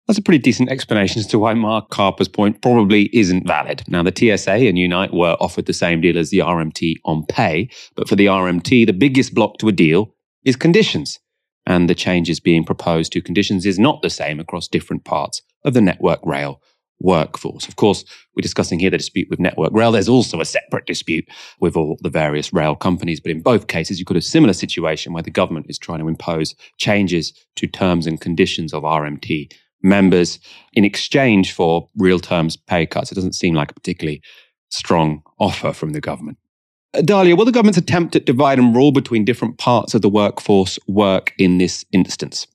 That's 0.06 0.18
a 0.18 0.22
pretty 0.22 0.38
decent 0.38 0.70
explanation 0.70 1.20
as 1.20 1.26
to 1.28 1.38
why 1.38 1.54
Mark 1.54 1.92
Harper's 1.92 2.28
point 2.28 2.62
probably 2.62 3.10
isn't 3.12 3.46
valid. 3.46 3.82
Now, 3.86 4.02
the 4.02 4.14
TSA 4.16 4.52
and 4.52 4.78
Unite 4.78 5.12
were 5.12 5.36
offered 5.40 5.66
the 5.66 5.72
same 5.72 6.00
deal 6.00 6.16
as 6.16 6.30
the 6.30 6.38
RMT 6.38 6.96
on 7.04 7.26
pay, 7.26 7.68
but 7.96 8.08
for 8.08 8.16
the 8.16 8.26
RMT, 8.26 8.86
the 8.86 8.92
biggest 8.92 9.34
block 9.34 9.58
to 9.58 9.68
a 9.68 9.72
deal 9.72 10.14
is 10.44 10.56
conditions. 10.56 11.18
And 11.66 11.88
the 11.90 11.94
changes 11.94 12.40
being 12.40 12.64
proposed 12.64 13.12
to 13.12 13.20
conditions 13.20 13.66
is 13.66 13.78
not 13.78 14.02
the 14.02 14.10
same 14.10 14.40
across 14.40 14.66
different 14.66 15.04
parts 15.04 15.42
of 15.64 15.74
the 15.74 15.80
Network 15.80 16.20
Rail 16.24 16.62
workforce. 17.00 17.66
Of 17.66 17.76
course, 17.76 18.04
we're 18.34 18.42
discussing 18.42 18.78
here 18.78 18.90
the 18.90 18.98
dispute 18.98 19.28
with 19.30 19.40
Network 19.40 19.72
Rail. 19.72 19.92
There's 19.92 20.08
also 20.08 20.40
a 20.40 20.44
separate 20.44 20.86
dispute 20.86 21.28
with 21.60 21.76
all 21.76 21.98
the 22.02 22.10
various 22.10 22.52
rail 22.52 22.74
companies. 22.74 23.20
But 23.20 23.32
in 23.32 23.40
both 23.40 23.66
cases, 23.66 23.98
you 23.98 24.04
could 24.04 24.16
have 24.16 24.22
a 24.22 24.26
similar 24.26 24.52
situation 24.52 25.12
where 25.12 25.22
the 25.22 25.30
government 25.30 25.66
is 25.68 25.78
trying 25.78 26.00
to 26.00 26.08
impose 26.08 26.54
changes 26.78 27.32
to 27.56 27.66
terms 27.66 28.06
and 28.06 28.20
conditions 28.20 28.72
of 28.72 28.82
RMT 28.82 29.52
members 29.82 30.38
in 30.74 30.84
exchange 30.84 31.52
for 31.52 31.88
real 31.96 32.20
terms 32.20 32.56
pay 32.56 32.86
cuts. 32.86 33.10
It 33.10 33.14
doesn't 33.14 33.34
seem 33.34 33.54
like 33.54 33.70
a 33.70 33.74
particularly 33.74 34.22
strong 34.70 35.22
offer 35.38 35.72
from 35.72 35.90
the 35.90 36.00
government. 36.00 36.38
Uh, 36.92 37.00
Dalia, 37.00 37.36
will 37.36 37.44
the 37.44 37.52
government's 37.52 37.78
attempt 37.78 38.16
at 38.16 38.26
divide 38.26 38.58
and 38.58 38.74
rule 38.74 38.92
between 38.92 39.24
different 39.24 39.58
parts 39.58 39.94
of 39.94 40.02
the 40.02 40.08
workforce 40.08 40.78
work 40.86 41.32
in 41.38 41.58
this 41.58 41.84
instance? 41.92 42.46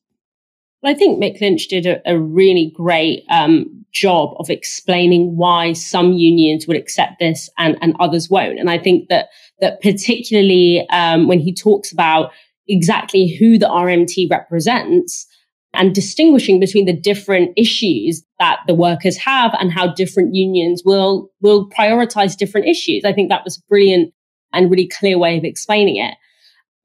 Well, 0.86 0.94
I 0.94 0.98
think 1.00 1.20
Mick 1.20 1.42
Lynch 1.42 1.68
did 1.68 1.88
a, 1.88 2.00
a 2.06 2.20
really 2.20 2.72
great 2.76 3.24
um, 3.32 3.84
job 3.92 4.36
of 4.38 4.52
explaining 4.52 5.36
why 5.36 5.74
some 5.74 6.14
unions 6.14 6.68
would 6.68 6.78
accept 6.78 7.14
this 7.20 7.50
and, 7.58 7.76
and 7.82 7.96
others 8.00 8.30
won't. 8.30 8.60
And 8.60 8.70
I 8.70 8.78
think 8.78 9.10
that 9.10 9.30
that 9.62 9.82
particularly 9.82 10.88
um, 10.92 11.28
when 11.28 11.40
he 11.40 11.56
talks 11.56 11.92
about 11.92 12.34
exactly 12.68 13.28
who 13.28 13.58
the 13.58 13.66
RMT 13.66 14.30
represents 14.30 15.26
and 15.74 15.96
distinguishing 15.96 16.60
between 16.60 16.86
the 16.86 16.96
different 16.96 17.52
issues 17.58 18.24
that 18.38 18.60
the 18.68 18.76
workers 18.76 19.18
have 19.18 19.56
and 19.60 19.72
how 19.72 19.92
different 19.92 20.36
unions 20.36 20.84
will 20.86 21.32
will 21.42 21.68
prioritize 21.68 22.38
different 22.38 22.68
issues. 22.68 23.04
I 23.04 23.12
think 23.12 23.30
that 23.30 23.44
was 23.44 23.58
brilliant 23.58 24.14
and 24.54 24.70
really 24.70 24.88
clear 24.88 25.18
way 25.18 25.36
of 25.36 25.46
explaining 25.46 25.96
it 25.96 26.14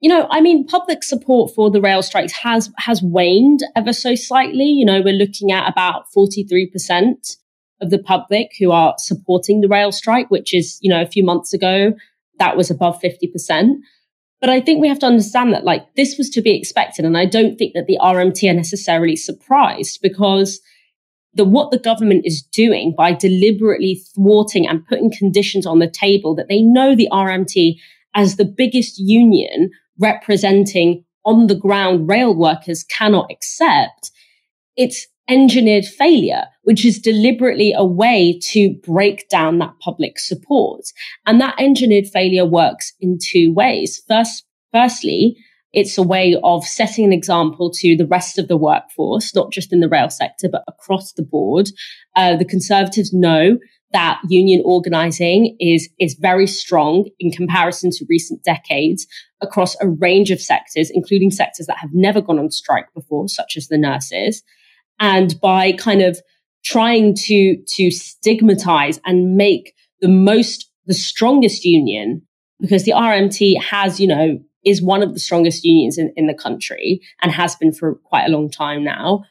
you 0.00 0.08
know, 0.08 0.26
I 0.30 0.40
mean, 0.40 0.66
public 0.66 1.02
support 1.04 1.54
for 1.54 1.70
the 1.70 1.80
rail 1.80 2.02
strikes 2.02 2.32
has 2.32 2.70
has 2.78 3.02
waned 3.02 3.60
ever 3.76 3.92
so 3.92 4.14
slightly. 4.14 4.64
You 4.64 4.86
know, 4.86 5.02
we're 5.02 5.12
looking 5.12 5.52
at 5.52 5.70
about 5.70 6.10
forty 6.12 6.42
three 6.42 6.66
percent 6.66 7.36
of 7.80 7.90
the 7.90 7.98
public 7.98 8.50
who 8.58 8.72
are 8.72 8.94
supporting 8.98 9.60
the 9.60 9.68
rail 9.68 9.92
strike, 9.92 10.30
which 10.30 10.52
is, 10.54 10.78
you 10.82 10.90
know, 10.90 11.00
a 11.00 11.06
few 11.06 11.24
months 11.24 11.52
ago 11.52 11.92
that 12.38 12.56
was 12.56 12.70
above 12.70 12.98
fifty 13.00 13.26
percent. 13.26 13.78
But 14.40 14.48
I 14.48 14.60
think 14.62 14.80
we 14.80 14.88
have 14.88 14.98
to 15.00 15.06
understand 15.06 15.52
that, 15.52 15.64
like, 15.64 15.94
this 15.96 16.16
was 16.16 16.30
to 16.30 16.40
be 16.40 16.56
expected, 16.56 17.04
and 17.04 17.18
I 17.18 17.26
don't 17.26 17.58
think 17.58 17.74
that 17.74 17.86
the 17.86 17.98
RMT 18.00 18.50
are 18.50 18.54
necessarily 18.54 19.16
surprised 19.16 20.00
because 20.02 20.60
the 21.34 21.44
what 21.44 21.70
the 21.70 21.78
government 21.78 22.24
is 22.24 22.42
doing 22.42 22.94
by 22.96 23.12
deliberately 23.12 24.02
thwarting 24.14 24.66
and 24.66 24.86
putting 24.86 25.12
conditions 25.12 25.66
on 25.66 25.78
the 25.78 25.90
table 25.90 26.34
that 26.36 26.48
they 26.48 26.62
know 26.62 26.96
the 26.96 27.08
RMT 27.12 27.76
as 28.14 28.36
the 28.36 28.44
biggest 28.44 28.98
union 28.98 29.70
representing 30.00 31.04
on 31.24 31.46
the 31.46 31.54
ground 31.54 32.08
rail 32.08 32.34
workers 32.34 32.84
cannot 32.84 33.30
accept, 33.30 34.10
it's 34.76 35.06
engineered 35.28 35.84
failure, 35.84 36.44
which 36.62 36.84
is 36.84 36.98
deliberately 36.98 37.72
a 37.76 37.84
way 37.84 38.38
to 38.42 38.74
break 38.82 39.28
down 39.28 39.58
that 39.58 39.78
public 39.80 40.18
support. 40.18 40.82
And 41.26 41.40
that 41.40 41.54
engineered 41.60 42.06
failure 42.06 42.44
works 42.44 42.92
in 43.00 43.18
two 43.22 43.52
ways. 43.52 44.02
First, 44.08 44.44
firstly, 44.72 45.36
it's 45.72 45.96
a 45.96 46.02
way 46.02 46.36
of 46.42 46.64
setting 46.64 47.04
an 47.04 47.12
example 47.12 47.70
to 47.76 47.96
the 47.96 48.06
rest 48.06 48.38
of 48.38 48.48
the 48.48 48.56
workforce, 48.56 49.34
not 49.34 49.52
just 49.52 49.72
in 49.72 49.78
the 49.78 49.88
rail 49.88 50.10
sector, 50.10 50.48
but 50.50 50.64
across 50.66 51.12
the 51.12 51.22
board. 51.22 51.68
Uh, 52.16 52.34
the 52.34 52.44
Conservatives 52.44 53.12
know 53.12 53.56
that 53.92 54.20
union 54.28 54.62
organizing 54.64 55.56
is, 55.58 55.88
is 55.98 56.14
very 56.14 56.46
strong 56.46 57.08
in 57.18 57.30
comparison 57.30 57.90
to 57.90 58.06
recent 58.08 58.42
decades 58.42 59.06
across 59.40 59.76
a 59.80 59.88
range 59.88 60.30
of 60.30 60.40
sectors, 60.40 60.90
including 60.90 61.30
sectors 61.30 61.66
that 61.66 61.78
have 61.78 61.90
never 61.92 62.20
gone 62.20 62.38
on 62.38 62.50
strike 62.50 62.92
before, 62.94 63.28
such 63.28 63.56
as 63.56 63.68
the 63.68 63.78
nurses. 63.78 64.42
And 65.00 65.40
by 65.40 65.72
kind 65.72 66.02
of 66.02 66.20
trying 66.64 67.14
to, 67.14 67.56
to 67.56 67.90
stigmatize 67.90 69.00
and 69.04 69.36
make 69.36 69.74
the 70.00 70.08
most, 70.08 70.70
the 70.86 70.94
strongest 70.94 71.64
union, 71.64 72.22
because 72.60 72.84
the 72.84 72.92
RMT 72.92 73.60
has, 73.62 73.98
you 73.98 74.06
know, 74.06 74.38
is 74.64 74.82
one 74.82 75.02
of 75.02 75.14
the 75.14 75.20
strongest 75.20 75.64
unions 75.64 75.96
in, 75.98 76.12
in 76.16 76.26
the 76.26 76.34
country 76.34 77.00
and 77.22 77.32
has 77.32 77.56
been 77.56 77.72
for 77.72 77.94
quite 77.94 78.26
a 78.26 78.30
long 78.30 78.50
time 78.50 78.84
now 78.84 79.24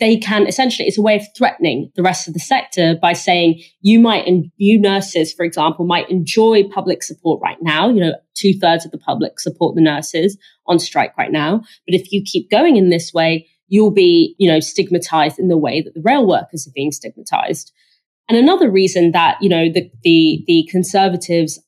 they 0.00 0.16
can 0.16 0.46
essentially 0.46 0.86
it's 0.86 0.98
a 0.98 1.02
way 1.02 1.16
of 1.16 1.22
threatening 1.36 1.90
the 1.96 2.02
rest 2.02 2.28
of 2.28 2.34
the 2.34 2.40
sector 2.40 2.96
by 3.00 3.12
saying 3.12 3.62
you 3.80 3.98
might 3.98 4.26
and 4.26 4.50
you 4.56 4.78
nurses 4.78 5.32
for 5.32 5.44
example 5.44 5.84
might 5.84 6.08
enjoy 6.10 6.62
public 6.68 7.02
support 7.02 7.40
right 7.42 7.58
now. 7.60 7.88
You 7.88 8.00
know 8.00 8.14
two-thirds 8.34 8.84
of 8.84 8.92
the 8.92 8.98
public 8.98 9.40
support 9.40 9.74
the 9.74 9.80
nurses 9.80 10.38
on 10.66 10.78
strike 10.78 11.16
right 11.18 11.32
now. 11.32 11.58
But 11.86 11.94
if 11.94 12.12
you 12.12 12.22
keep 12.24 12.50
going 12.50 12.76
in 12.76 12.90
this 12.90 13.12
way 13.12 13.48
you'll 13.68 13.90
be 13.90 14.34
you 14.38 14.50
know 14.50 14.60
stigmatized 14.60 15.38
in 15.38 15.48
the 15.48 15.58
way 15.58 15.80
that 15.80 15.94
the 15.94 16.02
rail 16.02 16.26
workers 16.26 16.66
are 16.66 16.72
being 16.74 16.92
stigmatized. 16.92 17.72
And 18.28 18.36
another 18.36 18.70
reason 18.70 19.12
that 19.12 19.36
you 19.40 19.48
know 19.48 19.70
the 19.72 19.90
the, 20.02 20.44
the 20.46 20.68
conservatives 20.70 21.60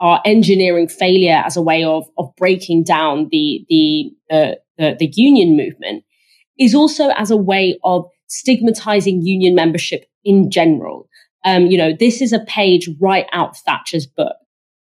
are 0.00 0.20
engineering 0.24 0.88
failure 0.88 1.42
as 1.44 1.56
a 1.56 1.62
way 1.62 1.84
of 1.84 2.04
of 2.18 2.34
breaking 2.36 2.84
down 2.84 3.28
the 3.30 3.64
the 3.68 4.12
uh, 4.30 4.54
the, 4.76 4.96
the 4.98 5.12
union 5.14 5.56
movement 5.56 6.04
is 6.58 6.74
also 6.74 7.10
as 7.10 7.30
a 7.30 7.36
way 7.36 7.78
of 7.84 8.06
stigmatizing 8.28 9.22
union 9.22 9.54
membership 9.54 10.06
in 10.24 10.50
general. 10.50 11.08
Um, 11.44 11.66
you 11.66 11.76
know, 11.76 11.92
this 11.98 12.22
is 12.22 12.32
a 12.32 12.44
page 12.46 12.88
right 13.00 13.26
out 13.32 13.56
Thatcher's 13.58 14.06
book. 14.06 14.36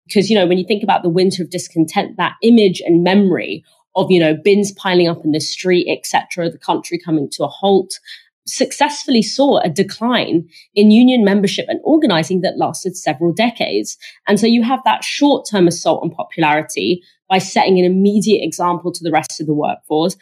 Because, 0.07 0.29
you 0.29 0.37
know, 0.37 0.45
when 0.45 0.57
you 0.57 0.65
think 0.67 0.83
about 0.83 1.01
the 1.01 1.09
winter 1.09 1.41
of 1.41 1.49
discontent, 1.49 2.17
that 2.17 2.35
image 2.43 2.81
and 2.85 3.03
memory 3.03 3.63
of, 3.95 4.11
you 4.11 4.19
know, 4.19 4.35
bins 4.35 4.71
piling 4.73 5.07
up 5.07 5.25
in 5.25 5.31
the 5.31 5.39
street, 5.39 5.87
etc., 5.89 6.49
the 6.49 6.59
country 6.59 6.99
coming 7.03 7.27
to 7.31 7.43
a 7.43 7.47
halt, 7.47 7.99
successfully 8.47 9.23
saw 9.23 9.57
a 9.59 9.69
decline 9.69 10.47
in 10.75 10.91
union 10.91 11.23
membership 11.23 11.65
and 11.67 11.79
organizing 11.83 12.41
that 12.41 12.57
lasted 12.57 12.95
several 12.95 13.33
decades. 13.33 13.97
And 14.27 14.39
so 14.39 14.45
you 14.45 14.61
have 14.61 14.81
that 14.85 15.03
short 15.03 15.47
term 15.49 15.67
assault 15.67 16.03
on 16.03 16.11
popularity 16.11 17.01
by 17.27 17.39
setting 17.39 17.79
an 17.79 17.85
immediate 17.85 18.43
example 18.43 18.91
to 18.91 19.03
the 19.03 19.11
rest 19.11 19.41
of 19.41 19.47
the 19.47 19.53
workforce 19.53 20.15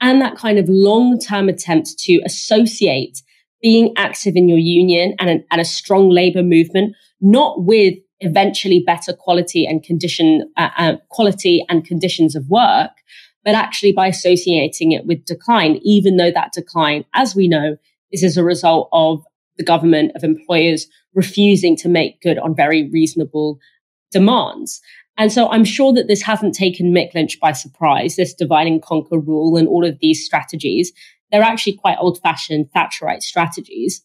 and 0.00 0.20
that 0.20 0.36
kind 0.36 0.58
of 0.58 0.68
long 0.68 1.18
term 1.18 1.48
attempt 1.48 1.98
to 2.00 2.20
associate 2.24 3.22
being 3.60 3.92
active 3.96 4.36
in 4.36 4.48
your 4.48 4.58
union 4.58 5.14
and, 5.18 5.28
an, 5.28 5.44
and 5.50 5.60
a 5.60 5.64
strong 5.64 6.10
labor 6.10 6.42
movement, 6.42 6.94
not 7.20 7.64
with 7.64 7.94
eventually 8.20 8.82
better 8.84 9.12
quality 9.12 9.66
and 9.66 9.82
condition 9.82 10.50
uh, 10.56 10.70
uh, 10.76 10.96
quality 11.08 11.64
and 11.68 11.84
conditions 11.84 12.36
of 12.36 12.48
work, 12.48 12.90
but 13.44 13.54
actually 13.54 13.92
by 13.92 14.06
associating 14.06 14.92
it 14.92 15.06
with 15.06 15.24
decline, 15.24 15.80
even 15.82 16.16
though 16.16 16.30
that 16.30 16.52
decline, 16.52 17.04
as 17.14 17.34
we 17.34 17.48
know, 17.48 17.76
is 18.12 18.24
as 18.24 18.36
a 18.36 18.44
result 18.44 18.88
of 18.92 19.22
the 19.56 19.64
government 19.64 20.12
of 20.14 20.24
employers 20.24 20.86
refusing 21.14 21.76
to 21.76 21.88
make 21.88 22.20
good 22.22 22.38
on 22.38 22.54
very 22.54 22.88
reasonable 22.90 23.58
demands. 24.10 24.80
And 25.18 25.32
so 25.32 25.48
I'm 25.50 25.64
sure 25.64 25.92
that 25.94 26.06
this 26.06 26.22
hasn't 26.22 26.54
taken 26.54 26.94
Mick 26.94 27.12
Lynch 27.12 27.40
by 27.40 27.52
surprise, 27.52 28.14
this 28.14 28.32
divide 28.32 28.68
and 28.68 28.80
conquer 28.80 29.18
rule 29.18 29.56
and 29.56 29.66
all 29.66 29.84
of 29.84 29.98
these 30.00 30.24
strategies. 30.24 30.92
They're 31.30 31.42
actually 31.42 31.76
quite 31.76 31.98
old 31.98 32.20
fashioned 32.22 32.70
Thatcherite 32.74 33.22
strategies. 33.22 34.02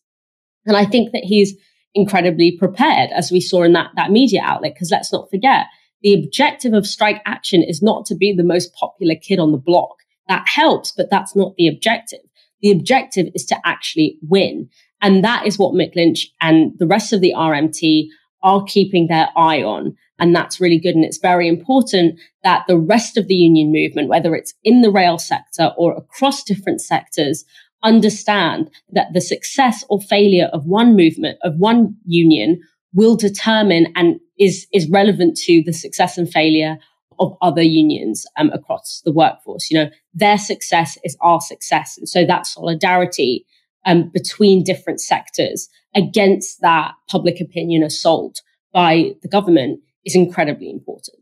And 0.66 0.76
I 0.76 0.86
think 0.86 1.12
that 1.12 1.24
he's 1.24 1.54
incredibly 1.94 2.58
prepared, 2.58 3.12
as 3.12 3.32
we 3.32 3.40
saw 3.40 3.62
in 3.62 3.74
that, 3.74 3.92
that 3.96 4.12
media 4.12 4.42
outlet, 4.44 4.74
because 4.74 4.90
let's 4.92 5.14
not 5.14 5.30
forget, 5.30 5.68
the 6.02 6.14
objective 6.16 6.74
of 6.74 6.88
strike 6.88 7.22
action 7.26 7.62
is 7.62 7.82
not 7.82 8.06
to 8.08 8.16
be 8.16 8.34
the 8.34 8.44
most 8.44 8.74
popular 8.74 9.16
kid 9.16 9.38
on 9.40 9.52
the 9.52 9.58
block. 9.58 9.98
That 10.28 10.48
helps, 10.48 10.92
but 10.92 11.12
that's 11.12 11.36
not 11.36 11.56
the 11.58 11.68
objective. 11.68 12.20
The 12.62 12.72
objective 12.72 13.28
is 13.36 13.46
to 13.46 13.58
actually 13.66 14.18
win. 14.28 14.70
And 15.02 15.24
that 15.24 15.46
is 15.46 15.60
what 15.60 15.76
Mick 15.76 15.96
Lynch 15.96 16.30
and 16.42 16.72
the 16.80 16.88
rest 16.88 17.14
of 17.14 17.22
the 17.22 17.34
RMT 17.38 18.08
are 18.44 18.64
keeping 18.64 19.08
their 19.08 19.30
eye 19.36 19.64
on. 19.64 19.96
And 20.20 20.36
that's 20.36 20.62
really 20.62 20.80
good. 20.80 20.96
And 20.96 21.04
it's 21.04 21.18
very 21.18 21.48
important 21.48 22.20
that 22.44 22.66
the 22.68 22.78
rest 22.78 23.18
of 23.18 23.28
the 23.28 23.36
union 23.36 23.72
movement, 23.72 24.10
whether 24.10 24.36
it's 24.36 24.54
in 24.64 24.82
the 24.82 24.92
rail 24.92 25.18
sector 25.18 25.72
or 25.78 25.94
across 25.96 26.44
different 26.44 26.82
sectors, 26.82 27.46
understand 27.84 28.70
that 28.92 29.08
the 29.14 29.22
success 29.22 29.84
or 29.90 30.00
failure 30.02 30.50
of 30.54 30.66
one 30.66 30.96
movement, 30.96 31.38
of 31.44 31.56
one 31.58 31.96
union 32.06 32.62
will 32.94 33.16
determine 33.16 33.88
and 33.96 34.20
is, 34.40 34.68
is 34.72 34.90
relevant 34.90 35.36
to 35.36 35.64
the 35.66 35.74
success 35.74 36.18
and 36.18 36.32
failure 36.32 36.78
of 37.20 37.36
other 37.42 37.62
unions 37.62 38.26
um, 38.38 38.50
across 38.52 39.02
the 39.06 39.12
workforce. 39.12 39.70
You 39.70 39.80
know, 39.80 39.90
their 40.14 40.38
success 40.38 40.98
is 41.04 41.18
our 41.22 41.42
success. 41.42 41.98
And 41.98 42.08
so 42.08 42.26
that 42.26 42.46
solidarity 42.46 43.46
um, 43.86 44.10
between 44.14 44.64
different 44.64 45.02
sectors 45.02 45.70
against 45.96 46.62
that 46.62 46.94
public 47.10 47.40
opinion 47.40 47.84
assault 47.84 48.42
by 48.74 49.12
the 49.22 49.28
government 49.28 49.80
is 50.06 50.16
incredibly 50.16 50.70
important. 50.70 51.18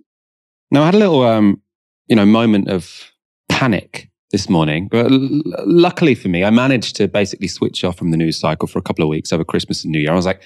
Now, 0.71 0.83
I 0.83 0.85
had 0.85 0.95
a 0.95 0.99
little, 0.99 1.23
um, 1.23 1.61
you 2.07 2.15
know, 2.15 2.25
moment 2.25 2.69
of 2.69 3.11
panic 3.49 4.09
this 4.31 4.49
morning, 4.49 4.87
but 4.89 5.11
l- 5.11 5.41
luckily 5.65 6.15
for 6.15 6.29
me, 6.29 6.43
I 6.43 6.49
managed 6.49 6.95
to 6.97 7.07
basically 7.07 7.49
switch 7.49 7.83
off 7.83 7.97
from 7.97 8.11
the 8.11 8.17
news 8.17 8.39
cycle 8.39 8.67
for 8.67 8.79
a 8.79 8.81
couple 8.81 9.03
of 9.03 9.09
weeks 9.09 9.33
over 9.33 9.43
Christmas 9.43 9.83
and 9.83 9.91
New 9.91 9.99
Year. 9.99 10.11
I 10.11 10.15
was 10.15 10.25
like, 10.25 10.41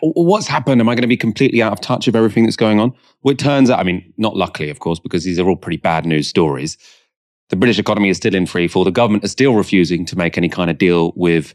what's 0.00 0.46
happened? 0.46 0.80
Am 0.80 0.88
I 0.88 0.94
going 0.94 1.02
to 1.02 1.08
be 1.08 1.16
completely 1.16 1.62
out 1.62 1.72
of 1.72 1.80
touch 1.80 2.08
of 2.08 2.16
everything 2.16 2.44
that's 2.44 2.56
going 2.56 2.80
on? 2.80 2.92
Well, 3.22 3.32
it 3.32 3.38
turns 3.38 3.70
out, 3.70 3.78
I 3.78 3.82
mean, 3.82 4.12
not 4.16 4.36
luckily, 4.36 4.70
of 4.70 4.80
course, 4.80 4.98
because 4.98 5.24
these 5.24 5.38
are 5.38 5.48
all 5.48 5.56
pretty 5.56 5.76
bad 5.76 6.06
news 6.06 6.26
stories. 6.26 6.76
The 7.50 7.56
British 7.56 7.78
economy 7.78 8.08
is 8.08 8.16
still 8.16 8.34
in 8.34 8.46
free 8.46 8.68
fall. 8.68 8.84
The 8.84 8.90
government 8.90 9.24
is 9.24 9.32
still 9.32 9.54
refusing 9.54 10.06
to 10.06 10.16
make 10.16 10.38
any 10.38 10.48
kind 10.48 10.70
of 10.70 10.78
deal 10.78 11.12
with 11.16 11.54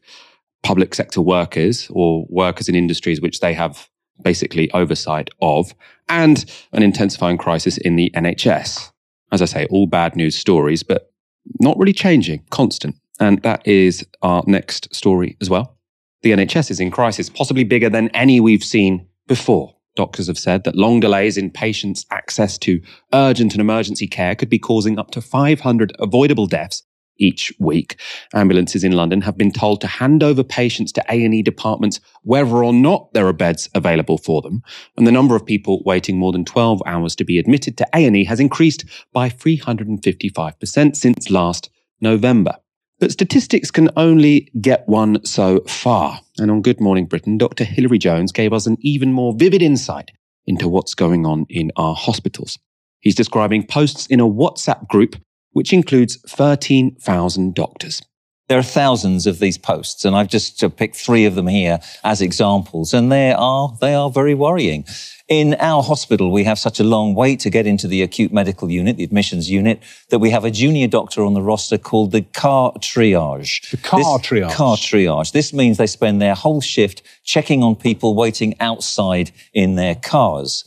public 0.63 0.93
sector 0.93 1.21
workers 1.21 1.87
or 1.91 2.25
workers 2.29 2.69
in 2.69 2.75
industries 2.75 3.21
which 3.21 3.39
they 3.39 3.53
have 3.53 3.89
basically 4.23 4.69
oversight 4.71 5.29
of, 5.41 5.73
and 6.09 6.45
an 6.73 6.83
intensifying 6.83 7.37
crisis 7.37 7.77
in 7.77 7.95
the 7.95 8.11
NHS. 8.15 8.91
As 9.31 9.41
I 9.41 9.45
say, 9.45 9.67
all 9.69 9.87
bad 9.87 10.15
news 10.15 10.37
stories, 10.37 10.83
but 10.83 11.11
not 11.59 11.77
really 11.77 11.93
changing, 11.93 12.43
constant. 12.49 12.95
And 13.19 13.41
that 13.43 13.65
is 13.65 14.05
our 14.21 14.43
next 14.47 14.93
story 14.93 15.37
as 15.41 15.49
well. 15.49 15.77
The 16.21 16.31
NHS 16.31 16.71
is 16.71 16.79
in 16.79 16.91
crisis, 16.91 17.29
possibly 17.29 17.63
bigger 17.63 17.89
than 17.89 18.09
any 18.09 18.39
we've 18.39 18.63
seen 18.63 19.07
before. 19.27 19.75
Doctors 19.99 20.27
have 20.27 20.39
said 20.39 20.63
that 20.63 20.77
long 20.77 21.01
delays 21.01 21.35
in 21.35 21.51
patients' 21.51 22.05
access 22.09 22.57
to 22.59 22.81
urgent 23.13 23.51
and 23.51 23.59
emergency 23.59 24.07
care 24.07 24.33
could 24.33 24.47
be 24.49 24.57
causing 24.57 24.97
up 24.97 25.11
to 25.11 25.19
500 25.19 25.91
avoidable 25.99 26.47
deaths 26.47 26.83
each 27.17 27.51
week. 27.59 27.99
Ambulances 28.33 28.85
in 28.85 28.93
London 28.93 29.19
have 29.19 29.37
been 29.37 29.51
told 29.51 29.81
to 29.81 29.87
hand 29.87 30.23
over 30.23 30.41
patients 30.41 30.93
to 30.93 31.03
A&E 31.09 31.41
departments 31.41 31.99
whether 32.21 32.63
or 32.63 32.71
not 32.71 33.11
there 33.11 33.27
are 33.27 33.33
beds 33.33 33.67
available 33.75 34.17
for 34.17 34.41
them. 34.41 34.63
And 34.95 35.05
the 35.05 35.11
number 35.11 35.35
of 35.35 35.45
people 35.45 35.83
waiting 35.85 36.17
more 36.17 36.31
than 36.31 36.45
12 36.45 36.81
hours 36.85 37.13
to 37.17 37.25
be 37.25 37.37
admitted 37.37 37.77
to 37.79 37.87
A&E 37.93 38.23
has 38.23 38.39
increased 38.39 38.85
by 39.11 39.27
355% 39.27 40.95
since 40.95 41.29
last 41.29 41.69
November. 41.99 42.55
But 42.99 43.11
statistics 43.11 43.71
can 43.71 43.89
only 43.95 44.51
get 44.59 44.87
one 44.87 45.23
so 45.25 45.61
far. 45.61 46.19
And 46.37 46.51
on 46.51 46.61
Good 46.61 46.81
Morning 46.81 47.05
Britain, 47.05 47.37
Dr. 47.37 47.63
Hilary 47.63 47.97
Jones 47.97 48.33
gave 48.33 48.51
us 48.51 48.65
an 48.65 48.77
even 48.81 49.13
more 49.13 49.33
vivid 49.33 49.61
insight 49.61 50.11
into 50.45 50.67
what's 50.67 50.93
going 50.93 51.25
on 51.25 51.45
in 51.49 51.71
our 51.77 51.95
hospitals. 51.95 52.59
He's 52.99 53.15
describing 53.15 53.65
posts 53.65 54.05
in 54.07 54.19
a 54.19 54.27
WhatsApp 54.27 54.87
group 54.89 55.15
which 55.51 55.71
includes 55.73 56.17
13,000 56.27 57.55
doctors. 57.55 58.01
There 58.49 58.57
are 58.57 58.63
thousands 58.63 59.27
of 59.27 59.37
these 59.37 59.59
posts, 59.59 60.05
and 60.05 60.15
I've 60.15 60.27
just 60.27 60.63
uh, 60.63 60.69
picked 60.69 60.95
three 60.95 61.25
of 61.25 61.35
them 61.35 61.45
here 61.45 61.79
as 62.03 62.19
examples, 62.19 62.95
and 62.95 63.11
they 63.11 63.31
are, 63.31 63.77
they 63.79 63.93
are 63.93 64.09
very 64.09 64.33
worrying. 64.33 64.85
In 65.27 65.53
our 65.59 65.83
hospital, 65.83 66.31
we 66.31 66.45
have 66.45 66.57
such 66.57 66.79
a 66.79 66.83
long 66.83 67.13
wait 67.13 67.39
to 67.41 67.51
get 67.51 67.67
into 67.67 67.87
the 67.87 68.01
acute 68.01 68.33
medical 68.33 68.71
unit, 68.71 68.97
the 68.97 69.03
admissions 69.03 69.51
unit, 69.51 69.83
that 70.09 70.17
we 70.17 70.31
have 70.31 70.45
a 70.45 70.49
junior 70.49 70.87
doctor 70.87 71.23
on 71.23 71.35
the 71.35 71.43
roster 71.43 71.77
called 71.77 72.11
the 72.11 72.23
car 72.23 72.73
triage. 72.79 73.69
The 73.69 73.77
car 73.77 74.17
this, 74.17 74.27
triage. 74.27 74.51
Car 74.53 74.77
triage. 74.77 75.31
This 75.31 75.53
means 75.53 75.77
they 75.77 75.85
spend 75.85 76.19
their 76.19 76.33
whole 76.33 76.61
shift 76.61 77.03
checking 77.23 77.61
on 77.61 77.75
people 77.75 78.15
waiting 78.15 78.55
outside 78.59 79.29
in 79.53 79.75
their 79.75 79.93
cars. 79.93 80.63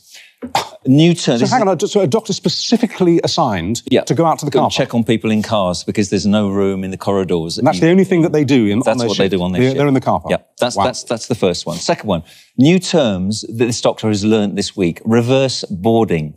New 0.85 1.13
terms. 1.13 1.39
So 1.39 1.47
hang 1.47 1.65
on, 1.67 1.79
so 1.79 2.01
a 2.01 2.07
doctor 2.07 2.33
specifically 2.33 3.21
assigned 3.23 3.85
to 3.85 4.13
go 4.13 4.25
out 4.25 4.39
to 4.39 4.45
the 4.45 4.51
car 4.51 4.69
check 4.69 4.93
on 4.93 5.03
people 5.03 5.31
in 5.31 5.41
cars 5.41 5.83
because 5.83 6.09
there's 6.09 6.25
no 6.25 6.49
room 6.49 6.83
in 6.83 6.91
the 6.91 6.97
corridors. 6.97 7.57
And 7.57 7.65
that's 7.65 7.79
the 7.79 7.89
only 7.89 8.03
thing 8.03 8.21
that 8.23 8.33
they 8.33 8.43
do 8.43 8.67
in 8.67 8.81
That's 8.81 9.03
what 9.03 9.17
they 9.17 9.29
do 9.29 9.41
on 9.41 9.53
their 9.53 9.61
they're, 9.61 9.69
shift. 9.69 9.77
They're 9.77 9.87
in 9.87 9.93
the 9.93 10.01
car 10.01 10.19
park. 10.19 10.31
Yeah, 10.31 10.37
that's 10.59 10.75
Wow. 10.75 10.85
that's 10.85 11.03
that's 11.03 11.27
the 11.27 11.35
first 11.35 11.65
one. 11.65 11.77
Second 11.77 12.07
one, 12.07 12.23
new 12.57 12.79
terms 12.79 13.41
that 13.41 13.65
this 13.65 13.79
doctor 13.79 14.09
has 14.09 14.25
learnt 14.25 14.55
this 14.55 14.75
week: 14.75 15.01
reverse 15.05 15.63
boarding. 15.65 16.33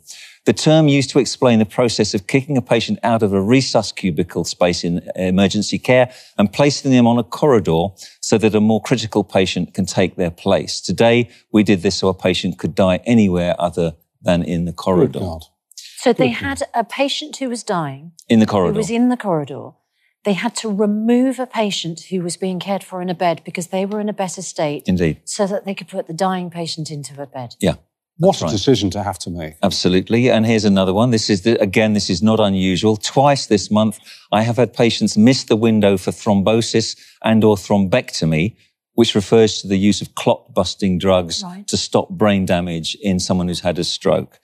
The 0.46 0.52
term 0.52 0.86
used 0.86 1.10
to 1.10 1.18
explain 1.18 1.58
the 1.58 1.66
process 1.66 2.14
of 2.14 2.28
kicking 2.28 2.56
a 2.56 2.62
patient 2.62 3.00
out 3.02 3.24
of 3.24 3.32
a 3.32 3.40
resus 3.40 3.92
cubicle 3.94 4.44
space 4.44 4.84
in 4.84 5.02
emergency 5.16 5.76
care 5.76 6.12
and 6.38 6.52
placing 6.52 6.92
them 6.92 7.04
on 7.04 7.18
a 7.18 7.24
corridor 7.24 7.88
so 8.20 8.38
that 8.38 8.54
a 8.54 8.60
more 8.60 8.80
critical 8.80 9.24
patient 9.24 9.74
can 9.74 9.86
take 9.86 10.14
their 10.14 10.30
place. 10.30 10.80
Today, 10.80 11.28
we 11.50 11.64
did 11.64 11.82
this 11.82 11.96
so 11.96 12.06
a 12.08 12.14
patient 12.14 12.58
could 12.58 12.76
die 12.76 13.00
anywhere 13.04 13.56
other 13.58 13.94
than 14.22 14.44
in 14.44 14.66
the 14.66 14.72
corridor. 14.72 15.38
So 15.98 16.12
they 16.12 16.28
had 16.28 16.62
a 16.72 16.84
patient 16.84 17.38
who 17.38 17.48
was 17.48 17.64
dying, 17.64 18.12
In 18.28 18.38
the 18.38 18.46
corridor. 18.46 18.68
who 18.68 18.74
corridor. 18.74 18.78
was 18.78 18.90
in 18.90 19.08
the 19.08 19.16
corridor. 19.16 19.70
They 20.24 20.34
had 20.34 20.54
to 20.56 20.68
remove 20.68 21.40
a 21.40 21.46
patient 21.46 22.02
who 22.10 22.20
was 22.20 22.36
being 22.36 22.60
cared 22.60 22.84
for 22.84 23.02
in 23.02 23.08
a 23.10 23.14
bed 23.14 23.42
because 23.44 23.68
they 23.68 23.84
were 23.84 24.00
in 24.00 24.08
a 24.08 24.12
better 24.12 24.42
state 24.42 24.84
Indeed. 24.86 25.20
so 25.24 25.46
that 25.48 25.64
they 25.64 25.74
could 25.74 25.88
put 25.88 26.06
the 26.06 26.12
dying 26.12 26.50
patient 26.50 26.90
into 26.90 27.20
a 27.20 27.26
bed. 27.26 27.56
Yeah. 27.60 27.74
What 28.18 28.40
a 28.42 28.46
decision 28.48 28.90
to 28.90 29.02
have 29.02 29.18
to 29.20 29.30
make. 29.30 29.56
Absolutely. 29.62 30.30
And 30.30 30.46
here's 30.46 30.64
another 30.64 30.94
one. 30.94 31.10
This 31.10 31.28
is, 31.28 31.42
the, 31.42 31.60
again, 31.60 31.92
this 31.92 32.08
is 32.08 32.22
not 32.22 32.40
unusual. 32.40 32.96
Twice 32.96 33.46
this 33.46 33.70
month, 33.70 33.98
I 34.32 34.42
have 34.42 34.56
had 34.56 34.72
patients 34.72 35.16
miss 35.18 35.44
the 35.44 35.56
window 35.56 35.98
for 35.98 36.12
thrombolysis 36.12 36.96
and 37.22 37.44
or 37.44 37.56
thrombectomy, 37.56 38.56
which 38.94 39.14
refers 39.14 39.60
to 39.60 39.68
the 39.68 39.76
use 39.78 40.00
of 40.00 40.14
clot 40.14 40.54
busting 40.54 40.98
drugs 40.98 41.42
Right. 41.44 41.66
to 41.68 41.76
stop 41.76 42.08
brain 42.08 42.46
damage 42.46 42.94
in 43.02 43.20
someone 43.20 43.48
who's 43.48 43.60
had 43.60 43.78
a 43.78 43.84
stroke. 43.84 44.40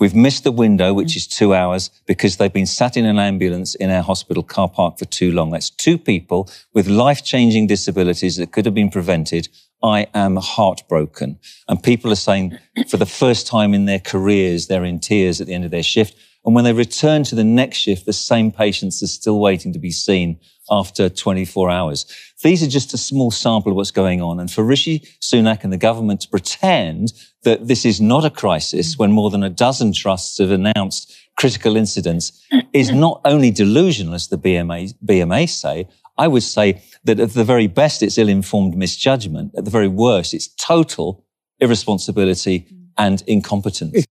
We've 0.00 0.14
missed 0.14 0.44
the 0.44 0.52
window, 0.52 0.92
which 0.92 1.12
mm. 1.12 1.16
is 1.16 1.26
two 1.26 1.54
hours, 1.54 1.90
because 2.06 2.36
they've 2.36 2.52
been 2.52 2.66
sat 2.66 2.96
in 2.96 3.04
an 3.04 3.18
ambulance 3.18 3.74
in 3.74 3.90
our 3.90 4.02
hospital 4.02 4.42
car 4.42 4.68
park 4.68 4.98
for 4.98 5.04
too 5.04 5.30
long. 5.30 5.50
That's 5.50 5.70
two 5.70 5.98
people 5.98 6.48
with 6.72 6.88
life-changing 6.88 7.68
disabilities 7.68 8.36
that 8.36 8.52
could 8.52 8.64
have 8.64 8.74
been 8.74 8.90
prevented. 8.90 9.48
I 9.82 10.06
am 10.14 10.36
heartbroken. 10.36 11.38
And 11.68 11.82
people 11.82 12.10
are 12.10 12.16
saying 12.16 12.58
for 12.88 12.96
the 12.96 13.06
first 13.06 13.46
time 13.46 13.72
in 13.72 13.84
their 13.84 14.00
careers, 14.00 14.66
they're 14.66 14.84
in 14.84 14.98
tears 14.98 15.40
at 15.40 15.46
the 15.46 15.54
end 15.54 15.64
of 15.64 15.70
their 15.70 15.82
shift. 15.82 16.16
And 16.44 16.54
when 16.54 16.64
they 16.64 16.72
return 16.72 17.24
to 17.24 17.34
the 17.34 17.44
next 17.44 17.78
shift, 17.78 18.04
the 18.04 18.12
same 18.12 18.52
patients 18.52 19.02
are 19.02 19.06
still 19.06 19.40
waiting 19.40 19.72
to 19.72 19.78
be 19.78 19.90
seen 19.90 20.38
after 20.70 21.08
24 21.08 21.70
hours. 21.70 22.06
These 22.42 22.62
are 22.62 22.68
just 22.68 22.94
a 22.94 22.98
small 22.98 23.30
sample 23.30 23.72
of 23.72 23.76
what's 23.76 23.90
going 23.90 24.20
on. 24.20 24.40
And 24.40 24.50
for 24.50 24.62
Rishi 24.62 25.00
Sunak 25.20 25.64
and 25.64 25.72
the 25.72 25.78
government 25.78 26.22
to 26.22 26.28
pretend 26.28 27.12
that 27.44 27.66
this 27.66 27.84
is 27.84 28.00
not 28.00 28.24
a 28.24 28.30
crisis 28.30 28.98
when 28.98 29.12
more 29.12 29.30
than 29.30 29.42
a 29.42 29.50
dozen 29.50 29.92
trusts 29.92 30.38
have 30.38 30.50
announced 30.50 31.14
critical 31.36 31.76
incidents 31.76 32.44
is 32.72 32.90
not 33.06 33.20
only 33.24 33.50
delusional, 33.50 34.14
as 34.14 34.28
the 34.28 34.38
BMA, 34.38 34.94
BMA 35.04 35.48
say, 35.48 35.88
I 36.16 36.28
would 36.28 36.42
say 36.42 36.82
that 37.04 37.20
at 37.20 37.30
the 37.30 37.44
very 37.44 37.66
best, 37.66 38.02
it's 38.02 38.18
ill-informed 38.18 38.76
misjudgment. 38.76 39.54
At 39.56 39.64
the 39.64 39.70
very 39.70 39.88
worst, 39.88 40.32
it's 40.32 40.48
total 40.48 41.24
irresponsibility 41.60 42.60
mm. 42.60 42.86
and 42.98 43.22
incompetence. 43.26 44.06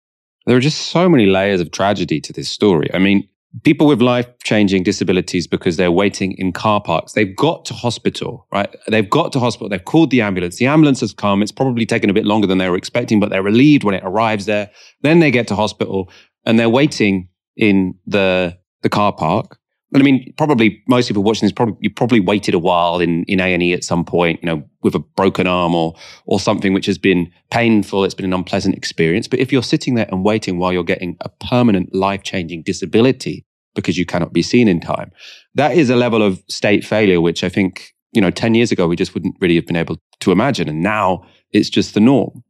There 0.46 0.56
are 0.56 0.60
just 0.60 0.88
so 0.88 1.08
many 1.08 1.26
layers 1.26 1.60
of 1.60 1.70
tragedy 1.70 2.20
to 2.20 2.32
this 2.32 2.48
story. 2.48 2.88
I 2.94 2.98
mean, 2.98 3.28
people 3.64 3.86
with 3.86 4.00
life 4.00 4.26
changing 4.44 4.82
disabilities 4.82 5.46
because 5.46 5.76
they're 5.76 5.92
waiting 5.92 6.32
in 6.32 6.52
car 6.52 6.80
parks, 6.80 7.12
they've 7.12 7.34
got 7.36 7.64
to 7.66 7.74
hospital, 7.74 8.46
right? 8.52 8.74
They've 8.88 9.08
got 9.08 9.32
to 9.32 9.40
hospital. 9.40 9.68
They've 9.68 9.84
called 9.84 10.10
the 10.10 10.20
ambulance. 10.22 10.56
The 10.56 10.66
ambulance 10.66 11.00
has 11.00 11.12
come. 11.12 11.42
It's 11.42 11.52
probably 11.52 11.86
taken 11.86 12.10
a 12.10 12.14
bit 12.14 12.24
longer 12.24 12.46
than 12.46 12.58
they 12.58 12.68
were 12.68 12.76
expecting, 12.76 13.20
but 13.20 13.30
they're 13.30 13.42
relieved 13.42 13.84
when 13.84 13.94
it 13.94 14.02
arrives 14.04 14.46
there. 14.46 14.70
Then 15.02 15.20
they 15.20 15.30
get 15.30 15.48
to 15.48 15.56
hospital 15.56 16.10
and 16.46 16.58
they're 16.58 16.70
waiting 16.70 17.28
in 17.56 17.94
the, 18.06 18.56
the 18.82 18.88
car 18.88 19.12
park. 19.12 19.58
I 19.94 20.02
mean, 20.02 20.32
probably 20.36 20.82
most 20.86 21.08
people 21.08 21.24
watching 21.24 21.46
this 21.46 21.52
probably 21.52 21.76
you 21.80 21.90
probably 21.90 22.20
waited 22.20 22.54
a 22.54 22.58
while 22.58 23.00
in 23.00 23.24
in 23.24 23.40
A 23.40 23.52
and 23.52 23.62
E 23.62 23.72
at 23.72 23.82
some 23.82 24.04
point, 24.04 24.40
you 24.42 24.46
know, 24.46 24.62
with 24.82 24.94
a 24.94 25.00
broken 25.00 25.46
arm 25.46 25.74
or 25.74 25.94
or 26.26 26.38
something 26.38 26.72
which 26.72 26.86
has 26.86 26.98
been 26.98 27.30
painful. 27.50 28.04
It's 28.04 28.14
been 28.14 28.26
an 28.26 28.32
unpleasant 28.32 28.76
experience. 28.76 29.26
But 29.26 29.40
if 29.40 29.52
you're 29.52 29.62
sitting 29.62 29.96
there 29.96 30.06
and 30.10 30.24
waiting 30.24 30.58
while 30.58 30.72
you're 30.72 30.84
getting 30.84 31.16
a 31.22 31.28
permanent 31.28 31.94
life 31.94 32.22
changing 32.22 32.62
disability 32.62 33.44
because 33.74 33.98
you 33.98 34.06
cannot 34.06 34.32
be 34.32 34.42
seen 34.42 34.68
in 34.68 34.80
time, 34.80 35.10
that 35.54 35.72
is 35.76 35.90
a 35.90 35.96
level 35.96 36.22
of 36.22 36.42
state 36.48 36.84
failure 36.84 37.20
which 37.20 37.42
I 37.42 37.48
think 37.48 37.92
you 38.12 38.20
know 38.20 38.30
ten 38.30 38.54
years 38.54 38.70
ago 38.70 38.86
we 38.86 38.96
just 38.96 39.14
wouldn't 39.14 39.34
really 39.40 39.56
have 39.56 39.66
been 39.66 39.76
able 39.76 39.98
to 40.20 40.32
imagine, 40.32 40.68
and 40.68 40.82
now 40.82 41.26
it's 41.50 41.70
just 41.70 41.94
the 41.94 42.00
norm. 42.00 42.44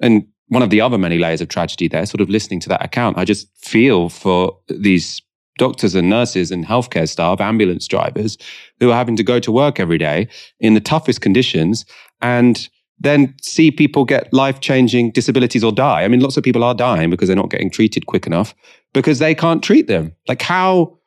And 0.00 0.26
one 0.48 0.62
of 0.62 0.70
the 0.70 0.80
other 0.80 0.98
many 0.98 1.18
layers 1.18 1.40
of 1.40 1.48
tragedy 1.48 1.86
there, 1.86 2.04
sort 2.04 2.20
of 2.20 2.28
listening 2.28 2.58
to 2.60 2.68
that 2.68 2.84
account, 2.84 3.16
I 3.16 3.24
just 3.24 3.46
feel 3.56 4.08
for 4.08 4.58
these 4.66 5.22
doctors 5.60 5.94
and 5.94 6.08
nurses 6.08 6.50
and 6.50 6.64
healthcare 6.64 7.06
staff, 7.06 7.38
ambulance 7.38 7.86
drivers 7.86 8.38
who 8.80 8.90
are 8.90 8.96
having 8.96 9.14
to 9.14 9.22
go 9.22 9.38
to 9.38 9.52
work 9.52 9.78
every 9.78 9.98
day 9.98 10.26
in 10.58 10.72
the 10.72 10.80
toughest 10.80 11.20
conditions 11.20 11.84
and 12.22 12.70
then 12.98 13.34
see 13.42 13.70
people 13.70 14.06
get 14.06 14.32
life 14.32 14.60
changing 14.60 15.10
disabilities 15.10 15.62
or 15.62 15.70
die. 15.70 16.02
I 16.02 16.08
mean, 16.08 16.20
lots 16.20 16.38
of 16.38 16.42
people 16.44 16.64
are 16.64 16.74
dying 16.74 17.10
because 17.10 17.28
they're 17.28 17.36
not 17.36 17.50
getting 17.50 17.70
treated 17.70 18.06
quick 18.06 18.26
enough 18.26 18.54
because 18.94 19.18
they 19.18 19.34
can't 19.34 19.62
treat 19.62 19.86
them. 19.86 20.14
Like, 20.28 20.40
how 20.40 20.98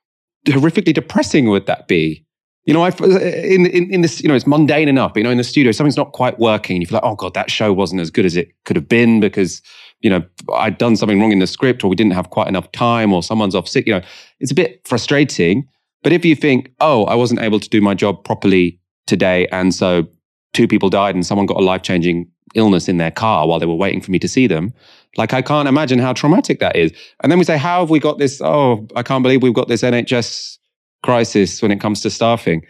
horrifically 0.45 0.93
depressing 0.93 1.49
would 1.49 1.65
that 1.65 1.87
be? 1.87 2.23
You 2.65 2.73
know, 2.75 2.83
I 2.83 2.89
in, 2.89 3.65
in 3.65 3.91
in 3.91 4.01
this, 4.01 4.21
you 4.21 4.29
know, 4.29 4.35
it's 4.35 4.47
mundane 4.47 4.87
enough. 4.87 5.13
But, 5.13 5.19
you 5.21 5.23
know, 5.23 5.31
in 5.31 5.37
the 5.37 5.43
studio, 5.43 5.71
something's 5.71 5.97
not 5.97 6.13
quite 6.13 6.39
working. 6.39 6.79
You 6.79 6.87
feel 6.87 6.97
like, 6.97 7.11
oh 7.11 7.15
god, 7.15 7.33
that 7.33 7.51
show 7.51 7.73
wasn't 7.73 8.01
as 8.01 8.11
good 8.11 8.25
as 8.25 8.35
it 8.35 8.53
could 8.65 8.75
have 8.75 8.87
been 8.87 9.19
because 9.19 9.61
you 10.03 10.09
know 10.09 10.23
I'd 10.53 10.77
done 10.77 10.95
something 10.95 11.19
wrong 11.19 11.31
in 11.31 11.39
the 11.39 11.47
script, 11.47 11.83
or 11.83 11.87
we 11.87 11.95
didn't 11.95 12.13
have 12.13 12.29
quite 12.29 12.47
enough 12.47 12.71
time, 12.71 13.11
or 13.11 13.23
someone's 13.23 13.55
off 13.55 13.67
sick. 13.67 13.87
You 13.87 13.95
know, 13.95 14.01
it's 14.39 14.51
a 14.51 14.55
bit 14.55 14.81
frustrating. 14.85 15.67
But 16.03 16.11
if 16.11 16.23
you 16.25 16.35
think, 16.35 16.71
oh, 16.81 17.05
I 17.05 17.15
wasn't 17.15 17.39
able 17.39 17.59
to 17.59 17.69
do 17.69 17.81
my 17.81 17.93
job 17.93 18.23
properly 18.23 18.79
today, 19.07 19.47
and 19.47 19.73
so 19.73 20.05
two 20.53 20.67
people 20.67 20.89
died, 20.89 21.15
and 21.15 21.25
someone 21.25 21.47
got 21.47 21.57
a 21.57 21.63
life 21.63 21.81
changing 21.81 22.29
illness 22.55 22.87
in 22.87 22.97
their 22.97 23.11
car 23.11 23.47
while 23.47 23.59
they 23.59 23.65
were 23.65 23.73
waiting 23.73 24.01
for 24.01 24.11
me 24.11 24.19
to 24.19 24.27
see 24.27 24.45
them. 24.47 24.73
Like, 25.17 25.33
I 25.33 25.41
can't 25.41 25.67
imagine 25.67 25.99
how 25.99 26.13
traumatic 26.13 26.59
that 26.59 26.75
is. 26.75 26.91
And 27.21 27.31
then 27.31 27.39
we 27.39 27.45
say, 27.45 27.57
how 27.57 27.79
have 27.79 27.89
we 27.89 27.99
got 27.99 28.17
this? 28.19 28.41
Oh, 28.41 28.87
I 28.95 29.03
can't 29.03 29.23
believe 29.23 29.41
we've 29.41 29.53
got 29.53 29.67
this 29.67 29.81
NHS 29.81 30.57
crisis 31.03 31.61
when 31.61 31.71
it 31.71 31.79
comes 31.79 32.01
to 32.01 32.09
staffing. 32.09 32.65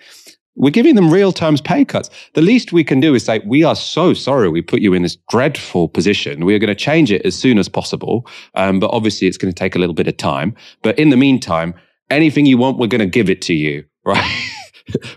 We're 0.56 0.70
giving 0.70 0.96
them 0.96 1.10
real 1.10 1.32
terms 1.32 1.62
pay 1.62 1.84
cuts. 1.84 2.10
The 2.34 2.42
least 2.42 2.72
we 2.72 2.84
can 2.84 3.00
do 3.00 3.16
is 3.16 3.26
say, 3.26 3.42
we 3.46 3.64
are 3.64 3.76
so 3.76 4.14
sorry 4.14 4.50
we 4.50 4.62
put 4.62 4.82
you 4.82 4.94
in 4.94 5.02
this 5.02 5.18
dreadful 5.30 5.90
position. 5.90 6.46
We 6.46 6.54
are 6.54 6.60
going 6.60 6.68
to 6.68 6.76
change 6.76 7.12
it 7.12 7.26
as 7.26 7.36
soon 7.36 7.58
as 7.58 7.68
possible. 7.68 8.28
Um, 8.54 8.80
but 8.80 8.92
obviously, 8.92 9.28
it's 9.28 9.38
going 9.38 9.52
to 9.52 9.58
take 9.58 9.76
a 9.76 9.80
little 9.80 9.96
bit 9.96 10.08
of 10.08 10.18
time. 10.18 10.56
But 10.84 10.98
in 11.00 11.10
the 11.10 11.18
meantime, 11.18 11.74
anything 12.10 12.46
you 12.46 12.58
want, 12.58 12.78
we're 12.78 12.88
going 12.88 13.00
to 13.00 13.08
give 13.08 13.30
it 13.30 13.42
to 13.44 13.54
you, 13.54 13.84
right? 14.06 14.50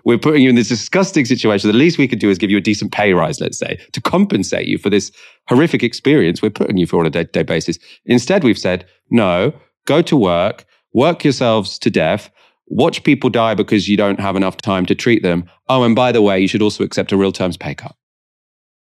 we're 0.04 0.18
putting 0.18 0.42
you 0.42 0.48
in 0.48 0.54
this 0.54 0.68
disgusting 0.68 1.24
situation. 1.24 1.70
The 1.70 1.76
least 1.76 1.98
we 1.98 2.08
could 2.08 2.18
do 2.18 2.30
is 2.30 2.38
give 2.38 2.50
you 2.50 2.58
a 2.58 2.62
decent 2.62 2.92
pay 2.92 3.12
rise, 3.12 3.40
let's 3.40 3.58
say, 3.58 3.78
to 3.92 4.00
compensate 4.00 4.66
you 4.66 4.78
for 4.78 4.90
this 4.90 5.10
horrific 5.48 5.82
experience 5.82 6.40
we're 6.40 6.50
putting 6.50 6.76
you 6.76 6.86
through 6.86 7.00
on 7.00 7.06
a 7.06 7.10
day 7.10 7.24
to 7.24 7.30
day 7.30 7.42
basis. 7.42 7.78
Instead, 8.06 8.44
we've 8.44 8.58
said, 8.58 8.86
no, 9.10 9.52
go 9.86 10.02
to 10.02 10.16
work, 10.16 10.64
work 10.94 11.24
yourselves 11.24 11.78
to 11.80 11.90
death, 11.90 12.30
watch 12.68 13.04
people 13.04 13.30
die 13.30 13.54
because 13.54 13.88
you 13.88 13.96
don't 13.96 14.20
have 14.20 14.36
enough 14.36 14.56
time 14.58 14.86
to 14.86 14.94
treat 14.94 15.22
them. 15.22 15.44
Oh, 15.68 15.82
and 15.82 15.94
by 15.94 16.12
the 16.12 16.22
way, 16.22 16.38
you 16.40 16.48
should 16.48 16.62
also 16.62 16.84
accept 16.84 17.12
a 17.12 17.16
real 17.16 17.32
terms 17.32 17.56
pay 17.56 17.74
cut. 17.74 17.94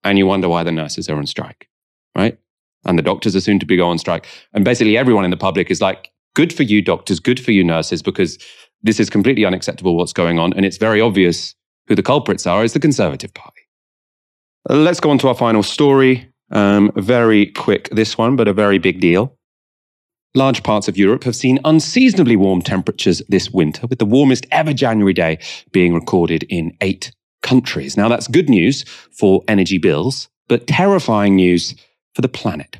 And 0.03 0.17
you 0.17 0.27
wonder 0.27 0.49
why 0.49 0.63
the 0.63 0.71
nurses 0.71 1.09
are 1.09 1.17
on 1.17 1.25
strike, 1.25 1.67
right? 2.15 2.37
And 2.85 2.97
the 2.97 3.03
doctors 3.03 3.35
are 3.35 3.41
soon 3.41 3.59
to 3.59 3.65
be 3.65 3.77
go 3.77 3.87
on 3.87 3.97
strike. 3.97 4.27
And 4.53 4.63
basically, 4.63 4.97
everyone 4.97 5.25
in 5.25 5.31
the 5.31 5.37
public 5.37 5.71
is 5.71 5.81
like, 5.81 6.11
good 6.35 6.53
for 6.53 6.63
you, 6.63 6.81
doctors, 6.81 7.19
good 7.19 7.39
for 7.39 7.51
you, 7.51 7.63
nurses, 7.63 8.03
because 8.03 8.37
this 8.83 8.99
is 8.99 9.09
completely 9.09 9.45
unacceptable 9.45 9.95
what's 9.97 10.13
going 10.13 10.37
on. 10.37 10.53
And 10.53 10.65
it's 10.65 10.77
very 10.77 11.01
obvious 11.01 11.55
who 11.87 11.95
the 11.95 12.03
culprits 12.03 12.45
are. 12.45 12.63
is 12.63 12.73
the 12.73 12.79
Conservative 12.79 13.33
Party. 13.33 13.61
Let's 14.69 14.99
go 14.99 15.09
on 15.09 15.17
to 15.19 15.27
our 15.27 15.35
final 15.35 15.63
story. 15.63 16.31
Um, 16.51 16.91
very 16.95 17.47
quick, 17.47 17.89
this 17.91 18.17
one, 18.17 18.35
but 18.35 18.47
a 18.47 18.53
very 18.53 18.77
big 18.77 18.99
deal. 18.99 19.34
Large 20.35 20.63
parts 20.63 20.89
of 20.89 20.97
Europe 20.97 21.23
have 21.23 21.35
seen 21.35 21.59
unseasonably 21.63 22.35
warm 22.35 22.61
temperatures 22.61 23.21
this 23.29 23.51
winter, 23.51 23.87
with 23.87 23.99
the 23.99 24.05
warmest 24.05 24.45
ever 24.51 24.73
January 24.73 25.13
day 25.13 25.39
being 25.71 25.93
recorded 25.93 26.43
in 26.49 26.75
eight 26.81 27.13
countries. 27.41 27.95
Now, 27.95 28.09
that's 28.09 28.27
good 28.27 28.49
news 28.49 28.83
for 29.17 29.43
energy 29.47 29.77
bills, 29.77 30.27
but 30.49 30.67
terrifying 30.67 31.37
news 31.37 31.73
for 32.13 32.21
the 32.21 32.27
planet. 32.27 32.77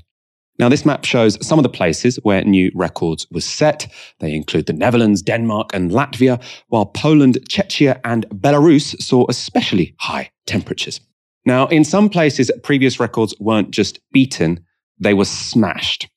Now, 0.60 0.68
this 0.68 0.86
map 0.86 1.06
shows 1.06 1.38
some 1.46 1.58
of 1.58 1.64
the 1.64 1.70
places 1.70 2.18
where 2.24 2.44
new 2.44 2.72
records 2.76 3.26
were 3.32 3.40
set. 3.40 3.88
They 4.20 4.34
include 4.36 4.66
the 4.66 4.74
Netherlands, 4.74 5.22
Denmark, 5.22 5.70
and 5.74 5.92
Latvia, 5.92 6.44
while 6.68 6.86
Poland, 6.86 7.38
Czechia, 7.50 8.02
and 8.04 8.26
Belarus 8.32 9.02
saw 9.02 9.26
especially 9.30 9.96
high 10.00 10.30
temperatures. 10.46 11.00
Now, 11.46 11.68
in 11.68 11.86
some 11.86 12.10
places, 12.10 12.52
previous 12.64 13.00
records 13.00 13.34
weren't 13.40 13.72
just 13.72 14.00
beaten, 14.12 14.66
they 15.00 15.14
were 15.14 15.26
smashed. 15.26 16.10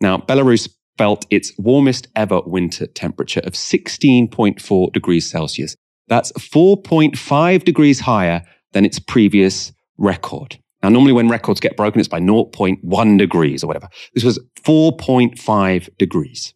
Now, 0.00 0.18
Belarus 0.18 0.68
felt 0.98 1.26
its 1.30 1.52
warmest 1.58 2.08
ever 2.16 2.40
winter 2.46 2.86
temperature 2.86 3.40
of 3.44 3.52
16.4 3.52 4.92
degrees 4.92 5.30
Celsius. 5.30 5.76
That's 6.08 6.32
4.5 6.32 7.64
degrees 7.64 8.00
higher 8.00 8.42
than 8.72 8.84
its 8.84 8.98
previous 8.98 9.72
record. 9.98 10.58
Now, 10.82 10.90
normally 10.90 11.12
when 11.12 11.28
records 11.28 11.60
get 11.60 11.76
broken, 11.76 12.00
it's 12.00 12.08
by 12.08 12.20
0.1 12.20 13.18
degrees 13.18 13.64
or 13.64 13.66
whatever. 13.66 13.88
This 14.14 14.24
was 14.24 14.38
4.5 14.62 15.96
degrees. 15.98 16.54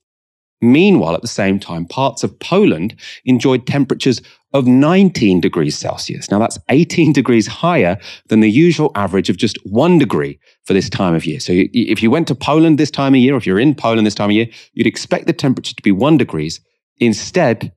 Meanwhile, 0.60 1.14
at 1.14 1.22
the 1.22 1.28
same 1.28 1.58
time, 1.58 1.86
parts 1.86 2.22
of 2.22 2.38
Poland 2.38 2.94
enjoyed 3.24 3.66
temperatures 3.66 4.20
of 4.52 4.66
19 4.66 5.40
degrees 5.40 5.78
Celsius. 5.78 6.30
Now, 6.30 6.38
that's 6.38 6.58
18 6.68 7.12
degrees 7.20 7.46
higher 7.46 7.98
than 8.28 8.40
the 8.40 8.50
usual 8.50 8.90
average 8.94 9.30
of 9.30 9.36
just 9.36 9.58
one 9.64 9.98
degree 9.98 10.38
for 10.64 10.72
this 10.72 10.90
time 10.90 11.14
of 11.14 11.24
year. 11.24 11.40
So, 11.40 11.52
if 11.54 12.02
you 12.02 12.10
went 12.10 12.28
to 12.28 12.34
Poland 12.34 12.78
this 12.78 12.90
time 12.90 13.14
of 13.14 13.20
year, 13.20 13.36
if 13.36 13.46
you're 13.46 13.60
in 13.60 13.74
Poland 13.74 14.06
this 14.06 14.14
time 14.14 14.30
of 14.30 14.36
year, 14.36 14.48
you'd 14.72 14.86
expect 14.86 15.26
the 15.26 15.32
temperature 15.32 15.74
to 15.74 15.82
be 15.82 15.92
one 15.92 16.16
degrees. 16.16 16.60
Instead, 16.98 17.72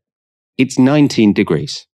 it's 0.57 0.77
19 0.77 1.33
degrees. 1.33 1.87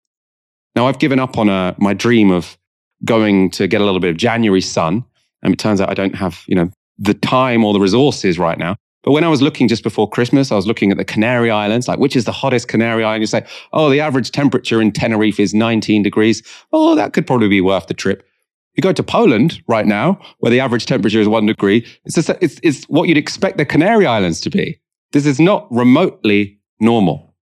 Now, 0.75 0.87
I've 0.87 0.99
given 0.99 1.19
up 1.19 1.37
on 1.37 1.49
uh, 1.49 1.73
my 1.77 1.93
dream 1.93 2.31
of 2.31 2.57
going 3.05 3.49
to 3.51 3.67
get 3.67 3.81
a 3.81 3.85
little 3.85 3.99
bit 3.99 4.09
of 4.09 4.17
January 4.17 4.61
sun. 4.61 5.03
And 5.43 5.53
it 5.53 5.59
turns 5.59 5.81
out 5.81 5.89
I 5.89 5.93
don't 5.93 6.15
have, 6.15 6.43
you 6.47 6.55
know, 6.55 6.69
the 6.97 7.13
time 7.13 7.63
or 7.63 7.73
the 7.73 7.79
resources 7.79 8.39
right 8.39 8.57
now. 8.57 8.75
But 9.07 9.13
when 9.13 9.23
I 9.23 9.29
was 9.29 9.41
looking 9.41 9.69
just 9.69 9.83
before 9.83 10.09
Christmas, 10.09 10.51
I 10.51 10.55
was 10.55 10.67
looking 10.67 10.91
at 10.91 10.97
the 10.97 11.05
Canary 11.05 11.49
Islands, 11.49 11.87
like 11.87 11.97
which 11.97 12.13
is 12.13 12.25
the 12.25 12.33
hottest 12.33 12.67
Canary 12.67 13.05
Island? 13.05 13.21
You 13.21 13.27
say, 13.27 13.45
oh, 13.71 13.89
the 13.89 14.01
average 14.01 14.31
temperature 14.31 14.81
in 14.81 14.91
Tenerife 14.91 15.39
is 15.39 15.53
19 15.53 16.03
degrees. 16.03 16.43
Oh, 16.73 16.93
that 16.95 17.13
could 17.13 17.25
probably 17.25 17.47
be 17.47 17.61
worth 17.61 17.87
the 17.87 17.93
trip. 17.93 18.27
You 18.75 18.81
go 18.81 18.91
to 18.91 19.03
Poland 19.03 19.63
right 19.69 19.85
now, 19.85 20.19
where 20.39 20.49
the 20.49 20.59
average 20.59 20.87
temperature 20.87 21.21
is 21.21 21.29
one 21.29 21.45
degree. 21.45 21.87
It's, 22.03 22.15
just, 22.15 22.29
it's, 22.41 22.59
it's 22.63 22.83
what 22.89 23.07
you'd 23.07 23.17
expect 23.17 23.57
the 23.57 23.65
Canary 23.65 24.05
Islands 24.05 24.41
to 24.41 24.49
be. 24.49 24.77
This 25.13 25.25
is 25.25 25.39
not 25.39 25.71
remotely 25.71 26.59
normal. 26.81 27.33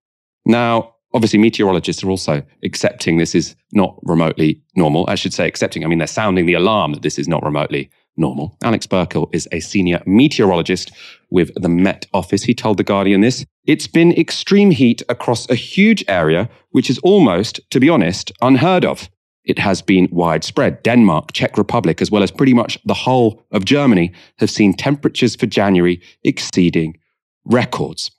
Now, 0.46 0.94
obviously 1.16 1.40
meteorologists 1.40 2.04
are 2.04 2.12
also 2.12 2.44
accepting 2.64 3.18
this 3.18 3.34
is 3.34 3.56
not 3.72 3.98
remotely 4.04 4.62
normal. 4.76 5.06
I 5.08 5.16
should 5.16 5.34
say 5.34 5.48
accepting, 5.48 5.84
I 5.84 5.88
mean, 5.88 5.98
they're 5.98 6.06
sounding 6.06 6.46
the 6.46 6.54
alarm 6.54 6.94
that 6.94 7.02
this 7.02 7.18
is 7.18 7.28
not 7.28 7.42
remotely 7.44 7.90
normal. 8.18 8.58
Alex 8.64 8.88
Burkill 8.88 9.30
is 9.32 9.48
a 9.52 9.60
senior 9.60 10.02
meteorologist 10.06 10.92
with 11.30 11.52
the 11.56 11.70
Met 11.70 12.06
Office. 12.14 12.44
He 12.44 12.54
told 12.54 12.78
The 12.78 12.84
Guardian 12.84 13.22
this. 13.22 13.46
It's 13.66 13.88
been 13.88 14.12
extreme 14.14 14.72
heat 14.72 15.02
across 15.10 15.50
a 15.50 15.56
huge 15.56 16.04
area, 16.08 16.50
which 16.72 16.90
is 16.90 17.00
almost, 17.00 17.60
to 17.72 17.80
be 17.80 17.90
honest, 17.90 18.32
unheard 18.42 18.86
of. 18.86 19.10
It 19.44 19.60
has 19.60 19.82
been 19.82 20.08
widespread. 20.12 20.82
Denmark, 20.84 21.34
Czech 21.34 21.58
Republic, 21.58 22.02
as 22.02 22.10
well 22.10 22.24
as 22.24 22.32
pretty 22.32 22.54
much 22.54 22.80
the 22.84 22.94
whole 22.94 23.44
of 23.52 23.66
Germany 23.66 24.12
have 24.40 24.50
seen 24.50 24.74
temperatures 24.74 25.36
for 25.36 25.46
January 25.46 26.02
exceeding 26.24 26.98
records. 27.46 28.12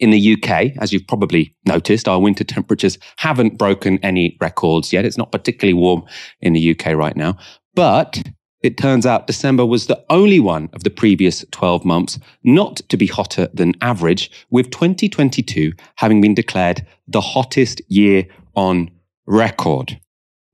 In 0.00 0.10
the 0.10 0.34
UK, 0.34 0.72
as 0.80 0.92
you've 0.92 1.06
probably 1.06 1.54
noticed, 1.66 2.08
our 2.08 2.20
winter 2.20 2.42
temperatures 2.42 2.98
haven't 3.18 3.56
broken 3.56 3.98
any 4.02 4.36
records 4.40 4.92
yet. 4.92 5.04
It's 5.04 5.16
not 5.16 5.30
particularly 5.30 5.74
warm 5.74 6.02
in 6.40 6.52
the 6.52 6.70
UK 6.76 6.94
right 6.94 7.16
now. 7.16 7.36
But 7.74 8.22
it 8.64 8.78
turns 8.78 9.04
out 9.04 9.26
December 9.26 9.66
was 9.66 9.86
the 9.86 10.02
only 10.08 10.40
one 10.40 10.70
of 10.72 10.84
the 10.84 10.90
previous 10.90 11.44
12 11.50 11.84
months 11.84 12.18
not 12.44 12.76
to 12.88 12.96
be 12.96 13.06
hotter 13.06 13.46
than 13.52 13.74
average, 13.82 14.30
with 14.48 14.70
2022 14.70 15.74
having 15.96 16.22
been 16.22 16.34
declared 16.34 16.84
the 17.06 17.20
hottest 17.20 17.82
year 17.88 18.26
on 18.56 18.90
record. 19.26 20.00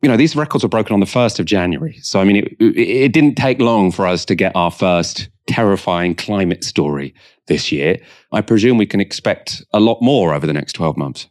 You 0.03 0.09
know, 0.09 0.17
these 0.17 0.35
records 0.35 0.65
were 0.65 0.69
broken 0.69 0.93
on 0.93 0.99
the 0.99 1.07
1st 1.07 1.39
of 1.39 1.47
January. 1.47 1.99
So, 2.03 2.21
I 2.21 2.25
mean, 2.25 2.37
it, 2.37 2.57
it 2.59 3.13
didn't 3.13 3.37
take 3.37 3.61
long 3.61 3.93
for 3.93 4.09
us 4.09 4.25
to 4.25 4.35
get 4.35 4.57
our 4.57 4.73
first 4.73 5.29
terrifying 5.47 6.17
climate 6.17 6.65
story 6.65 7.15
this 7.47 7.71
year. 7.71 8.01
I 8.33 8.41
presume 8.41 8.77
we 8.77 8.87
can 8.87 9.01
expect 9.01 9.63
a 9.73 9.79
lot 9.79 10.03
more 10.03 10.35
over 10.35 10.49
the 10.49 10.53
next 10.53 10.73
12 10.73 10.97
months. 10.97 11.29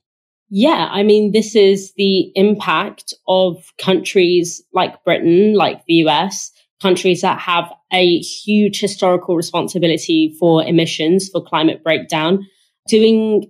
Yeah, 0.50 0.88
I 0.92 1.04
mean, 1.04 1.34
this 1.34 1.56
is 1.56 1.94
the 1.98 2.32
impact 2.36 3.14
of 3.28 3.58
countries 3.78 4.64
like 4.74 5.04
Britain, 5.04 5.56
like 5.56 5.86
the 5.86 5.96
US, 6.06 6.52
countries 6.82 7.22
that 7.22 7.40
have 7.40 7.72
a 7.92 8.20
huge 8.20 8.80
historical 8.80 9.36
responsibility 9.36 10.36
for 10.40 10.64
emissions, 10.64 11.30
for 11.30 11.44
climate 11.44 11.84
breakdown, 11.84 12.46
doing 12.88 13.50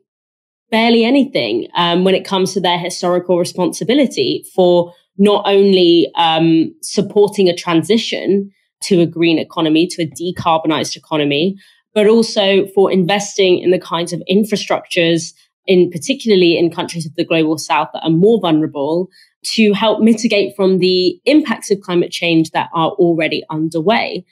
barely 0.72 1.04
anything 1.04 1.68
um, 1.76 2.04
when 2.04 2.16
it 2.16 2.26
comes 2.26 2.54
to 2.54 2.60
their 2.60 2.78
historical 2.78 3.38
responsibility 3.38 4.46
for 4.54 4.94
not 5.18 5.44
only 5.46 6.12
um, 6.16 6.74
supporting 6.82 7.50
a 7.50 7.56
transition 7.56 8.52
to 8.82 9.02
a 9.02 9.06
green 9.06 9.38
economy, 9.38 9.88
to 9.88 10.04
a 10.04 10.08
decarbonized 10.08 10.96
economy, 10.96 11.58
but 11.94 12.08
also 12.08 12.66
for 12.68 12.92
investing 12.92 13.60
in 13.60 13.72
the 13.72 13.80
kinds 13.80 14.14
of 14.14 14.22
infrastructures 14.30 15.34
in 15.66 15.90
particularly 15.92 16.58
in 16.58 16.72
countries 16.72 17.06
of 17.06 17.14
the 17.16 17.26
global 17.26 17.58
south 17.58 17.90
that 17.94 18.04
are 18.04 18.10
more 18.10 18.40
vulnerable 18.40 19.10
to 19.44 19.74
help 19.74 20.02
mitigate 20.02 20.56
from 20.56 20.80
the 20.80 21.20
impacts 21.26 21.72
of 21.72 21.80
climate 21.82 22.12
change 22.12 22.52
that 22.52 22.70
are 22.74 22.92
already 22.92 23.44
underway. 23.50 24.26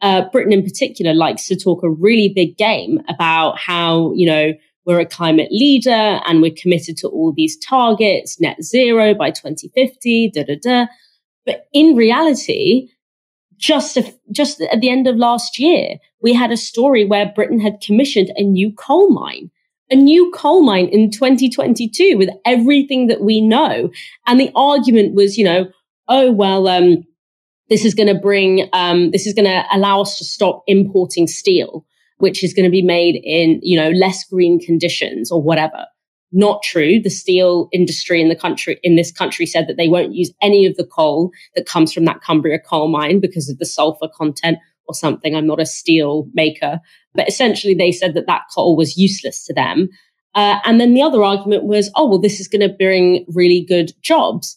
Uh, 0.00 0.22
Britain 0.30 0.52
in 0.52 0.62
particular 0.62 1.14
likes 1.14 1.46
to 1.46 1.56
talk 1.56 1.82
a 1.82 1.90
really 1.90 2.32
big 2.34 2.56
game 2.56 3.00
about 3.08 3.58
how, 3.58 4.12
you 4.14 4.26
know, 4.26 4.52
we're 4.86 5.00
a 5.00 5.06
climate 5.06 5.48
leader 5.50 5.90
and 5.90 6.42
we're 6.42 6.54
committed 6.54 6.96
to 6.98 7.08
all 7.08 7.32
these 7.32 7.56
targets, 7.58 8.40
net 8.40 8.62
zero 8.62 9.14
by 9.14 9.30
2050, 9.30 10.30
da 10.34 10.44
da 10.44 10.56
da. 10.62 10.86
But 11.46 11.66
in 11.72 11.96
reality, 11.96 12.88
just 13.56 13.96
a, 13.96 14.14
just 14.30 14.60
at 14.60 14.80
the 14.80 14.90
end 14.90 15.06
of 15.06 15.16
last 15.16 15.58
year, 15.58 15.96
we 16.20 16.34
had 16.34 16.52
a 16.52 16.56
story 16.56 17.04
where 17.04 17.32
Britain 17.34 17.60
had 17.60 17.80
commissioned 17.80 18.30
a 18.36 18.42
new 18.42 18.72
coal 18.72 19.10
mine, 19.10 19.50
a 19.90 19.96
new 19.96 20.30
coal 20.34 20.62
mine 20.62 20.88
in 20.88 21.10
2022 21.10 22.16
with 22.16 22.30
everything 22.44 23.06
that 23.08 23.20
we 23.20 23.40
know. 23.40 23.90
And 24.26 24.40
the 24.40 24.50
argument 24.54 25.14
was, 25.14 25.36
you 25.36 25.44
know, 25.44 25.66
oh 26.08 26.32
well, 26.32 26.68
um, 26.68 27.04
this 27.68 27.84
is 27.84 27.94
going 27.94 28.08
to 28.08 28.20
bring, 28.20 28.68
um, 28.72 29.10
this 29.10 29.26
is 29.26 29.34
going 29.34 29.46
to 29.46 29.64
allow 29.72 30.02
us 30.02 30.18
to 30.18 30.24
stop 30.24 30.62
importing 30.66 31.26
steel, 31.26 31.86
which 32.18 32.42
is 32.44 32.54
going 32.54 32.64
to 32.64 32.70
be 32.70 32.82
made 32.82 33.20
in, 33.22 33.60
you 33.62 33.76
know, 33.76 33.90
less 33.90 34.24
green 34.24 34.58
conditions 34.58 35.30
or 35.30 35.42
whatever 35.42 35.86
not 36.34 36.64
true. 36.64 37.00
The 37.00 37.10
steel 37.10 37.68
industry 37.72 38.20
in 38.20 38.28
the 38.28 38.34
country, 38.34 38.78
in 38.82 38.96
this 38.96 39.12
country 39.12 39.46
said 39.46 39.68
that 39.68 39.76
they 39.76 39.88
won't 39.88 40.14
use 40.14 40.32
any 40.42 40.66
of 40.66 40.76
the 40.76 40.84
coal 40.84 41.30
that 41.54 41.64
comes 41.64 41.92
from 41.92 42.04
that 42.06 42.22
Cumbria 42.22 42.58
coal 42.58 42.88
mine 42.88 43.20
because 43.20 43.48
of 43.48 43.58
the 43.58 43.64
sulfur 43.64 44.08
content 44.12 44.58
or 44.88 44.94
something. 44.94 45.34
I'm 45.34 45.46
not 45.46 45.60
a 45.60 45.66
steel 45.66 46.28
maker, 46.34 46.80
but 47.14 47.28
essentially 47.28 47.74
they 47.74 47.92
said 47.92 48.14
that 48.14 48.26
that 48.26 48.42
coal 48.54 48.76
was 48.76 48.96
useless 48.96 49.44
to 49.46 49.54
them. 49.54 49.88
Uh, 50.34 50.58
and 50.64 50.80
then 50.80 50.94
the 50.94 51.02
other 51.02 51.22
argument 51.22 51.64
was, 51.64 51.90
oh, 51.94 52.06
well, 52.06 52.18
this 52.18 52.40
is 52.40 52.48
going 52.48 52.68
to 52.68 52.76
bring 52.76 53.24
really 53.28 53.64
good 53.66 53.92
jobs. 54.02 54.56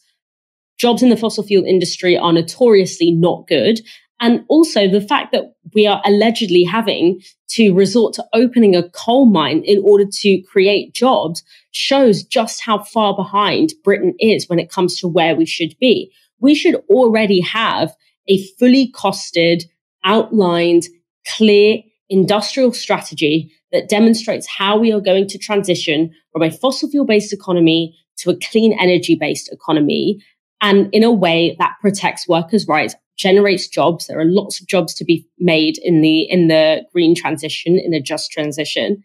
Jobs 0.79 1.03
in 1.03 1.09
the 1.09 1.17
fossil 1.17 1.43
fuel 1.43 1.65
industry 1.65 2.17
are 2.17 2.33
notoriously 2.33 3.11
not 3.11 3.47
good. 3.47 3.79
And 4.19 4.43
also 4.47 4.87
the 4.87 5.01
fact 5.01 5.31
that 5.31 5.53
we 5.75 5.85
are 5.85 6.01
allegedly 6.03 6.63
having 6.63 7.21
to 7.49 7.73
resort 7.73 8.15
to 8.15 8.25
opening 8.33 8.75
a 8.75 8.89
coal 8.89 9.27
mine 9.27 9.61
in 9.63 9.79
order 9.83 10.05
to 10.11 10.41
create 10.41 10.95
jobs 10.95 11.43
shows 11.71 12.23
just 12.23 12.61
how 12.61 12.79
far 12.79 13.15
behind 13.15 13.73
Britain 13.83 14.15
is 14.19 14.49
when 14.49 14.57
it 14.57 14.71
comes 14.71 14.99
to 14.99 15.07
where 15.07 15.35
we 15.35 15.45
should 15.45 15.75
be. 15.79 16.11
We 16.39 16.55
should 16.55 16.75
already 16.89 17.41
have 17.41 17.95
a 18.27 18.43
fully 18.59 18.91
costed, 18.91 19.63
outlined, 20.03 20.83
clear 21.27 21.81
industrial 22.09 22.71
strategy 22.71 23.51
that 23.71 23.89
demonstrates 23.89 24.47
how 24.47 24.77
we 24.77 24.91
are 24.91 25.01
going 25.01 25.27
to 25.27 25.37
transition 25.37 26.11
from 26.31 26.41
a 26.41 26.51
fossil 26.51 26.89
fuel 26.89 27.05
based 27.05 27.33
economy 27.33 27.97
to 28.17 28.29
a 28.29 28.37
clean 28.37 28.77
energy 28.79 29.15
based 29.15 29.51
economy 29.51 30.19
and 30.61 30.89
in 30.93 31.03
a 31.03 31.11
way 31.11 31.55
that 31.59 31.75
protects 31.81 32.27
workers' 32.27 32.67
rights 32.67 32.95
generates 33.17 33.67
jobs. 33.67 34.07
There 34.07 34.19
are 34.19 34.25
lots 34.25 34.61
of 34.61 34.67
jobs 34.67 34.93
to 34.95 35.05
be 35.05 35.27
made 35.39 35.77
in 35.79 36.01
the 36.01 36.21
in 36.21 36.47
the 36.47 36.85
green 36.93 37.15
transition, 37.15 37.79
in 37.79 37.93
a 37.93 38.01
just 38.01 38.31
transition. 38.31 39.03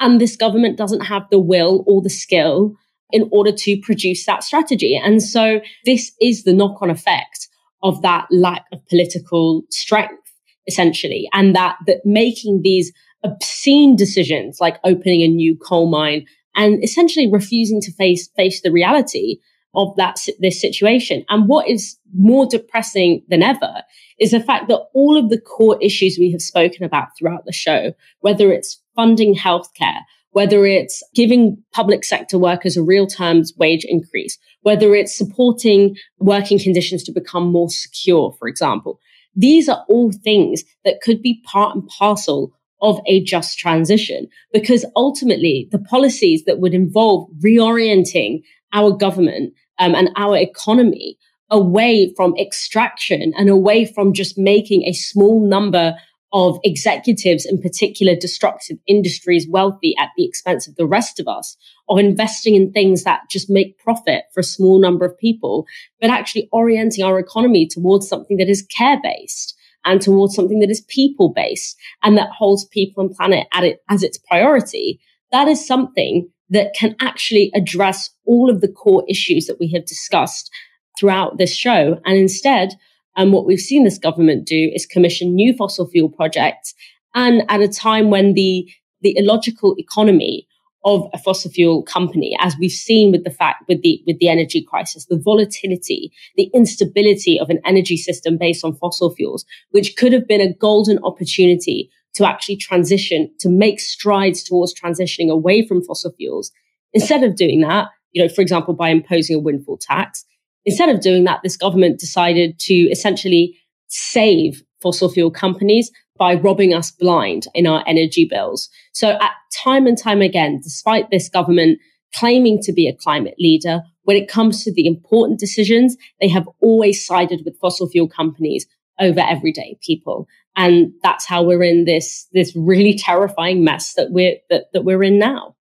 And 0.00 0.20
this 0.20 0.36
government 0.36 0.78
doesn't 0.78 1.00
have 1.00 1.24
the 1.30 1.40
will 1.40 1.84
or 1.86 2.00
the 2.00 2.10
skill 2.10 2.74
in 3.10 3.28
order 3.32 3.50
to 3.50 3.80
produce 3.80 4.26
that 4.26 4.44
strategy. 4.44 4.96
And 4.96 5.22
so 5.22 5.60
this 5.84 6.12
is 6.20 6.44
the 6.44 6.52
knock-on 6.52 6.90
effect 6.90 7.48
of 7.82 8.02
that 8.02 8.26
lack 8.30 8.66
of 8.72 8.86
political 8.88 9.62
strength, 9.70 10.27
essentially, 10.68 11.28
and 11.32 11.56
that 11.56 11.76
that 11.86 12.02
making 12.04 12.60
these 12.62 12.92
obscene 13.24 13.96
decisions 13.96 14.58
like 14.60 14.78
opening 14.84 15.22
a 15.22 15.28
new 15.28 15.56
coal 15.56 15.90
mine 15.90 16.24
and 16.54 16.82
essentially 16.84 17.28
refusing 17.30 17.80
to 17.80 17.92
face 17.92 18.28
face 18.36 18.60
the 18.62 18.70
reality 18.70 19.38
of 19.74 19.94
that 19.96 20.18
this 20.40 20.60
situation. 20.60 21.24
And 21.28 21.48
what 21.48 21.68
is 21.68 21.96
more 22.14 22.46
depressing 22.46 23.22
than 23.28 23.42
ever 23.42 23.82
is 24.18 24.30
the 24.30 24.40
fact 24.40 24.68
that 24.68 24.82
all 24.94 25.16
of 25.16 25.30
the 25.30 25.40
core 25.40 25.78
issues 25.80 26.16
we 26.18 26.30
have 26.32 26.40
spoken 26.40 26.84
about 26.84 27.08
throughout 27.18 27.44
the 27.44 27.52
show, 27.52 27.92
whether 28.20 28.52
it's 28.52 28.80
funding 28.96 29.34
healthcare, 29.34 30.00
whether 30.30 30.64
it's 30.66 31.02
giving 31.14 31.62
public 31.72 32.04
sector 32.04 32.38
workers 32.38 32.76
a 32.76 32.82
real 32.82 33.06
terms 33.06 33.52
wage 33.56 33.84
increase, 33.84 34.38
whether 34.62 34.94
it's 34.94 35.16
supporting 35.16 35.96
working 36.18 36.58
conditions 36.58 37.02
to 37.04 37.12
become 37.12 37.50
more 37.50 37.70
secure, 37.70 38.34
for 38.38 38.48
example. 38.48 38.98
These 39.38 39.68
are 39.68 39.84
all 39.88 40.10
things 40.10 40.64
that 40.84 41.00
could 41.00 41.22
be 41.22 41.40
part 41.44 41.76
and 41.76 41.86
parcel 41.86 42.52
of 42.80 43.00
a 43.06 43.22
just 43.22 43.58
transition 43.58 44.28
because 44.52 44.84
ultimately 44.96 45.68
the 45.70 45.78
policies 45.78 46.44
that 46.44 46.58
would 46.58 46.74
involve 46.74 47.28
reorienting 47.44 48.42
our 48.72 48.90
government 48.90 49.54
um, 49.78 49.94
and 49.94 50.10
our 50.16 50.36
economy 50.36 51.16
away 51.50 52.12
from 52.16 52.36
extraction 52.36 53.32
and 53.36 53.48
away 53.48 53.84
from 53.84 54.12
just 54.12 54.36
making 54.36 54.82
a 54.82 54.92
small 54.92 55.48
number 55.48 55.94
of 56.32 56.58
executives 56.62 57.46
in 57.46 57.60
particular 57.60 58.14
destructive 58.14 58.76
industries 58.86 59.46
wealthy 59.48 59.94
at 59.98 60.10
the 60.16 60.26
expense 60.26 60.68
of 60.68 60.74
the 60.76 60.86
rest 60.86 61.18
of 61.18 61.26
us, 61.26 61.56
of 61.88 61.98
investing 61.98 62.54
in 62.54 62.72
things 62.72 63.04
that 63.04 63.22
just 63.30 63.48
make 63.48 63.78
profit 63.78 64.24
for 64.32 64.40
a 64.40 64.44
small 64.44 64.80
number 64.80 65.04
of 65.04 65.18
people, 65.18 65.66
but 66.00 66.10
actually 66.10 66.48
orienting 66.52 67.04
our 67.04 67.18
economy 67.18 67.66
towards 67.66 68.08
something 68.08 68.36
that 68.36 68.48
is 68.48 68.66
care 68.76 68.98
based 69.02 69.56
and 69.84 70.00
towards 70.00 70.34
something 70.34 70.60
that 70.60 70.70
is 70.70 70.82
people 70.82 71.32
based 71.32 71.76
and 72.02 72.16
that 72.16 72.30
holds 72.30 72.64
people 72.66 73.04
and 73.04 73.14
planet 73.14 73.46
at 73.52 73.64
it 73.64 73.82
as 73.88 74.02
its 74.02 74.18
priority. 74.18 75.00
That 75.32 75.48
is 75.48 75.66
something 75.66 76.28
that 76.50 76.74
can 76.74 76.96
actually 77.00 77.50
address 77.54 78.10
all 78.24 78.50
of 78.50 78.60
the 78.60 78.68
core 78.68 79.04
issues 79.08 79.46
that 79.46 79.58
we 79.60 79.70
have 79.72 79.86
discussed 79.86 80.50
throughout 80.98 81.38
this 81.38 81.54
show. 81.54 82.00
And 82.04 82.16
instead, 82.16 82.74
and 83.16 83.28
um, 83.28 83.32
what 83.32 83.46
we've 83.46 83.58
seen 83.58 83.84
this 83.84 83.98
government 83.98 84.46
do 84.46 84.70
is 84.74 84.86
commission 84.86 85.34
new 85.34 85.52
fossil 85.52 85.88
fuel 85.88 86.08
projects. 86.08 86.72
And 87.14 87.42
at 87.48 87.60
a 87.60 87.68
time 87.68 88.10
when 88.10 88.34
the, 88.34 88.70
the 89.00 89.16
illogical 89.16 89.74
economy 89.76 90.46
of 90.88 91.08
a 91.12 91.18
fossil 91.18 91.50
fuel 91.50 91.82
company, 91.82 92.36
as 92.40 92.56
we've 92.58 92.70
seen 92.70 93.12
with 93.12 93.24
the 93.24 93.30
fact 93.30 93.64
with 93.68 93.82
the 93.82 94.02
with 94.06 94.18
the 94.18 94.28
energy 94.28 94.62
crisis, 94.62 95.06
the 95.06 95.18
volatility, 95.18 96.10
the 96.36 96.50
instability 96.54 97.38
of 97.38 97.50
an 97.50 97.60
energy 97.66 97.96
system 97.96 98.38
based 98.38 98.64
on 98.64 98.74
fossil 98.74 99.14
fuels, 99.14 99.44
which 99.70 99.96
could 99.96 100.12
have 100.12 100.26
been 100.26 100.40
a 100.40 100.54
golden 100.54 100.98
opportunity 101.04 101.90
to 102.14 102.26
actually 102.26 102.56
transition, 102.56 103.30
to 103.38 103.48
make 103.48 103.78
strides 103.78 104.42
towards 104.42 104.74
transitioning 104.74 105.30
away 105.30 105.66
from 105.66 105.84
fossil 105.84 106.12
fuels. 106.12 106.50
Instead 106.94 107.22
of 107.22 107.36
doing 107.36 107.60
that, 107.60 107.88
you 108.12 108.22
know, 108.22 108.28
for 108.28 108.40
example, 108.40 108.74
by 108.74 108.88
imposing 108.88 109.36
a 109.36 109.38
windfall 109.38 109.76
tax, 109.76 110.24
instead 110.64 110.88
of 110.88 111.00
doing 111.00 111.24
that, 111.24 111.40
this 111.42 111.56
government 111.56 112.00
decided 112.00 112.58
to 112.58 112.74
essentially 112.74 113.58
save 113.88 114.62
fossil 114.80 115.10
fuel 115.10 115.30
companies 115.30 115.90
by 116.18 116.34
robbing 116.34 116.74
us 116.74 116.90
blind 116.90 117.46
in 117.54 117.66
our 117.66 117.84
energy 117.86 118.24
bills. 118.24 118.68
So 118.92 119.10
at 119.10 119.32
time 119.62 119.86
and 119.86 119.96
time 119.96 120.20
again, 120.20 120.60
despite 120.62 121.10
this 121.10 121.28
government 121.28 121.78
claiming 122.14 122.60
to 122.62 122.72
be 122.72 122.88
a 122.88 122.96
climate 122.96 123.36
leader, 123.38 123.82
when 124.02 124.16
it 124.16 124.28
comes 124.28 124.64
to 124.64 124.72
the 124.72 124.86
important 124.86 125.38
decisions, 125.38 125.96
they 126.20 126.28
have 126.28 126.48
always 126.60 127.04
sided 127.04 127.42
with 127.44 127.58
fossil 127.60 127.88
fuel 127.88 128.08
companies 128.08 128.66
over 128.98 129.20
everyday 129.20 129.78
people. 129.82 130.26
And 130.56 130.92
that's 131.02 131.26
how 131.26 131.42
we're 131.42 131.62
in 131.62 131.84
this, 131.84 132.26
this 132.32 132.54
really 132.56 132.98
terrifying 132.98 133.62
mess 133.62 133.94
that 133.94 134.10
we're, 134.10 134.36
that, 134.50 134.64
that 134.72 134.82
we're 134.82 135.02
in 135.02 135.18
now. 135.18 135.54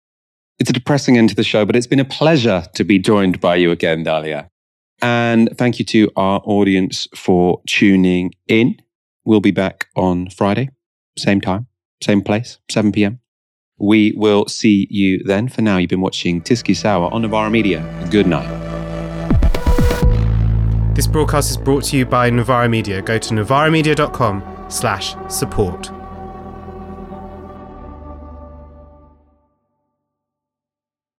It's 0.59 0.71
a 0.71 0.73
depressing 0.73 1.19
end 1.19 1.29
to 1.31 1.35
the 1.35 1.45
show, 1.45 1.67
but 1.67 1.77
it's 1.77 1.87
been 1.87 2.01
a 2.01 2.05
pleasure 2.05 2.65
to 2.75 2.85
be 2.85 2.99
joined 2.99 3.41
by 3.41 3.57
you 3.57 3.71
again, 3.71 4.05
Dalia. 4.05 4.49
And 5.03 5.51
thank 5.59 5.79
you 5.79 5.85
to 5.87 6.11
our 6.17 6.41
audience 6.45 7.07
for 7.15 7.61
tuning 7.67 8.33
in. 8.49 8.81
We'll 9.27 9.41
be 9.41 9.51
back 9.51 9.89
on 9.97 10.31
Friday, 10.31 10.71
same 11.19 11.41
time, 11.41 11.67
same 12.03 12.23
place, 12.23 12.59
7 12.71 12.93
p.m. 12.93 13.19
We 13.79 14.15
will 14.17 14.47
see 14.47 14.87
you 14.89 15.23
then. 15.25 15.49
For 15.49 15.63
now, 15.63 15.79
you've 15.79 15.91
been 15.91 16.01
watching 16.01 16.41
TyskySour 16.41 17.13
on 17.13 17.23
Novara 17.23 17.51
Media. 17.51 17.85
Good 18.11 18.29
night. 18.29 18.49
This 20.95 21.07
broadcast 21.07 21.51
is 21.51 21.57
brought 21.59 21.85
to 21.85 21.97
you 21.99 22.07
by 22.07 22.31
Novara 22.31 22.69
Media. 22.69 23.03
Go 23.03 23.19
to 23.19 23.35
novaramedia.com 23.35 24.67
slash 24.71 25.15
support. 25.29 25.91